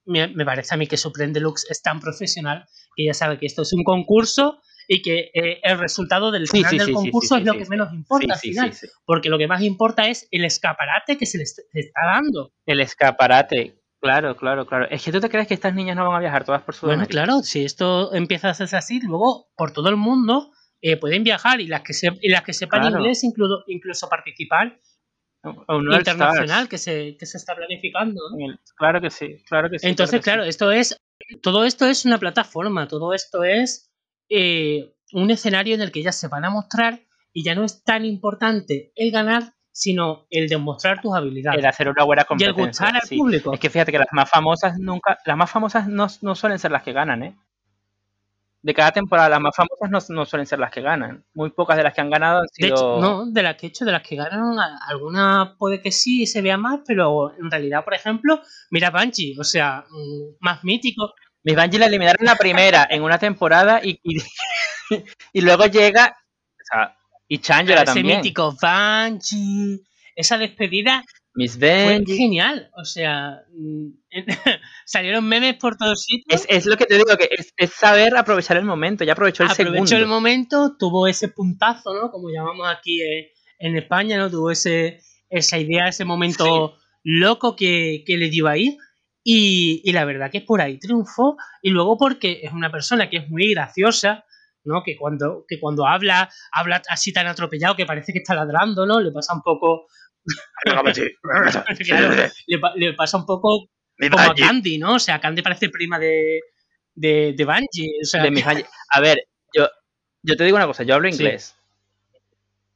me, 0.04 0.28
parece 0.44 0.74
a 0.74 0.76
mí 0.76 0.86
que 0.86 0.96
Supreme 0.96 1.32
Deluxe 1.32 1.70
es 1.70 1.82
tan 1.82 2.00
profesional 2.00 2.66
que 2.94 3.04
ella 3.04 3.14
sabe 3.14 3.38
que 3.38 3.46
esto 3.46 3.62
es 3.62 3.72
un 3.72 3.84
concurso 3.84 4.60
y 4.88 5.02
que 5.02 5.30
eh, 5.34 5.60
el 5.62 5.78
resultado 5.78 6.30
del 6.30 6.48
final 6.48 6.76
del 6.76 6.92
concurso 6.92 7.36
es 7.36 7.44
lo 7.44 7.54
que 7.54 7.66
menos 7.66 7.92
importa 7.92 8.34
al 8.34 8.40
final, 8.40 8.72
porque 9.04 9.28
lo 9.28 9.38
que 9.38 9.46
más 9.46 9.62
importa 9.62 10.08
es 10.08 10.28
el 10.30 10.44
escaparate 10.44 11.16
que 11.16 11.26
se 11.26 11.38
les 11.38 11.56
está 11.72 12.00
dando. 12.04 12.52
El 12.66 12.80
escaparate, 12.80 13.80
claro, 14.00 14.36
claro, 14.36 14.66
claro. 14.66 14.86
Es 14.90 15.04
que 15.04 15.12
tú 15.12 15.20
te 15.20 15.28
crees 15.28 15.46
que 15.46 15.54
estas 15.54 15.74
niñas 15.74 15.96
no 15.96 16.06
van 16.06 16.16
a 16.16 16.20
viajar 16.20 16.44
todas 16.44 16.62
por 16.62 16.74
su 16.74 16.86
Bueno, 16.86 17.06
claro, 17.06 17.42
si 17.42 17.64
esto 17.64 18.14
empieza 18.14 18.48
a 18.48 18.50
hacerse 18.52 18.76
así, 18.76 19.00
luego 19.00 19.48
por 19.56 19.72
todo 19.72 19.88
el 19.88 19.96
mundo 19.96 20.50
eh, 20.80 20.96
pueden 20.96 21.22
viajar 21.22 21.60
y 21.60 21.68
las 21.68 21.82
que, 21.82 21.92
se, 21.92 22.08
y 22.20 22.28
las 22.28 22.42
que 22.42 22.52
sepan 22.52 22.84
inglés 22.84 23.22
incluso, 23.24 23.62
incluso 23.68 24.08
participar 24.08 24.78
un 25.42 25.92
internacional 25.92 26.68
que 26.68 26.78
se, 26.78 27.16
que 27.16 27.26
se 27.26 27.38
está 27.38 27.54
planificando. 27.54 28.20
Claro 28.76 29.00
que 29.00 29.10
sí, 29.10 29.42
claro 29.48 29.68
que 29.70 29.78
sí. 29.78 29.88
Entonces, 29.88 30.20
claro, 30.20 30.44
esto 30.44 30.70
es, 30.70 30.96
todo 31.42 31.64
esto 31.64 31.86
es 31.86 32.04
una 32.04 32.18
plataforma, 32.18 32.88
todo 32.88 33.12
esto 33.12 33.44
es 33.44 33.92
eh, 34.28 34.94
un 35.12 35.30
escenario 35.30 35.74
en 35.74 35.80
el 35.80 35.92
que 35.92 36.02
ya 36.02 36.12
se 36.12 36.28
van 36.28 36.44
a 36.44 36.50
mostrar 36.50 37.00
y 37.32 37.44
ya 37.44 37.54
no 37.54 37.64
es 37.64 37.82
tan 37.82 38.04
importante 38.04 38.92
el 38.94 39.10
ganar, 39.10 39.54
sino 39.72 40.26
el 40.30 40.48
demostrar 40.48 41.00
tus 41.00 41.14
habilidades. 41.14 41.58
El 41.58 41.66
hacer 41.66 41.88
una 41.88 42.04
buena 42.04 42.24
competencia. 42.24 42.56
Y 42.56 42.62
el 42.62 42.68
gustar 42.68 42.94
al 42.94 43.08
público. 43.08 43.54
Es 43.54 43.60
que 43.60 43.70
fíjate 43.70 43.90
que 43.90 43.98
las 43.98 44.12
más 44.12 44.30
famosas 44.30 44.78
nunca, 44.78 45.18
las 45.24 45.36
más 45.36 45.50
famosas 45.50 45.88
no, 45.88 46.06
no 46.20 46.34
suelen 46.34 46.58
ser 46.58 46.70
las 46.70 46.82
que 46.82 46.92
ganan, 46.92 47.22
¿eh? 47.22 47.36
De 48.62 48.74
cada 48.74 48.92
temporada, 48.92 49.28
las 49.28 49.40
más 49.40 49.56
famosas 49.56 50.08
no, 50.10 50.24
suelen 50.24 50.46
ser 50.46 50.60
las 50.60 50.70
que 50.70 50.80
ganan. 50.80 51.24
Muy 51.34 51.50
pocas 51.50 51.76
de 51.76 51.82
las 51.82 51.92
que 51.92 52.00
han 52.00 52.10
ganado 52.10 52.40
han 52.40 52.48
sido. 52.48 52.68
De 52.68 52.74
hecho, 52.74 53.00
no, 53.00 53.26
de 53.26 53.42
las 53.42 53.56
que 53.56 53.66
he 53.66 53.68
hecho, 53.70 53.84
de 53.84 53.92
las 53.92 54.02
que 54.02 54.16
ganan, 54.16 54.56
alguna 54.86 55.56
puede 55.58 55.82
que 55.82 55.90
sí 55.90 56.26
se 56.26 56.42
vea 56.42 56.56
más, 56.56 56.80
pero 56.86 57.34
en 57.36 57.50
realidad, 57.50 57.84
por 57.84 57.94
ejemplo, 57.94 58.40
mira 58.70 58.90
Banshee, 58.90 59.36
o 59.38 59.44
sea, 59.44 59.84
mm, 59.90 60.36
más 60.40 60.62
mítico. 60.62 61.12
Mis 61.44 61.56
Bungie 61.56 61.80
la 61.80 61.86
eliminaron 61.86 62.24
la 62.24 62.36
primera 62.36 62.86
en 62.88 63.02
una 63.02 63.18
temporada 63.18 63.80
y, 63.82 63.98
y, 64.04 64.20
luego 65.40 65.66
llega. 65.66 66.16
O 66.16 66.64
sea, 66.64 66.96
y 67.26 67.38
Changela 67.38 67.84
también. 67.84 68.06
Ese 68.06 68.16
mítico 68.18 68.54
Bungie, 68.60 69.80
esa 70.14 70.38
despedida. 70.38 71.04
Miss 71.34 71.58
Fue 71.58 72.02
genial. 72.06 72.70
O 72.76 72.84
sea, 72.84 73.42
mm, 73.54 73.88
salieron 74.86 75.26
memes 75.26 75.56
por 75.56 75.76
todos 75.76 76.02
sitios. 76.02 76.44
Es, 76.48 76.66
lo 76.66 76.76
que 76.76 76.86
te 76.86 76.94
digo, 76.94 77.16
que 77.16 77.28
es, 77.56 77.72
saber 77.72 78.16
aprovechar 78.16 78.56
el 78.56 78.64
momento. 78.64 79.04
Ya 79.04 79.12
aprovechó 79.12 79.42
el 79.42 79.50
segundo. 79.50 79.78
Aprovechó 79.78 79.96
el 79.96 80.06
momento, 80.06 80.76
tuvo 80.78 81.06
ese 81.06 81.28
puntazo, 81.28 81.94
¿no? 81.94 82.10
Como 82.10 82.28
llamamos 82.30 82.66
aquí 82.68 83.00
en 83.58 83.76
España, 83.76 84.18
¿no? 84.18 84.30
Tuvo 84.30 84.50
ese, 84.50 85.00
esa 85.30 85.58
idea, 85.58 85.88
ese 85.88 86.04
momento 86.04 86.76
loco 87.02 87.56
que, 87.56 88.04
que 88.06 88.16
le 88.16 88.28
dio 88.28 88.48
ahí. 88.48 88.76
Y, 89.24 89.90
la 89.92 90.04
verdad 90.04 90.30
que 90.30 90.40
por 90.40 90.60
ahí 90.60 90.78
triunfó. 90.78 91.36
Y 91.62 91.70
luego 91.70 91.96
porque 91.96 92.40
es 92.42 92.52
una 92.52 92.70
persona 92.70 93.08
que 93.08 93.18
es 93.18 93.28
muy 93.28 93.52
graciosa, 93.52 94.24
¿no? 94.64 94.82
Que 94.84 94.96
cuando, 94.96 95.44
que 95.48 95.60
cuando 95.60 95.86
habla, 95.86 96.30
habla 96.52 96.82
así 96.88 97.12
tan 97.12 97.26
atropellado 97.26 97.76
que 97.76 97.86
parece 97.86 98.12
que 98.12 98.18
está 98.18 98.34
ladrando, 98.34 98.86
¿no? 98.86 99.00
Le 99.00 99.12
pasa 99.12 99.34
un 99.34 99.42
poco. 99.42 99.86
Le, 102.76 102.92
pasa 102.94 103.16
un 103.16 103.26
poco 103.26 103.68
como 103.98 104.18
a 104.18 104.34
Candy, 104.34 104.78
¿no? 104.78 104.94
O 104.94 104.98
sea, 104.98 105.20
Candy 105.20 105.42
parece 105.42 105.68
prima 105.68 105.98
de, 105.98 106.40
de, 106.94 107.34
de 107.36 107.44
Bungie. 107.44 108.00
O 108.02 108.04
sea, 108.04 108.24
A 108.90 109.00
ver, 109.00 109.26
yo, 109.54 109.68
yo 110.22 110.36
te 110.36 110.44
digo 110.44 110.56
una 110.56 110.66
cosa, 110.66 110.82
yo 110.84 110.94
hablo 110.94 111.08
inglés. 111.08 111.56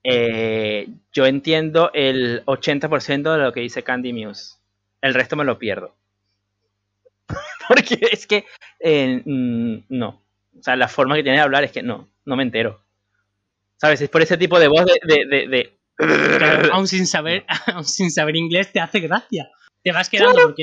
Eh, 0.09 0.88
yo 1.12 1.26
entiendo 1.26 1.90
el 1.92 2.44
80% 2.44 3.32
de 3.32 3.38
lo 3.38 3.52
que 3.52 3.61
dice 3.61 3.82
Candy 3.82 4.12
Muse. 4.12 4.54
El 5.00 5.14
resto 5.14 5.35
me 5.35 5.44
lo 5.44 5.59
pierdo. 5.59 5.96
Porque 7.68 7.98
es 8.12 8.26
que 8.26 8.44
eh, 8.80 9.22
mm, 9.24 9.78
no. 9.88 10.22
O 10.59 10.62
sea, 10.62 10.76
la 10.76 10.88
forma 10.88 11.16
que 11.16 11.22
tiene 11.22 11.38
de 11.38 11.44
hablar 11.44 11.64
es 11.64 11.72
que 11.72 11.82
no, 11.82 12.09
no 12.24 12.37
me 12.37 12.44
entero. 12.44 12.82
¿Sabes? 13.78 14.00
Es 14.00 14.09
por 14.09 14.22
ese 14.22 14.37
tipo 14.37 14.59
de 14.59 14.68
voz 14.68 14.85
de. 14.87 15.48
de, 15.48 15.76
aún, 16.72 16.87
sin 16.87 17.06
saber, 17.06 17.44
sin 17.85 18.11
saber 18.11 18.37
inglés 18.37 18.72
te 18.72 18.80
hace 18.80 19.00
gracia. 19.00 19.48
Te 19.82 19.92
vas 19.92 20.09
quedando 20.09 20.40
porque 20.42 20.62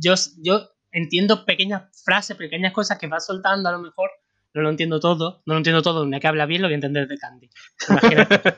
yo, 0.00 0.14
yo 0.42 0.68
entiendo 0.90 1.44
pequeñas 1.44 2.02
frases, 2.04 2.36
pequeñas 2.36 2.72
cosas 2.72 2.98
que 2.98 3.06
vas 3.06 3.26
soltando 3.26 3.68
a 3.68 3.72
lo 3.72 3.78
mejor. 3.78 4.10
No 4.52 4.62
lo 4.62 4.70
entiendo 4.70 5.00
todo, 5.00 5.42
no 5.46 5.54
lo 5.54 5.58
entiendo 5.58 5.82
todo, 5.82 6.06
ni 6.06 6.18
que 6.20 6.28
habla 6.28 6.46
bien 6.46 6.62
lo 6.62 6.68
que 6.68 6.74
entender 6.74 7.08
de 7.08 7.18
Candy. 7.18 7.50
Imagínate. 7.88 8.40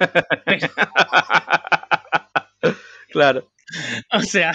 Claro. 3.09 3.51
O 4.13 4.21
sea, 4.21 4.53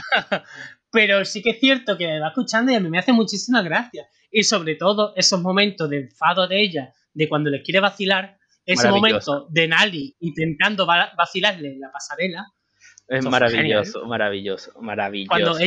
pero 0.92 1.26
sí 1.26 1.42
que 1.42 1.50
es 1.52 1.60
cierto 1.60 1.98
que 1.98 2.06
me 2.06 2.20
va 2.20 2.28
escuchando 2.28 2.72
y 2.72 2.76
a 2.76 2.80
mí 2.80 2.90
me 2.90 3.00
hace 3.00 3.12
muchísima 3.12 3.64
gracia. 3.64 4.08
Y 4.30 4.44
sobre 4.44 4.76
todo 4.76 5.14
esos 5.16 5.42
momentos 5.42 5.90
de 5.90 6.02
enfado 6.02 6.48
de 6.48 6.62
ella, 6.62 6.94
de 7.12 7.28
cuando 7.28 7.50
le 7.50 7.64
quiere 7.64 7.80
vacilar, 7.80 8.38
ese 8.66 8.90
momento 8.90 9.48
de 9.50 9.68
Nali 9.68 10.16
intentando 10.20 10.86
vacilarle 10.86 11.78
la 11.80 11.92
pasarela. 11.92 12.46
Es 13.08 13.26
maravilloso, 13.26 14.06
maravilloso, 14.06 14.72
maravilloso. 14.82 15.30
Cuando 15.30 15.58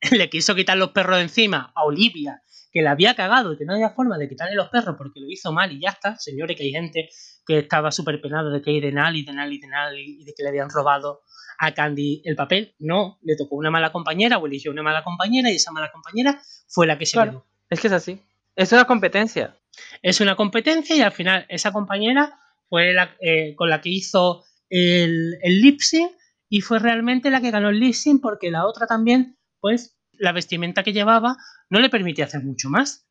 le 0.10 0.30
quiso 0.30 0.54
quitar 0.54 0.76
los 0.76 0.90
perros 0.90 1.16
de 1.16 1.22
encima 1.22 1.72
a 1.74 1.84
Olivia, 1.84 2.42
que 2.72 2.82
le 2.82 2.88
había 2.88 3.14
cagado 3.14 3.52
y 3.52 3.58
que 3.58 3.64
no 3.64 3.74
había 3.74 3.90
forma 3.90 4.16
de 4.16 4.28
quitarle 4.28 4.54
los 4.54 4.68
perros 4.68 4.96
porque 4.96 5.20
lo 5.20 5.28
hizo 5.28 5.52
mal 5.52 5.72
y 5.72 5.80
ya 5.80 5.90
está. 5.90 6.16
Señores, 6.16 6.56
que 6.56 6.62
hay 6.62 6.70
gente 6.70 7.08
que 7.46 7.58
estaba 7.58 7.90
súper 7.90 8.20
penada 8.20 8.50
de 8.50 8.62
que 8.62 8.70
hay 8.70 8.80
de 8.80 8.92
Nali, 8.92 9.24
de 9.24 9.32
Nali, 9.32 9.58
de 9.58 9.66
Nali 9.66 10.20
y 10.20 10.24
de 10.24 10.34
que 10.36 10.42
le 10.42 10.50
habían 10.50 10.70
robado 10.70 11.22
a 11.58 11.72
Candy 11.74 12.22
el 12.24 12.36
papel. 12.36 12.74
No, 12.78 13.18
le 13.22 13.36
tocó 13.36 13.56
una 13.56 13.70
mala 13.70 13.92
compañera 13.92 14.38
o 14.38 14.46
eligió 14.46 14.70
una 14.70 14.82
mala 14.82 15.02
compañera 15.02 15.50
y 15.50 15.56
esa 15.56 15.72
mala 15.72 15.90
compañera 15.90 16.40
fue 16.68 16.86
la 16.86 16.96
que 16.96 17.06
se 17.06 17.14
claro, 17.14 17.44
Es 17.68 17.80
que 17.80 17.88
es 17.88 17.92
así. 17.92 18.20
Es 18.54 18.72
una 18.72 18.84
competencia. 18.84 19.56
Es 20.02 20.20
una 20.20 20.36
competencia 20.36 20.96
y 20.96 21.02
al 21.02 21.12
final 21.12 21.46
esa 21.48 21.72
compañera 21.72 22.38
fue 22.68 22.92
la 22.92 23.16
eh, 23.20 23.54
con 23.56 23.68
la 23.70 23.80
que 23.80 23.90
hizo 23.90 24.44
el, 24.68 25.36
el 25.42 25.60
lip 25.60 25.80
sync 25.80 26.12
y 26.48 26.60
fue 26.60 26.78
realmente 26.78 27.30
la 27.30 27.40
que 27.40 27.50
ganó 27.50 27.68
el 27.68 27.80
lip 27.80 27.94
sync 27.94 28.20
porque 28.22 28.50
la 28.50 28.66
otra 28.66 28.86
también, 28.86 29.36
pues 29.60 29.96
la 30.12 30.32
vestimenta 30.32 30.82
que 30.82 30.92
llevaba 30.92 31.36
no 31.70 31.80
le 31.80 31.88
permitía 31.90 32.26
hacer 32.26 32.42
mucho 32.42 32.68
más. 32.68 33.06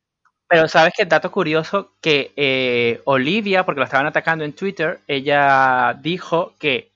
Pero 0.48 0.66
sabes 0.66 0.92
que 0.96 1.04
dato 1.04 1.30
curioso 1.30 1.96
que 2.00 2.32
eh, 2.36 3.00
Olivia, 3.04 3.64
porque 3.64 3.78
lo 3.78 3.84
estaban 3.84 4.06
atacando 4.06 4.44
en 4.44 4.52
Twitter, 4.52 5.00
ella 5.06 5.96
dijo 6.02 6.54
que 6.58 6.92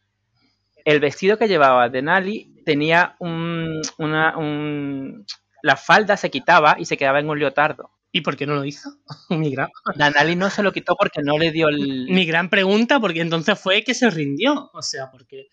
el 0.84 1.00
vestido 1.00 1.38
que 1.38 1.48
llevaba 1.48 1.88
Denali 1.88 2.62
tenía 2.64 3.14
un, 3.20 3.80
una, 3.98 4.36
un, 4.36 5.24
la 5.62 5.76
falda 5.76 6.16
se 6.16 6.30
quitaba 6.30 6.76
y 6.78 6.84
se 6.84 6.96
quedaba 6.96 7.20
en 7.20 7.30
un 7.30 7.38
leotardo. 7.38 7.90
¿Y 8.14 8.20
por 8.20 8.36
qué 8.36 8.46
no 8.46 8.54
lo 8.54 8.64
hizo? 8.64 8.96
Mi 9.28 9.50
gran... 9.50 9.68
Denali 9.96 10.36
no 10.36 10.48
se 10.48 10.62
lo 10.62 10.72
quitó 10.72 10.94
porque 10.94 11.20
no 11.20 11.36
le 11.36 11.50
dio 11.50 11.68
el... 11.68 12.06
Mi 12.08 12.24
gran 12.24 12.48
pregunta, 12.48 13.00
porque 13.00 13.20
entonces 13.20 13.58
fue 13.58 13.82
que 13.82 13.92
se 13.92 14.08
rindió. 14.08 14.70
O 14.72 14.82
sea, 14.82 15.10
porque... 15.10 15.48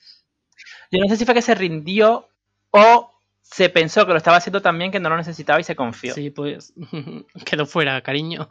Yo 0.91 0.99
no 0.99 1.09
sé 1.09 1.17
si 1.17 1.25
fue 1.25 1.33
que 1.33 1.41
se 1.41 1.55
rindió 1.55 2.29
o 2.69 3.11
se 3.41 3.69
pensó 3.69 4.05
que 4.05 4.11
lo 4.11 4.17
estaba 4.17 4.37
haciendo 4.37 4.61
también 4.61 4.91
que 4.91 4.99
no 4.99 5.09
lo 5.09 5.17
necesitaba 5.17 5.59
y 5.59 5.63
se 5.63 5.75
confió. 5.75 6.13
Sí, 6.13 6.29
pues 6.29 6.73
quedó 7.45 7.65
fuera, 7.65 7.99
cariño. 8.01 8.47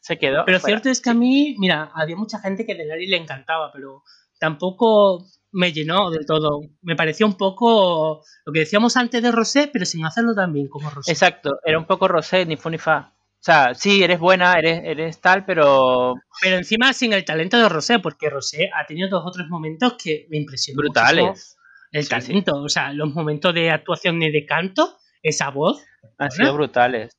Se 0.00 0.18
quedó. 0.18 0.44
Pero 0.44 0.58
cierto 0.58 0.88
es 0.88 1.00
que 1.00 1.10
a 1.10 1.14
mí, 1.14 1.54
mira, 1.60 1.92
había 1.94 2.16
mucha 2.16 2.40
gente 2.40 2.66
que 2.66 2.74
Denali 2.74 3.06
le 3.06 3.16
encantaba, 3.16 3.70
pero 3.72 4.02
tampoco 4.40 5.24
me 5.52 5.72
llenó 5.72 6.10
del 6.10 6.26
todo. 6.26 6.62
Me 6.82 6.96
pareció 6.96 7.26
un 7.26 7.36
poco 7.36 8.24
lo 8.44 8.52
que 8.52 8.60
decíamos 8.60 8.96
antes 8.96 9.22
de 9.22 9.30
Rosé, 9.30 9.70
pero 9.72 9.86
sin 9.86 10.04
hacerlo 10.04 10.34
tan 10.34 10.52
bien 10.52 10.66
como 10.66 10.90
Rosé. 10.90 11.12
Exacto, 11.12 11.60
era 11.64 11.78
un 11.78 11.86
poco 11.86 12.08
Rosé, 12.08 12.44
ni 12.44 12.56
fu 12.56 12.70
ni 12.70 12.78
fa. 12.78 13.14
O 13.40 13.42
sea, 13.42 13.74
sí, 13.74 14.04
eres 14.04 14.18
buena, 14.18 14.58
eres, 14.58 14.82
eres 14.84 15.18
tal, 15.18 15.46
pero. 15.46 16.14
Pero 16.42 16.56
encima 16.56 16.92
sin 16.92 17.14
el 17.14 17.24
talento 17.24 17.58
de 17.58 17.70
Rosé, 17.70 17.98
porque 17.98 18.28
Rosé 18.28 18.68
ha 18.74 18.84
tenido 18.84 19.08
dos 19.08 19.22
o 19.24 19.30
tres 19.30 19.48
momentos 19.48 19.94
que 20.02 20.26
me 20.28 20.36
impresionan. 20.36 20.76
Brutales. 20.76 21.56
El 21.90 22.06
talento, 22.06 22.62
o 22.62 22.68
sea, 22.68 22.92
los 22.92 23.14
momentos 23.14 23.54
de 23.54 23.70
actuación 23.70 24.22
y 24.22 24.30
de 24.30 24.44
canto, 24.44 24.98
esa 25.22 25.48
voz. 25.50 25.82
Han 26.18 26.30
sido 26.30 26.52
brutales. 26.52 27.16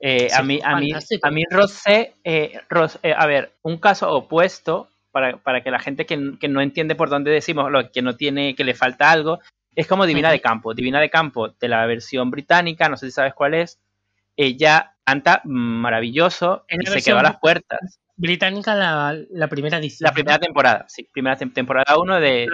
Eh, 0.00 0.28
a, 0.34 0.42
mí, 0.42 0.58
a, 0.62 0.76
mí, 0.76 0.92
a 0.92 1.30
mí 1.30 1.44
Rosé, 1.48 2.14
eh, 2.24 2.58
eh, 3.02 3.14
a 3.16 3.26
ver, 3.26 3.52
un 3.62 3.78
caso 3.78 4.10
opuesto, 4.10 4.88
para, 5.12 5.36
para 5.36 5.62
que 5.62 5.70
la 5.70 5.78
gente 5.78 6.04
que, 6.04 6.32
que, 6.40 6.48
no 6.48 6.60
entiende 6.60 6.96
por 6.96 7.10
dónde 7.10 7.30
decimos, 7.30 7.70
lo 7.70 7.92
que 7.92 8.02
no 8.02 8.16
tiene, 8.16 8.56
que 8.56 8.64
le 8.64 8.74
falta 8.74 9.10
algo, 9.10 9.38
es 9.74 9.86
como 9.86 10.06
Divina 10.06 10.30
de 10.30 10.40
Campo. 10.40 10.74
Divina 10.74 11.00
de 11.00 11.10
Campo 11.10 11.48
de 11.48 11.68
la 11.68 11.86
versión 11.86 12.30
británica, 12.30 12.88
no 12.88 12.96
sé 12.96 13.06
si 13.06 13.12
sabes 13.12 13.34
cuál 13.34 13.54
es, 13.54 13.78
ella 14.40 14.96
canta 15.04 15.42
maravilloso 15.44 16.64
y 16.68 16.86
se 16.86 17.02
quedó 17.02 17.18
a 17.18 17.22
las 17.22 17.38
puertas. 17.38 18.00
Británica 18.16 18.74
la, 18.74 19.16
la 19.30 19.48
primera 19.48 19.78
edición. 19.78 20.06
La 20.06 20.14
primera 20.14 20.38
temporada, 20.38 20.86
sí, 20.88 21.08
primera 21.12 21.36
temporada 21.36 21.98
1 21.98 22.20
de, 22.20 22.48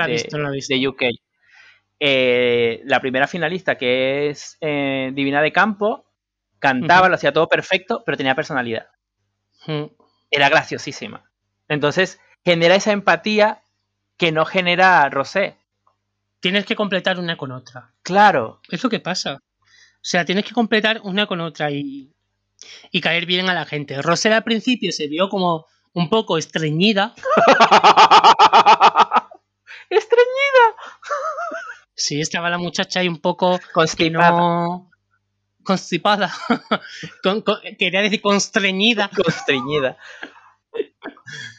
de, 0.68 0.88
UK. 0.88 1.02
Eh, 1.98 2.82
la 2.84 3.00
primera 3.00 3.26
finalista, 3.26 3.76
que 3.76 4.28
es 4.28 4.58
eh, 4.60 5.12
Divina 5.14 5.40
de 5.40 5.52
Campo, 5.52 6.06
cantaba, 6.58 7.08
lo 7.08 7.14
hacía 7.14 7.32
todo 7.32 7.48
perfecto, 7.48 8.02
pero 8.04 8.16
tenía 8.16 8.34
personalidad. 8.34 8.88
Era 10.30 10.48
graciosísima. 10.48 11.30
Entonces, 11.68 12.20
genera 12.44 12.74
esa 12.74 12.92
empatía 12.92 13.62
que 14.16 14.32
no 14.32 14.44
genera 14.44 15.08
Rosé. 15.08 15.56
Tienes 16.40 16.64
que 16.66 16.76
completar 16.76 17.18
una 17.18 17.36
con 17.36 17.52
otra. 17.52 17.92
Claro. 18.02 18.60
Es 18.68 18.82
lo 18.82 18.90
que 18.90 19.00
pasa. 19.00 19.40
O 20.06 20.08
sea, 20.08 20.24
tienes 20.24 20.44
que 20.44 20.54
completar 20.54 21.00
una 21.02 21.26
con 21.26 21.40
otra 21.40 21.72
y, 21.72 22.14
y 22.92 23.00
caer 23.00 23.26
bien 23.26 23.50
a 23.50 23.54
la 23.54 23.64
gente. 23.64 24.00
Rosé 24.00 24.32
al 24.32 24.44
principio 24.44 24.92
se 24.92 25.08
vio 25.08 25.28
como 25.28 25.66
un 25.94 26.08
poco 26.08 26.38
estreñida. 26.38 27.12
¡Estreñida! 29.90 30.64
Sí, 31.92 32.20
estaba 32.20 32.48
la 32.48 32.58
muchacha 32.58 33.00
ahí 33.00 33.08
un 33.08 33.18
poco 33.18 33.58
constipada. 33.74 34.80
Constipada. 35.64 36.32
quería 37.76 38.02
decir 38.02 38.20
constreñida. 38.20 39.10
Constreñida. 39.12 39.98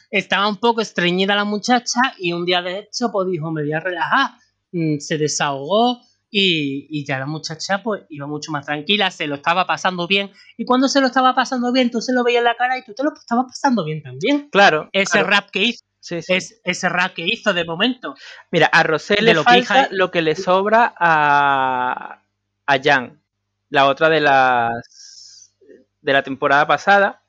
Estaba 0.09 0.47
un 0.47 0.55
poco 0.55 0.79
estreñida 0.79 1.35
la 1.35 1.43
muchacha 1.43 1.99
y 2.17 2.31
un 2.31 2.45
día 2.45 2.61
de 2.61 2.79
hecho 2.79 3.11
pues 3.11 3.27
dijo, 3.27 3.51
me 3.51 3.63
voy 3.63 3.73
a 3.73 3.81
relajar. 3.81 4.29
Mm, 4.71 4.99
se 4.99 5.17
desahogó, 5.17 5.99
y, 6.29 7.05
ya 7.05 7.19
la 7.19 7.25
muchacha 7.25 7.81
pues 7.83 8.03
iba 8.09 8.27
mucho 8.27 8.51
más 8.51 8.65
tranquila, 8.65 9.11
se 9.11 9.27
lo 9.27 9.35
estaba 9.35 9.65
pasando 9.65 10.07
bien. 10.07 10.31
Y 10.57 10.65
cuando 10.65 10.87
se 10.87 11.01
lo 11.01 11.07
estaba 11.07 11.33
pasando 11.33 11.71
bien, 11.71 11.91
tú 11.91 12.01
se 12.01 12.13
lo 12.13 12.23
veías 12.23 12.39
en 12.39 12.45
la 12.45 12.55
cara 12.55 12.77
y 12.77 12.83
tú 12.83 12.93
te 12.93 13.03
lo 13.03 13.13
estabas 13.13 13.45
pasando 13.47 13.85
bien 13.85 14.01
también. 14.01 14.49
Claro. 14.49 14.89
Ese 14.91 15.23
rap 15.23 15.49
que 15.51 15.63
hizo. 15.63 15.83
Es, 16.09 16.61
ese 16.63 16.89
rap 16.89 17.13
que 17.13 17.25
hizo 17.25 17.53
de 17.53 17.65
momento. 17.65 18.15
Mira, 18.51 18.67
a 18.67 18.83
Rosé 18.83 19.21
le 19.21 19.33
lo 19.33 19.43
falta 19.43 19.89
lo 19.91 20.09
que 20.09 20.21
le 20.21 20.35
sobra 20.35 20.93
a, 20.97 22.21
a 22.65 22.81
Jan, 22.81 23.21
la 23.69 23.87
otra 23.87 24.07
de 24.07 24.21
las 24.21 25.53
de 26.01 26.13
la 26.13 26.23
temporada 26.23 26.65
pasada, 26.65 27.26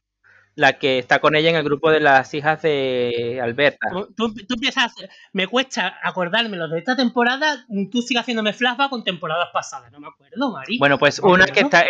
la 0.59 0.73
que 0.73 0.99
está 0.99 1.21
con 1.21 1.37
ella 1.37 1.51
en 1.51 1.57
el 1.57 1.63
grupo 1.63 1.89
de 1.89 2.01
las 2.01 2.35
hijas 2.35 2.61
de 2.63 3.39
Alberta. 3.41 3.87
Tú, 4.17 4.35
empiezas, 4.51 4.93
me 5.33 5.47
cuesta 5.47 6.01
acordármelo 6.03 6.67
de 6.67 6.81
esta 6.81 6.97
temporada, 6.97 7.65
tú 7.93 8.03
sigues 8.03 8.23
haciéndome 8.23 8.53
flashback 8.53 8.91
con 8.91 9.05
temporadas 9.05 9.51
pasadas, 9.53 9.93
no 9.93 10.01
me 10.01 10.09
acuerdo, 10.09 10.51
Mari. 10.51 10.79
Bueno, 10.79 10.99
pues 10.99 11.21
una 11.21 11.47
que 11.47 11.61
está, 11.61 11.85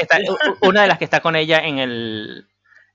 una 0.61 0.83
de 0.83 0.89
las 0.89 0.99
que 0.99 1.05
está 1.05 1.21
con 1.21 1.35
ella 1.35 1.61
en 1.61 1.79
el, 1.79 2.47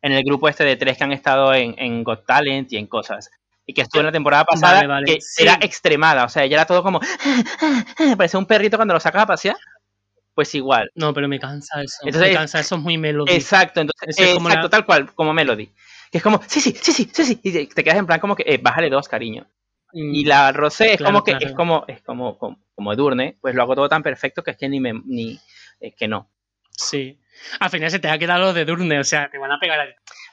en 0.03 0.11
el 0.11 0.23
grupo 0.23 0.47
este 0.47 0.63
de 0.63 0.75
tres 0.75 0.95
que 0.95 1.05
han 1.05 1.11
estado 1.11 1.51
en, 1.55 1.73
en 1.79 2.03
Got 2.03 2.27
Talent 2.27 2.71
y 2.71 2.77
en 2.77 2.85
cosas. 2.85 3.31
Y 3.65 3.73
que 3.73 3.81
estuvo 3.81 4.01
en 4.01 4.05
la 4.05 4.11
temporada 4.11 4.45
pasada, 4.45 5.01
que 5.03 5.17
era 5.39 5.57
extremada, 5.59 6.25
o 6.25 6.29
sea, 6.29 6.43
ella 6.43 6.57
era 6.57 6.65
todo 6.67 6.83
como, 6.83 6.99
parecía 8.17 8.39
un 8.39 8.45
perrito 8.45 8.77
cuando 8.77 8.93
lo 8.93 8.99
sacaba 8.99 9.23
a 9.23 9.27
pasear 9.27 9.55
pues 10.33 10.53
igual. 10.55 10.91
No, 10.95 11.13
pero 11.13 11.27
me 11.27 11.39
cansa 11.39 11.81
eso. 11.81 11.97
me 12.03 12.33
cansa, 12.33 12.59
eso 12.59 12.75
es 12.75 12.81
muy 12.81 12.97
melody. 12.97 13.31
Exacto, 13.33 13.81
entonces, 13.81 14.17
exacto, 14.17 14.69
tal 14.69 14.85
cual, 14.85 15.13
como 15.13 15.33
melody. 15.33 15.69
Que 16.11 16.17
es 16.17 16.23
como, 16.23 16.41
sí, 16.47 16.61
sí, 16.61 16.75
sí, 16.79 16.91
sí, 16.91 17.09
sí, 17.11 17.25
sí. 17.25 17.39
Y 17.43 17.67
te 17.67 17.83
quedas 17.83 17.97
en 17.97 18.05
plan 18.05 18.19
como 18.19 18.35
que, 18.35 18.43
eh, 18.45 18.59
bájale 18.61 18.89
dos, 18.89 19.07
cariño. 19.07 19.47
Y 19.91 20.23
mm, 20.23 20.27
la 20.27 20.51
Rosé 20.51 20.93
es 20.93 21.01
como 21.01 21.23
que, 21.23 21.37
es 21.39 21.53
como, 21.53 21.85
es 21.87 22.01
como, 22.01 22.37
como, 22.37 22.59
como, 22.73 22.93
Edurne, 22.93 23.37
pues 23.39 23.53
lo 23.53 23.61
hago 23.61 23.75
todo 23.75 23.89
tan 23.89 24.01
perfecto 24.01 24.43
que 24.43 24.51
es 24.51 24.57
que 24.57 24.69
ni 24.69 24.79
me, 24.79 24.93
ni, 25.05 25.39
es 25.79 25.95
que 25.95 26.07
no. 26.07 26.29
Sí. 26.71 27.19
Al 27.59 27.69
final 27.69 27.91
se 27.91 27.99
te 27.99 28.09
ha 28.09 28.17
quedado 28.17 28.39
lo 28.41 28.53
de 28.53 28.61
Edurne, 28.61 28.99
o 28.99 29.03
sea, 29.03 29.29
te 29.29 29.37
van 29.37 29.51
a 29.51 29.59
pegar 29.59 29.79
a... 29.79 29.85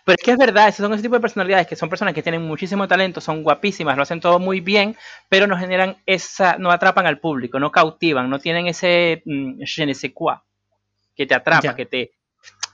Pero 0.04 0.16
es 0.18 0.24
que 0.24 0.32
es 0.32 0.38
verdad, 0.38 0.74
son 0.74 0.92
ese 0.92 1.02
tipo 1.02 1.14
de 1.14 1.20
personalidades 1.20 1.66
que 1.66 1.76
son 1.76 1.88
personas 1.88 2.14
que 2.14 2.22
tienen 2.22 2.42
muchísimo 2.42 2.88
talento, 2.88 3.20
son 3.20 3.42
guapísimas, 3.42 3.96
lo 3.96 4.02
hacen 4.02 4.20
todo 4.20 4.38
muy 4.38 4.60
bien, 4.60 4.96
pero 5.28 5.46
no 5.46 5.56
generan 5.56 5.96
esa, 6.06 6.56
no 6.58 6.70
atrapan 6.70 7.06
al 7.06 7.18
público, 7.18 7.58
no 7.58 7.70
cautivan, 7.70 8.30
no 8.30 8.38
tienen 8.38 8.66
ese 8.66 9.22
mm, 9.24 9.62
je 9.64 9.86
ne 9.86 9.94
sais 9.94 10.12
quoi 10.14 10.36
que 11.14 11.26
te 11.26 11.34
atrapa, 11.34 11.74
que 11.74 11.84
te, 11.84 12.12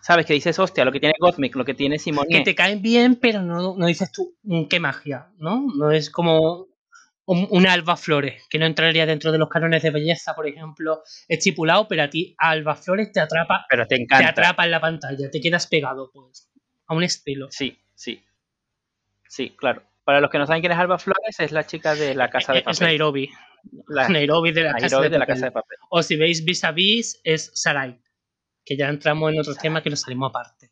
sabes, 0.01 0.25
que 0.25 0.35
dices, 0.35 0.57
hostia, 0.61 0.85
lo 0.85 0.93
que 0.93 1.01
tiene 1.01 1.15
Gothmic, 1.19 1.57
lo 1.57 1.65
que 1.65 1.75
tiene 1.75 1.99
Simone. 1.99 2.29
Que 2.29 2.43
te 2.43 2.55
caen 2.55 2.81
bien, 2.81 3.17
pero 3.17 3.43
no, 3.43 3.75
no 3.77 3.87
dices 3.87 4.13
tú, 4.13 4.37
mm, 4.45 4.67
qué 4.67 4.79
magia, 4.79 5.29
¿no? 5.39 5.67
No 5.77 5.91
es 5.91 6.11
como 6.11 6.69
un, 7.27 7.67
Alba 7.67 7.97
Flores, 7.97 8.45
que 8.49 8.59
no 8.61 8.67
entraría 8.67 9.05
dentro 9.05 9.33
de 9.33 9.39
los 9.39 9.49
cánones 9.49 9.83
de 9.83 9.91
belleza, 9.91 10.35
por 10.37 10.47
ejemplo, 10.47 11.03
estipulado, 11.27 11.89
pero 11.89 12.05
a 12.05 12.11
ti 12.11 12.37
Alba 12.39 12.77
Flores 12.77 13.11
te 13.11 13.19
atrapa, 13.19 13.67
pero 13.69 13.87
te, 13.87 13.97
encanta. 13.97 14.27
te 14.27 14.31
atrapa 14.31 14.65
en 14.65 14.71
la 14.71 14.81
pantalla, 14.81 15.29
te 15.29 15.41
quedas 15.41 15.67
pegado, 15.67 16.11
pues 16.13 16.49
a 16.87 16.95
un 16.95 17.03
estilo. 17.03 17.49
Sí, 17.51 17.79
sí. 17.95 18.23
Sí, 19.29 19.51
claro. 19.57 19.83
Para 20.05 20.21
los 20.21 20.31
que 20.31 20.39
no 20.39 20.47
saben 20.47 20.63
quién 20.63 20.73
es 20.73 20.79
Alba 20.79 20.99
Flores, 20.99 21.41
es 21.41 21.53
la 21.53 21.67
chica 21.67 21.95
de 21.95 22.15
la 22.15 22.31
Casa 22.31 22.53
de 22.53 22.61
Papel. 22.61 22.73
Es 22.73 22.81
Nairobi. 22.81 23.31
Nairobi 24.09 24.53
de 24.53 24.63
la, 24.63 24.75
casa, 24.75 25.01
de, 25.01 25.19
la 25.19 25.27
casa 25.27 25.47
de 25.47 25.51
Papel. 25.51 25.79
O 25.91 26.03
si 26.03 26.17
veis 26.17 26.45
vis 26.45 26.63
a 26.65 26.73
vis, 26.73 27.21
es 27.25 27.51
Sarai. 27.55 27.99
Que 28.65 28.77
ya 28.77 28.89
entramos 28.89 29.33
en 29.33 29.41
otro 29.41 29.55
tema 29.55 29.83
que 29.83 29.91
nos 29.91 30.01
salimos 30.01 30.31
aparte. 30.31 30.71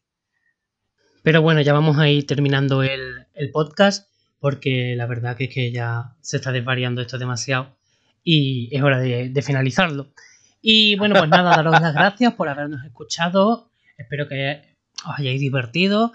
Pero 1.23 1.43
bueno, 1.43 1.63
ya 1.63 1.73
vamos 1.73 1.99
a 1.99 2.09
ir 2.09 2.27
terminando 2.27 2.83
el, 2.83 3.27
podcast 3.53 4.09
porque 4.39 4.95
la 4.95 5.07
verdad 5.07 5.37
que 5.37 5.45
es 5.45 5.55
que 5.55 5.73
ya 5.73 6.17
se 6.21 6.37
está 6.37 6.53
desvariando 6.53 7.01
esto 7.01 7.19
demasiado 7.19 7.77
y 8.23 8.69
es 8.77 8.83
hora 8.83 8.99
de, 9.01 9.31
de 9.31 9.43
finalizarlo. 9.43 10.13
Y 10.61 10.97
bueno, 10.97 11.17
pues 11.19 11.31
nada, 11.31 11.57
daros 11.57 11.81
las 11.81 11.95
gracias 11.95 12.35
por 12.35 12.49
habernos 12.49 12.85
escuchado. 12.85 13.71
Espero 13.97 14.29
que 14.29 14.74
os 15.07 15.19
hayáis 15.19 15.41
divertido 15.41 16.13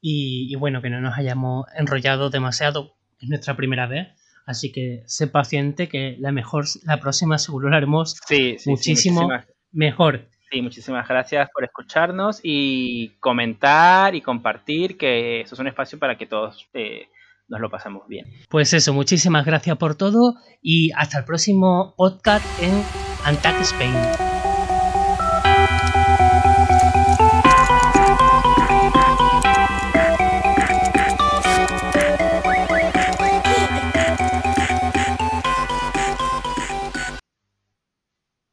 y, 0.00 0.54
bueno, 0.56 0.82
que 0.82 0.90
no 0.90 1.00
nos 1.00 1.16
hayamos 1.16 1.66
enrollado 1.76 2.28
demasiado. 2.28 2.94
Es 3.20 3.28
nuestra 3.28 3.56
primera 3.56 3.86
vez. 3.86 4.08
Así 4.44 4.72
que 4.72 5.04
sé 5.06 5.28
paciente 5.28 5.88
que 5.88 6.16
la 6.18 6.32
mejor, 6.32 6.64
la 6.84 6.98
próxima 6.98 7.38
seguro 7.38 7.70
la 7.70 7.76
haremos 7.76 8.20
muchísimo 8.66 9.28
mejor. 9.70 10.28
Sí, 10.50 10.60
muchísimas 10.60 11.08
gracias 11.08 11.48
por 11.54 11.64
escucharnos 11.64 12.40
y 12.42 13.10
comentar 13.20 14.14
y 14.14 14.20
compartir, 14.20 14.98
que 14.98 15.40
eso 15.40 15.54
es 15.54 15.58
un 15.60 15.68
espacio 15.68 15.98
para 15.98 16.18
que 16.18 16.26
todos 16.26 16.68
eh, 16.74 17.06
nos 17.48 17.60
lo 17.60 17.70
pasemos 17.70 18.06
bien. 18.08 18.26
Pues 18.50 18.72
eso, 18.74 18.92
muchísimas 18.92 19.46
gracias 19.46 19.78
por 19.78 19.94
todo 19.94 20.34
y 20.60 20.90
hasta 20.92 21.18
el 21.18 21.24
próximo 21.24 21.94
podcast 21.96 22.44
en 22.62 22.82
Antac 23.24 23.60
Spain. 23.60 24.51